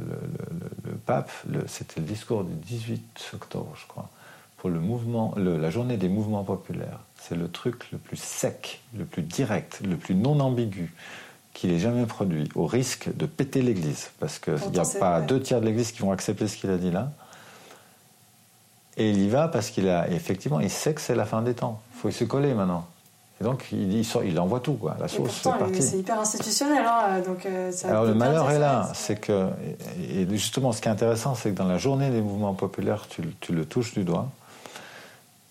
[0.84, 1.30] le pape,
[1.66, 4.08] c'était le discours du 18 octobre, je crois,
[4.58, 7.00] pour le mouvement, la journée des mouvements populaires.
[7.18, 10.92] C'est le truc le plus sec, le plus direct, le plus non ambigu
[11.52, 15.40] qu'il ait jamais produit, au risque de péter l'Église, parce qu'il n'y a pas deux
[15.40, 17.10] tiers de l'Église qui vont accepter ce qu'il a dit là.
[18.96, 21.54] Et il y va parce qu'il a effectivement, il sait que c'est la fin des
[21.54, 21.80] temps.
[21.94, 22.86] Il faut y se coller maintenant.
[23.40, 24.96] Et donc il, il, il envoie tout, quoi.
[25.00, 25.46] La sauce,
[25.80, 26.84] c'est hyper institutionnel.
[26.86, 29.48] Hein, donc, euh, Alors le malheur est là, c'est que,
[29.98, 33.22] et justement, ce qui est intéressant, c'est que dans la journée des mouvements populaires, tu,
[33.40, 34.28] tu le touches du doigt.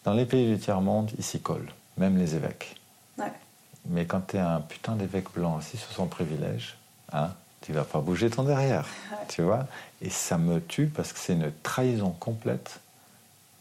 [0.04, 2.76] Dans les pays du tiers-monde, ils s'y collent, même les évêques.
[3.18, 3.32] Ouais.
[3.90, 6.78] Mais quand tu es un putain d'évêque blanc assis sur son privilège,
[7.12, 8.86] hein, tu vas pas bouger ton derrière,
[9.28, 9.66] tu vois.
[10.02, 12.80] Et ça me tue parce que c'est une trahison complète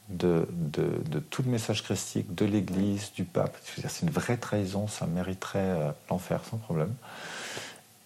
[0.08, 3.56] de, de, de, tout le message christique, de l'Église, du pape.
[3.76, 6.94] C'est une vraie trahison, ça mériterait euh, l'enfer sans problème.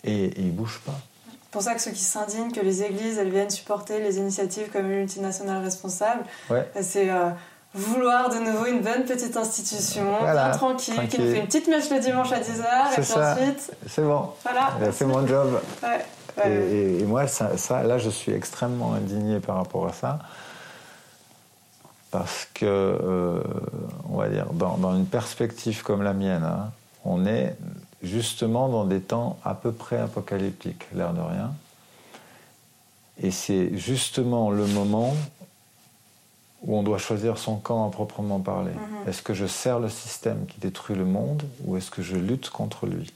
[0.04, 0.98] Et, et il bouge pas.
[1.30, 4.70] C'est pour ça que ceux qui s'indignent que les églises elles viennent supporter les initiatives
[4.72, 6.24] comme une multinationale responsable,
[6.80, 7.28] c'est euh,
[7.74, 11.90] vouloir de nouveau une bonne petite institution, bien tranquille, qui nous fait une petite mèche
[11.90, 13.72] le dimanche à 10h, et puis ensuite.
[13.88, 14.30] C'est bon.
[14.42, 14.92] Voilà.
[14.92, 15.60] C'est mon job.
[16.44, 20.18] Et, moi, ça, ça, là, je suis extrêmement indigné par rapport à ça.
[22.10, 23.42] Parce que, euh,
[24.10, 26.70] on va dire, dans, une perspective comme la mienne, hein,
[27.04, 27.56] on est
[28.02, 31.52] justement dans des temps à peu près apocalyptiques, l'air de rien.
[33.22, 35.14] Et c'est justement le moment
[36.62, 38.72] où on doit choisir son camp à proprement parler.
[38.72, 39.08] Mhm.
[39.08, 42.50] Est-ce que je sers le système qui détruit le monde ou est-ce que je lutte
[42.50, 43.12] contre lui?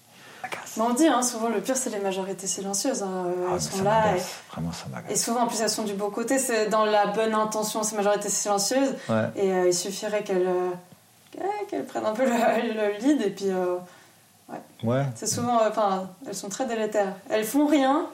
[0.79, 3.03] On dit hein, souvent le pire c'est les majorités silencieuses.
[3.03, 4.17] Hein, ah, elles sont là.
[4.17, 4.21] Et,
[4.53, 7.35] Vraiment, ça et souvent en plus elles sont du beau côté, c'est dans la bonne
[7.35, 8.95] intention ces majorités silencieuses.
[9.37, 13.49] Et euh, il suffirait qu'elles euh, prennent un peu le, lead et puis.
[13.49, 13.77] Euh,
[14.83, 15.05] ouais.
[15.15, 15.61] C'est souvent.
[15.67, 17.15] Enfin, elles sont très délétères.
[17.31, 18.07] Elles font rien,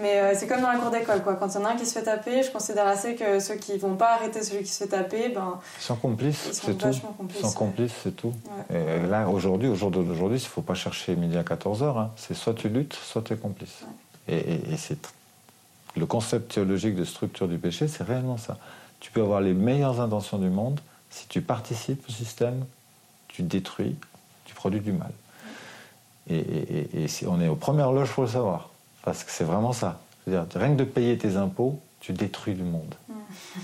[0.00, 1.34] mais euh, c'est comme dans la cour d'école, quoi.
[1.34, 3.54] Quand il y en a un qui se fait taper, je considère assez que ceux
[3.54, 5.58] qui vont pas arrêter celui qui se fait taper, ben.
[5.78, 6.88] Ils sont complices, c'est tout.
[7.16, 7.40] Complices.
[7.40, 8.32] Sont complices, c'est tout.
[8.70, 11.98] Et là, aujourd'hui, au jour d'aujourd'hui, il ne faut pas chercher midi à 14h.
[11.98, 12.10] Hein.
[12.16, 13.84] C'est soit tu luttes, soit tu es complice.
[14.28, 14.98] Et, c'est.
[15.96, 18.58] Le concept théologique de structure du péché, c'est réellement ça.
[19.00, 20.78] Tu peux avoir les meilleures intentions du monde,
[21.08, 22.66] si tu participes au système,
[23.28, 23.96] tu détruis,
[24.44, 25.12] tu produis du mal.
[26.28, 28.68] Et, et on est aux premières loges pour le savoir.
[29.06, 30.00] Parce que c'est vraiment ça.
[30.28, 32.92] -dire, rien que de payer tes impôts, tu détruis le monde.
[33.08, 33.12] Mm.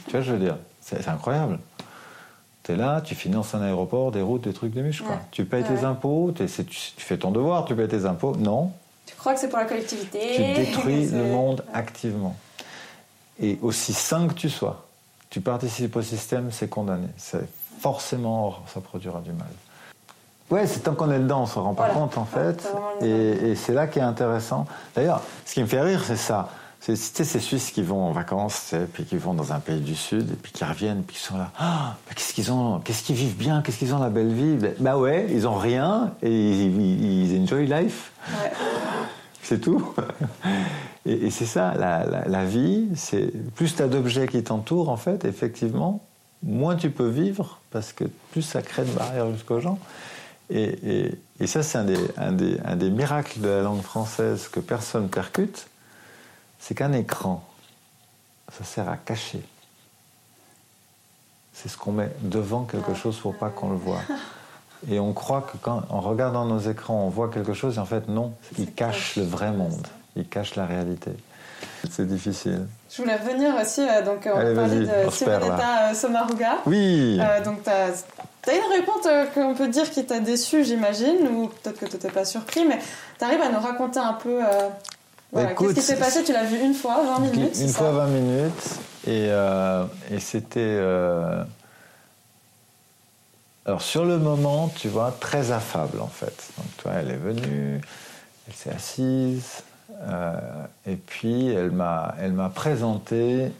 [0.07, 1.59] tu vois, je veux dire, c'est incroyable.
[2.63, 5.03] Tu es là, tu finances un aéroport, des routes, des trucs, des miches.
[5.03, 5.19] Quoi.
[5.33, 8.37] Tu payes tes impôts, tu, fais ton devoir, tu payes tes impôts.
[8.37, 8.71] Non.
[9.05, 10.21] Tu crois que c'est pour la collectivité?
[10.37, 12.37] Tu détruis le monde activement.
[13.41, 14.87] Et aussi sain que tu sois,
[15.29, 17.09] tu participes au système, c'est condamné.
[17.17, 17.49] C'est
[17.81, 19.51] forcément, ça produira du mal.
[20.51, 22.71] Ouais, c'est tant qu'on est dedans, on se rend pas compte en fait.
[23.03, 24.67] Et, c'est là qui est intéressant.
[24.95, 26.51] D'ailleurs, ce qui me fait rire, c'est ça.
[26.81, 30.33] C'est ces Suisses qui vont en vacances, puis qui vont dans un pays du Sud,
[30.33, 31.53] et puis qui reviennent, puis qui sont là.
[31.57, 34.59] Ah, qu'est-ce qu'ils ont Qu'est-ce qu'ils vivent bien Qu'est-ce qu'ils ont la belle vie?
[34.81, 38.11] Bah ouais, ils ont rien et ils, enjoy life.
[39.43, 39.95] C'est tout.
[41.05, 45.25] Et, c'est ça, la, la vie, c'est plus tu as d'objets qui t'entourent, en fait,
[45.25, 46.01] effectivement,
[46.45, 49.79] moins tu peux vivre, parce que plus ça crée de barrières jusqu'aux gens.
[50.55, 55.67] Et, ça, c'est un des, miracles de la langue française que personne percute,
[56.61, 57.45] c'est qu'un écran,
[58.53, 59.43] ça sert à cacher.
[61.55, 64.03] C'est ce qu'on met devant quelque chose pour pas qu'on le voit.
[64.91, 67.87] Et on croit que quand, en regardant nos écrans, on voit quelque chose, et en
[67.87, 71.13] fait, non, il cache le vrai monde, il cache la réalité.
[71.91, 72.67] C'est difficile.
[72.95, 76.59] Je voulais revenir aussi, euh, donc on va parler de Simonetta euh, Sommaruga.
[76.67, 77.19] Oui.
[77.21, 81.81] Euh, donc tu as, une réponse qu'on peut dire qui t'a déçu, j'imagine, ou peut-être
[81.81, 82.79] que tu n'étais pas surpris, mais
[83.19, 84.41] tu arrives à nous raconter un peu
[85.33, 86.23] Qu'est-ce qui s'est passé?
[86.25, 88.79] Tu l'as vu une fois, 20 minutes Une fois 20 minutes.
[89.07, 90.61] Et, euh, et c'était.
[90.61, 91.43] Euh,
[93.65, 96.51] alors, sur le moment, tu vois, très affable en fait.
[96.59, 97.81] Donc, toi, elle est venue,
[98.47, 99.72] elle s'est assise, euh,
[100.87, 103.53] et puis elle m'a, elle m'a présenté,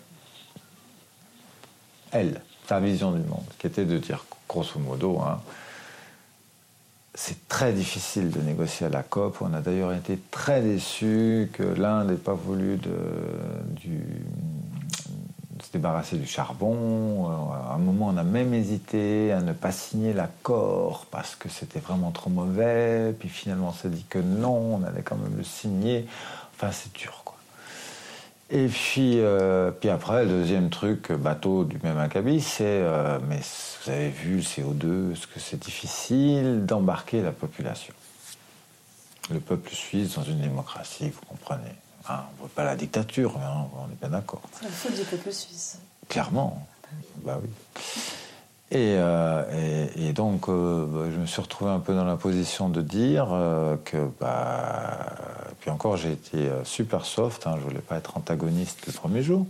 [2.11, 5.41] elle, sa vision du monde, qui était de dire, grosso modo, hein,
[7.15, 9.43] c'est très difficile de négocier à la COP.
[9.43, 12.97] On a d'ailleurs été très déçus que l'Inde n'ait pas voulu de,
[13.81, 14.01] du,
[15.73, 17.31] se débarrasser du charbon.
[17.51, 21.81] À un moment, on a même hésité à ne pas signer l'accord parce que c'était
[21.81, 23.15] vraiment trop mauvais.
[23.19, 26.07] Puis finalement, on s'est dit que non, on allait quand même le signer.
[26.55, 27.37] Enfin, c'est dur, quoi.
[28.51, 33.41] Et puis, euh, puis après, le deuxième truc, bateau du même acabit, c'est euh, mais
[33.85, 37.95] vous avez vu le CO2, ce que c'est difficile d'embarquer la population?
[39.31, 41.73] Le peuple suisse dans une démocratie, vous comprenez.
[42.09, 44.43] Hein, on ne veut pas la dictature, hein, on est bien d'accord.
[44.53, 45.79] C'est la faute du peuple suisse.
[46.09, 46.67] Clairement,
[47.25, 47.49] bah oui.
[48.73, 52.71] Et, euh, et, donc, euh, bah, je me suis retrouvé un peu dans la position
[52.71, 55.15] de dire euh, que, bah,
[55.61, 59.47] puis encore, j'ai été super soft, hein, je voulais pas être antagoniste le premier jour.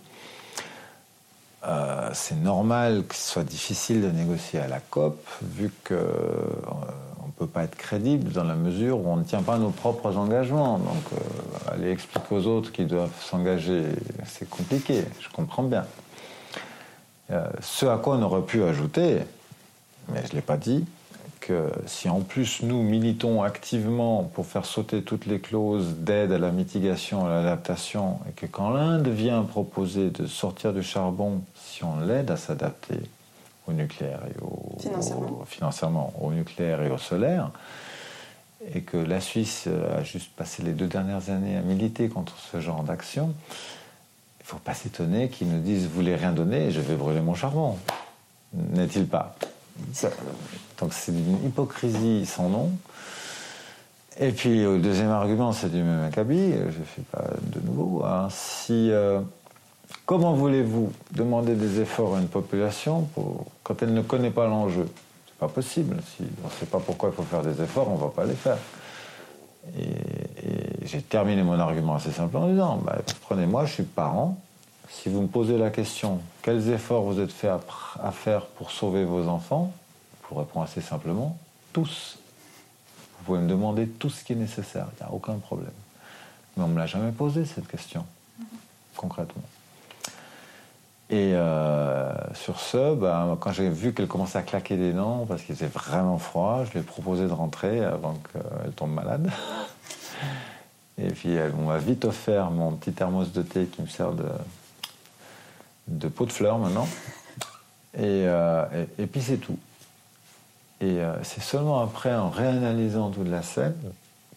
[2.12, 5.94] C'est normal que ce soit difficile de négocier à la COP, vu ne
[7.47, 10.78] pas être crédible dans la mesure où on ne tient pas nos propres engagements.
[10.78, 13.85] Donc, euh, aller expliquer aux autres qu'ils doivent s'engager,
[14.27, 15.85] c'est compliqué, je comprends bien.
[17.60, 19.20] ce à quoi on aurait pu ajouter,
[20.09, 20.85] mais je ne l'ai pas dit,
[21.43, 26.39] que si en plus nous militons activement pour faire sauter toutes les clauses d'aide à
[26.39, 31.85] la mitigation, à l'adaptation, et que quand l'Inde vient proposer de sortir du charbon, si
[31.85, 33.01] on l'aide à s'adapter
[33.66, 34.76] au nucléaire et au
[35.47, 36.12] financièrement.
[36.20, 37.51] au nucléaire et au solaire,
[38.74, 39.68] et que la Suisse
[39.98, 43.34] a juste passé les deux dernières années à militer contre ce genre d'action,
[44.40, 47.20] il ne faut pas s'étonner qu'ils nous disent vous voulez rien donner, je vais brûler
[47.20, 47.76] mon charbon.
[48.55, 49.34] N'est-il pas?
[50.78, 52.70] Donc c'est une hypocrisie sans nom.
[54.18, 58.05] Et puis le deuxième argument, c'est du même acabit, je ne fais pas de nouveau.
[58.05, 58.28] Hein.
[58.30, 59.20] Si, euh,
[60.06, 63.09] comment voulez-vous demander des efforts à une population
[63.62, 64.89] quand elle ne connaît pas l'enjeu?
[65.27, 65.97] C'est pas possible.
[66.16, 68.24] Si on ne sait pas pourquoi il faut faire des efforts, on ne va pas
[68.24, 68.59] les faire.
[69.78, 69.89] Et,
[70.85, 74.36] j'ai terminé mon argument assez simplement en disant bah, prenez-moi, je suis parent,
[74.90, 79.05] si vous me posez la question, quels efforts vous êtes fait à, faire pour sauver
[79.05, 79.73] vos enfants?
[80.23, 81.39] Je vous réponds assez simplement,
[81.73, 82.19] tous.
[83.19, 85.73] Vous pouvez me demander tout ce qui est nécessaire, il n'y a aucun problème.
[86.56, 88.05] Mais on ne me l'a jamais posé cette question,
[88.97, 89.43] concrètement.
[91.12, 95.43] Et euh, sur ce, ben, quand j'ai vu qu'elle commençait à claquer des dents, parce
[95.43, 99.30] qu'il faisait vraiment froid, je lui ai proposé de rentrer avant qu'elle tombe malade.
[100.97, 104.24] Et puis on m'a vite offert mon petit thermos de thé qui me sert de,
[105.89, 106.89] de pot de fleurs maintenant.
[107.98, 109.59] Euh, et, et, puis c'est tout.
[110.80, 113.76] Et euh, c'est seulement après, en réanalysant toute la scène,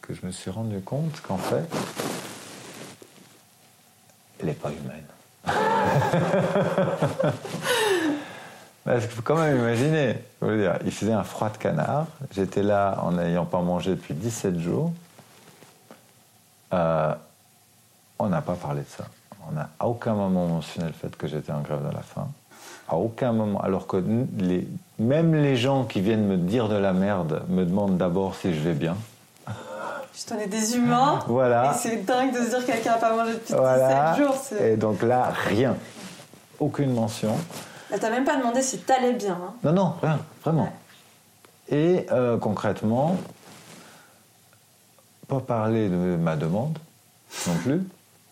[0.02, 1.74] que je me suis rendu compte qu'en fait,
[4.42, 5.06] elle n'est pas humaine.
[8.86, 13.14] Parce qu'il faut quand même imaginer, il faisait un froid de canard, j'étais là en
[13.14, 14.92] n'ayant pas mangé depuis 17 jours,
[16.74, 17.14] euh,
[18.20, 19.06] on n'a pas parlé de ça.
[19.50, 22.28] On n'a à aucun moment mentionné le fait que j'étais en grève de la faim.
[22.88, 23.60] À aucun moment.
[23.62, 23.98] Alors que
[25.00, 28.60] même les gens qui viennent me dire de la merde me demandent d'abord si je
[28.60, 28.96] vais bien.
[30.18, 31.20] Je t'en ai des humains.
[31.28, 31.72] Voilà.
[31.72, 34.14] Et c'est dingue de se dire que quelqu'un n'a pas mangé depuis voilà.
[34.14, 34.42] 17 jours.
[34.62, 35.76] Et donc là, rien.
[36.60, 37.36] Aucune mention.
[37.92, 39.34] Elle t'a même pas demandé si t'allais bien.
[39.34, 39.54] Hein.
[39.64, 40.72] Non, non, rien, vraiment.
[41.70, 43.18] Et euh, concrètement,
[45.28, 46.78] pas parler de ma demande
[47.48, 47.82] non plus.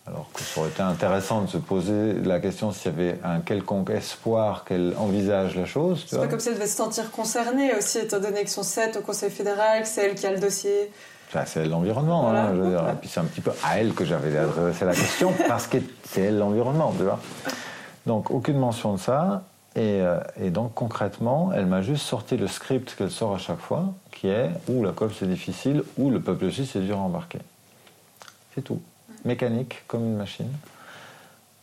[0.06, 3.40] Alors que ça aurait été intéressant de se poser la question s'il y avait un
[3.40, 6.04] quelconque espoir qu'elle envisage la chose.
[6.06, 8.98] C'est pas comme si elle devait se sentir concernée aussi, étant donné que son 7
[8.98, 10.90] au Conseil fédéral, que c'est elle qui a le dossier.
[11.46, 12.52] C'est l'environnement, hein,
[12.92, 15.78] Et puis c'est un petit peu à elle que j'avais adressé la question, parce que
[16.04, 17.20] c'est elle l'environnement, tu vois.
[18.06, 19.42] Donc aucune mention de ça.
[19.76, 23.58] Et, euh, et donc concrètement, elle m'a juste sorti le script qu'elle sort à chaque
[23.58, 27.02] fois, qui est ou la COP c'est difficile, ou le peuple suisse c'est dur à
[27.02, 27.40] embarquer.
[28.54, 28.80] C'est tout
[29.24, 30.50] mécanique comme une machine.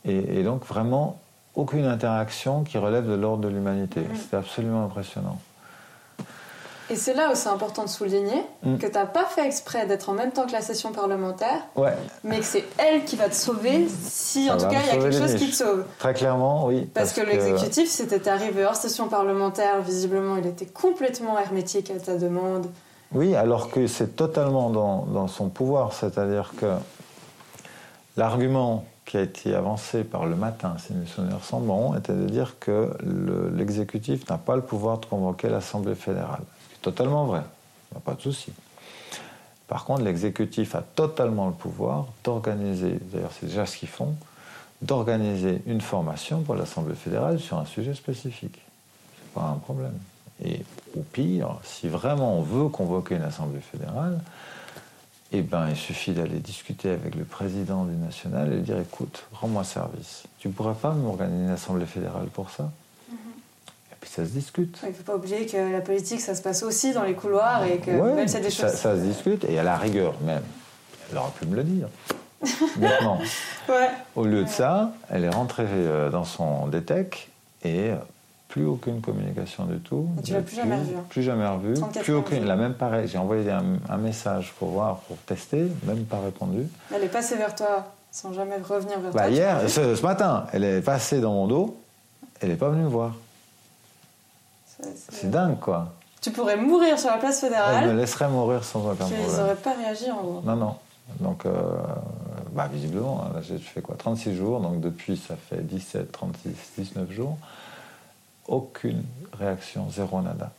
[0.04, 1.20] Et, donc vraiment
[1.54, 4.02] aucune interaction qui relève de l'ordre de l'humanité.
[4.02, 4.16] Mm.
[4.16, 5.40] C'était absolument impressionnant.
[6.92, 8.78] Et c'est là où c'est important de souligner mm.
[8.78, 11.94] que tu n'as pas fait exprès d'être en même temps que la session parlementaire, ouais.
[12.24, 15.02] mais que c'est elle qui va te sauver si en tout cas il y a
[15.02, 15.86] quelque chose qui te sauve.
[16.00, 16.90] Très clairement, oui.
[16.94, 22.00] Parce, que, l'exécutif, si tu arrivé hors session parlementaire, visiblement il était complètement hermétique à
[22.00, 22.68] ta demande.
[23.14, 26.68] Oui, alors que c'est totalement dans, dans son pouvoir, c'est-à-dire que
[28.18, 32.26] L'argument qui a été avancé par le matin, si mes souvenirs sont bons, était de
[32.26, 32.92] dire que
[33.56, 36.44] l'exécutif n'a pas le pouvoir de convoquer l'Assemblée fédérale.
[36.82, 37.42] Totalement vrai,
[37.92, 38.52] il n'y a pas de souci.
[39.68, 44.16] Par contre, l'exécutif a totalement le pouvoir d'organiser, d'ailleurs c'est déjà ce qu'ils font,
[44.82, 48.60] d'organiser une formation pour l'Assemblée fédérale sur un sujet spécifique.
[49.16, 49.98] C'est pas un problème.
[50.44, 50.66] Et
[50.98, 54.20] au pire, si vraiment on veut convoquer une Assemblée fédérale,
[55.32, 59.24] eh ben, il suffit d'aller discuter avec le président du national et lui dire écoute,
[59.34, 60.24] rends-moi service.
[60.40, 62.70] Tu ne pourrais pas m'organiser une Assemblée fédérale pour ça?
[64.02, 64.80] Puis ça se discute.
[64.84, 67.64] Il ne faut pas oublier que la politique, ça se passe aussi dans les couloirs
[67.64, 68.72] et que même c'est des choses.
[68.72, 70.44] Ça, se discute et à la rigueur même,
[71.12, 71.88] elle aurait pu me le dire.
[72.80, 73.20] Maintenant,
[74.16, 77.30] au lieu de ça, elle est rentrée euh, dans son DTEC
[77.64, 77.92] et
[78.52, 80.10] plus aucune communication du tout.
[80.24, 81.06] tu l'as plus jamais revu hein.
[81.10, 81.74] Plus jamais revu.
[82.02, 82.46] Plus aucune.
[82.46, 83.08] La même pareil.
[83.08, 86.68] J'ai envoyé un, message pour voir, pour tester, même pas répondu.
[86.94, 89.30] Elle est passée vers toi sans jamais revenir vers bah, toi.
[89.30, 91.78] Hier, ce, matin, elle est passée dans mon dos.
[92.42, 93.16] Elle n'est pas venue me voir.
[95.10, 95.94] C'est dingue, quoi.
[96.22, 97.84] Tu pourrais mourir sur la place fédérale.
[97.84, 99.22] Elle me laisserait mourir sans aucun problème.
[99.28, 100.42] Ils n'auraient pas réagi en gros.
[100.46, 100.76] Non, non.
[101.20, 101.52] Donc, euh,
[102.52, 104.60] bah, visiblement, hein, j'ai fait quoi 36 jours.
[104.60, 107.38] Donc, depuis, ça fait 17, 36, 19 jours
[108.48, 109.04] aucune
[109.40, 110.52] réaction, zéro nada.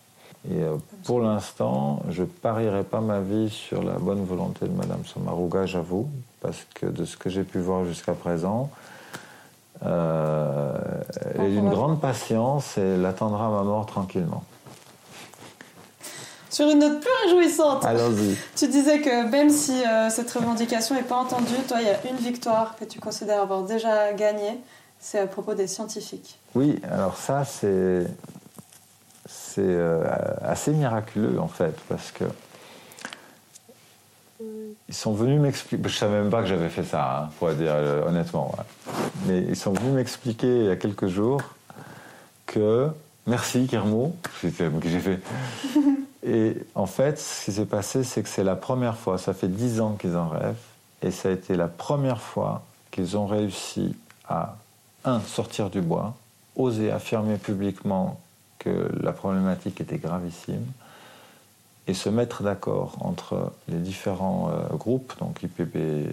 [0.51, 5.05] Et euh, pour l'instant, je parierai pas ma vie sur la bonne volonté de Madame
[5.05, 6.09] Somaruga, j'avoue,
[6.40, 8.70] parce que de ce que j'ai pu voir jusqu'à présent,
[9.85, 10.73] euh,
[11.35, 14.45] elle est d'une grande patience et elle attendra ma mort tranquillement.
[16.51, 18.37] Sur une note plus réjouissante, Allons-y.
[18.57, 22.11] tu disais que même si euh, cette revendication n'est pas entendue, toi, il y a
[22.11, 24.61] une victoire que tu considères avoir déjà gagnée,
[25.01, 26.39] c'est à propos des scientifiques.
[26.55, 28.07] Oui, alors ça, c'est
[29.27, 30.05] c'est euh,
[30.43, 32.25] assez miraculeux en fait, parce que
[34.89, 35.82] ils sont venus m'expliquer.
[35.89, 38.55] Je savais même pas que j'avais fait ça, hein, pour dire euh, honnêtement.
[39.27, 41.40] Mais ils sont venus m'expliquer il y a quelques jours
[42.47, 42.89] que
[43.27, 45.20] merci Kermo, j'ai fait.
[46.24, 49.19] Et en fait, ce qui s'est passé, c'est que c'est la première fois.
[49.19, 50.55] Ça fait dix ans qu'ils en rêvent,
[51.02, 52.62] et ça a été la première fois
[52.93, 53.97] qu'ils ont réussi
[54.28, 54.56] à
[55.05, 56.14] un, sortir du bois,
[56.55, 58.20] oser affirmer publiquement
[58.60, 60.64] que la problématique était gravissime
[61.89, 66.07] et se mettre d'accord entre les différents euh, groupes, donc IPB,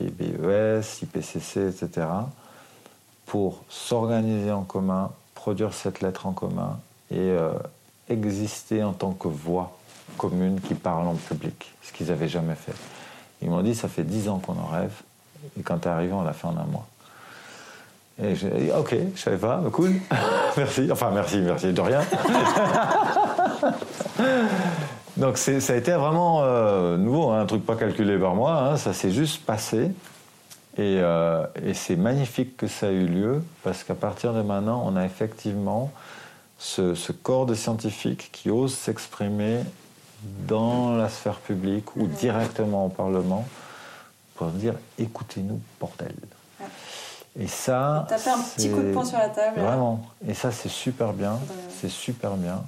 [0.00, 2.06] IPBES, IPCC, etc.,
[3.24, 6.78] pour s'organiser en commun, produire cette lettre en commun
[7.10, 7.52] et euh,
[8.08, 9.76] exister en tant que voix
[10.16, 12.74] commune qui parle en public, ce qu'ils n'avaient jamais fait.
[13.42, 15.02] Ils m'ont dit, ça fait dix ans qu'on en rêve,
[15.58, 16.86] et quand tu es arrivé, on l'a fait en un mois.
[18.22, 19.94] Et j'ai dit, ok, je savais pas, cool,
[20.56, 20.88] merci.
[20.90, 22.00] Enfin, merci, merci, de rien.
[25.16, 28.76] Donc ça a été vraiment euh, nouveau, hein, un truc pas calculé par moi, hein,
[28.76, 29.90] ça s'est juste passé.
[30.78, 34.82] Et, euh, et c'est magnifique que ça ait eu lieu, parce qu'à partir de maintenant,
[34.84, 35.90] on a effectivement
[36.58, 39.60] ce, ce corps de scientifiques qui osent s'exprimer
[40.46, 43.46] dans la sphère publique ou directement au Parlement
[44.34, 46.14] pour dire écoutez-nous, bordel.
[47.38, 48.06] Et ça.
[48.08, 49.60] T'as fait un petit coup de poing sur la table.
[49.60, 50.02] Vraiment.
[50.26, 51.38] Et ça, c'est super bien.
[51.80, 52.62] C'est super bien.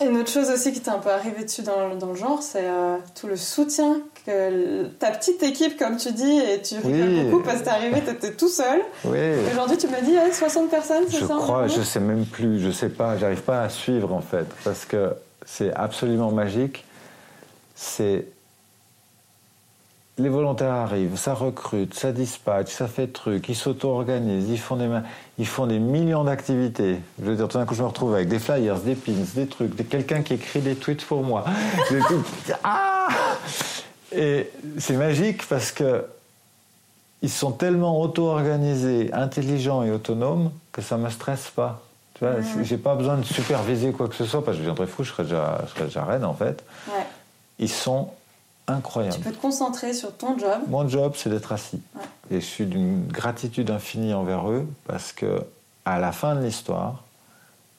[0.00, 2.40] Et une autre chose aussi qui t'est un peu arrivé dessus dans, dans le genre,
[2.40, 7.24] c'est euh, tout le soutien que ta petite équipe, comme tu dis, et tu rigoles
[7.30, 8.80] beaucoup parce que t'es arrivé, t'étais tout seul.
[9.04, 9.18] Oui.
[9.50, 12.70] Aujourd'hui, tu m'as dit 60 personnes, c'est ça Je crois, je sais même plus, je
[12.70, 15.10] sais pas, j'arrive pas à suivre en fait, parce que
[15.44, 16.84] c'est absolument magique.
[17.74, 18.26] C'est
[20.18, 24.88] les volontaires arrivent, ça recrute, ça dispatche, ça fait trucs, ils s'auto-organisent, ils font des,
[25.38, 26.98] ils font des millions d'activités.
[27.20, 29.46] Je veux dire, tout d'un coup, je me retrouve avec des flyers, des pins, des
[29.46, 31.44] trucs, quelqu'un qui écrit des tweets pour moi.
[32.64, 33.08] ah
[34.12, 36.04] Et c'est magique parce que
[37.22, 41.82] ils sont tellement auto-organisés, intelligents et autonomes que ça me stresse pas.
[42.14, 44.86] Tu vois, j'ai pas besoin de superviser quoi que ce soit parce que je viendrais
[44.86, 46.64] fou, je serais déjà, je serais déjà reine en fait.
[46.88, 47.06] Ouais.
[47.60, 48.10] Ils sont
[48.68, 49.16] incroyable.
[49.16, 50.60] Tu peux te concentrer sur ton job.
[50.68, 51.80] Mon job, c'est d'être assis.
[52.30, 55.42] Et je suis d'une gratitude infinie envers eux parce que
[55.84, 57.04] à la fin de l'histoire,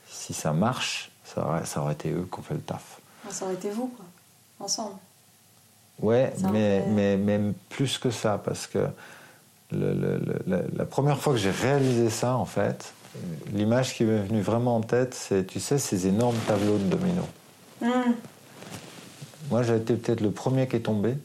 [0.09, 2.99] si ça marche, ça aurait, ça aurait été eux qui ont fait le taf.
[3.29, 4.05] Ça aurait été vous, quoi,
[4.59, 4.95] ensemble.
[6.01, 8.87] Ouais, mais, mais même plus que ça, parce que
[9.71, 10.19] le,
[10.75, 12.93] la première fois que j'ai réalisé ça, en fait,
[13.53, 17.25] l'image qui m'est venue vraiment en tête, c'est, tu sais, ces énormes tableaux de dominos.
[17.81, 17.87] Mmh.
[19.49, 21.15] Moi, j'ai été peut-être le premier qui est tombé,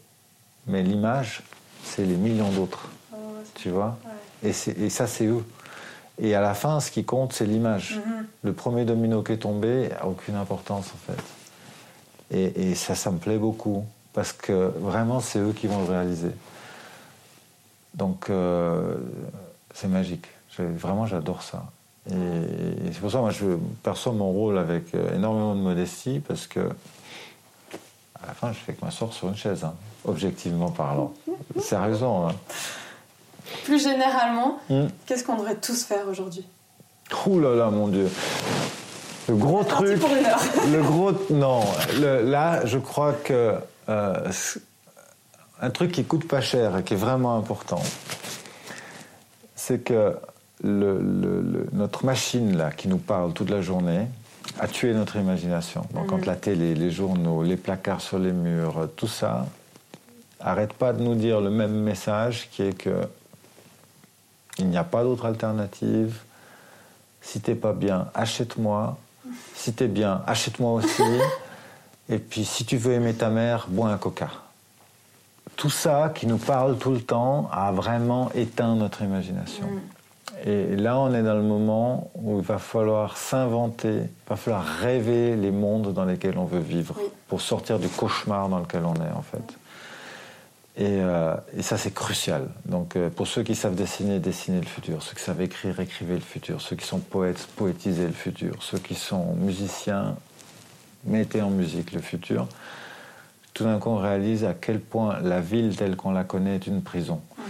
[0.67, 1.43] mais l'image,
[1.83, 2.89] c'est les millions d'autres.
[3.13, 3.17] Oh,
[3.55, 3.99] tu vois
[4.43, 5.45] et, et, ça, c'est eux.
[6.21, 7.99] Et à la fin, ce qui compte, c'est l'image.
[7.99, 8.25] Mm-hmm.
[8.43, 12.37] Le premier domino qui est tombé n'a aucune importance, en fait.
[12.37, 13.85] Et, et, ça, ça me plaît beaucoup.
[14.13, 16.31] Parce que vraiment, c'est eux qui vont le réaliser.
[17.95, 18.97] Donc, euh,
[19.75, 20.27] c'est magique.
[20.59, 21.65] Vraiment, j'adore ça.
[22.11, 22.15] Et,
[22.93, 26.47] c'est pour ça que moi, je perçois mon rôle avec euh, énormément de modestie parce
[26.47, 26.61] que,
[28.25, 29.75] à la fin, je fais que ma sort sur une chaise, hein,
[30.07, 31.13] objectivement parlant.
[31.61, 32.29] Sérieusement.
[32.29, 32.35] Hein.
[33.65, 34.87] Plus généralement, hmm.
[35.07, 36.47] qu'est-ce qu'on devrait tous faire aujourd'hui?
[37.27, 38.11] Ouh là là, mon Dieu.
[39.29, 40.01] Le gros truc.
[40.01, 40.41] Pour une heure.
[40.73, 41.13] le gros.
[41.31, 41.61] Non.
[42.01, 43.55] là, je crois que.
[43.89, 44.33] Euh,
[45.61, 47.83] un truc qui coûte pas cher et qui est vraiment important,
[49.55, 50.17] c'est que
[50.63, 54.07] notre machine là, qui nous parle toute la journée,
[54.59, 55.87] a tué notre imagination.
[55.93, 56.25] Donc, quand mhm.
[56.25, 59.47] la télé, les journaux, les placards sur les murs, tout ça,
[60.41, 63.09] arrête pas de nous dire le même message qui est que
[64.59, 66.21] il n'y a pas d'autre alternative.
[67.21, 68.99] Si t'es pas bien, achète-moi.
[69.55, 71.03] Si t'es bien, achète-moi aussi.
[72.09, 74.31] Et puis, si tu veux aimer ta mère, bois un coca
[75.57, 79.67] tout ça qui nous parle tout le temps a vraiment éteint notre imagination.
[79.67, 79.81] Mm.
[80.45, 84.65] Et là, on est dans le moment où il va falloir s'inventer, il va falloir
[84.65, 86.97] rêver les mondes dans lesquels on veut vivre
[87.29, 89.57] pour sortir du cauchemar dans lequel on est en fait.
[90.77, 92.49] Et, euh, ça, c'est crucial.
[92.67, 95.03] Donc, euh, pour ceux qui savent dessiner, dessiner le futur.
[95.03, 96.61] Ceux qui savent écrire, écrivez le futur.
[96.61, 98.57] Ceux qui sont poètes, poétisez le futur.
[98.61, 100.17] Ceux qui sont musiciens,
[101.05, 102.49] mettez en musique le futur
[103.55, 106.67] tout d'un coup on réalise à quel point la ville telle qu'on la connaît est
[106.67, 107.21] une prison.
[107.39, 107.45] Mhm.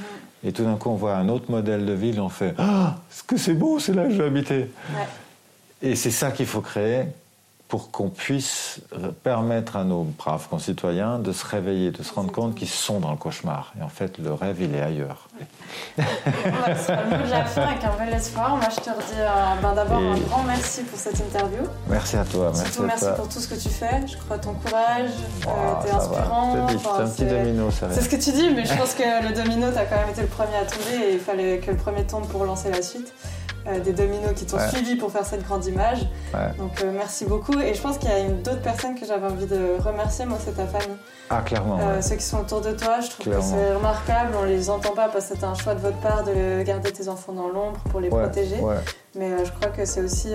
[0.45, 3.23] Et tout d'un coup on voit un autre modèle de ville, on fait Ah, ce
[3.23, 4.71] que c'est beau, c'est là que je vais habiter.
[5.83, 7.07] Et c'est ça qu'il faut créer
[7.69, 8.81] pour qu'on puisse
[9.23, 13.11] permettre à nos braves concitoyens de se réveiller, de se rendre compte qu'ils sont dans
[13.11, 13.73] le cauchemar.
[13.79, 15.29] Et en fait, le rêve, il est ailleurs.
[15.97, 18.57] le mot de la fin avec un bel espoir.
[18.57, 21.63] Moi, je te redis euh, ben, d'abord un grand merci pour cette interview.
[21.89, 22.55] Merci à toi.
[22.55, 24.07] Surtout merci, pour tout ce que tu fais.
[24.07, 25.11] Je crois ton courage,
[25.47, 26.69] euh, t'es inspirant.
[26.69, 29.35] C'est un petit domino, c'est C'est ce que tu dis, mais je pense que le
[29.35, 32.05] domino, t'as quand même été le premier à tomber et il fallait que le premier
[32.05, 33.13] tombe pour lancer la suite.
[33.67, 36.01] Euh, des dominos qui t'ont suivi pour faire cette grande image.
[36.59, 37.59] Donc euh, merci beaucoup.
[37.59, 40.27] Et je pense qu'il y a d'autres personnes que j'avais envie de remercier.
[40.27, 40.97] Moi, c'est ta famille.
[41.31, 41.79] Ah, clairement.
[41.81, 44.35] Euh, ceux qui sont autour de toi, je trouve que c'est remarquable.
[44.39, 47.09] On les entend pas parce que c'est un choix de votre part de garder tes
[47.09, 48.57] enfants dans l'ombre pour les protéger.
[49.17, 50.33] Mais je crois que c'est aussi.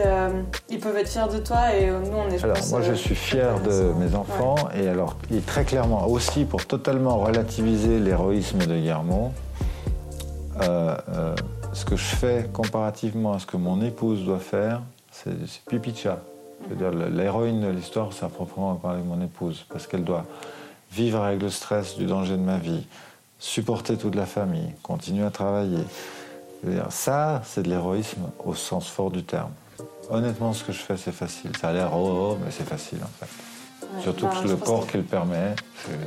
[0.70, 2.44] ils peuvent être fiers de toi et nous, on est.
[2.44, 4.56] Alors, moi, je suis fier de mes enfants.
[4.76, 9.32] Et alors, et très clairement aussi pour totalement relativiser l'héroïsme de Guillermo
[11.74, 14.82] ce que je fais comparativement à ce que mon épouse doit faire,
[15.12, 15.34] c'est
[15.68, 16.20] pipi chat.
[16.68, 20.26] C'est-à-dire l'héroïne de l'histoire, c'est à proprement parler mon épouse, parce qu'elle doit
[20.92, 22.86] vivre avec le stress du danger de ma vie,
[23.38, 25.84] supporter toute la famille, continuer à travailler.
[26.90, 29.52] ça, c'est de l'héroïsme au sens fort du terme.
[30.10, 31.52] Honnêtement, ce que je fais, c'est facile.
[31.60, 34.02] Ça a l'air oh, oh, mais c'est facile en fait.
[34.02, 35.56] Surtout bah, que le corps qui le permet,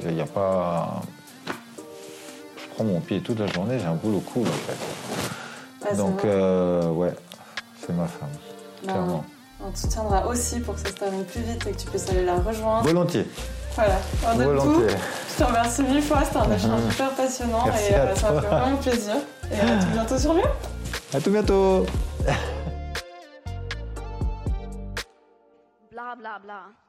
[0.04, 1.02] il n'y a pas.
[1.46, 4.76] Je prends mon pied toute la journée, j'ai un boulot cool en fait.
[5.96, 7.14] Donc, euh, ouais,
[7.80, 8.28] c'est ma femme,
[8.84, 9.24] bah, clairement.
[9.64, 12.08] On te soutiendra aussi pour que ça se termine plus vite et que tu puisses
[12.10, 12.84] aller la rejoindre.
[12.84, 13.26] Volontiers.
[13.74, 14.86] Voilà, en Volontiers.
[14.86, 15.02] Tout.
[15.30, 18.48] Je te remercie mille fois, c'était un échange super passionnant et euh, ça m'a fait
[18.48, 19.14] vraiment plaisir.
[19.50, 20.42] Et à tout bientôt sur Mieux.
[21.14, 21.86] À tout bientôt.
[25.90, 26.81] bla bla bla.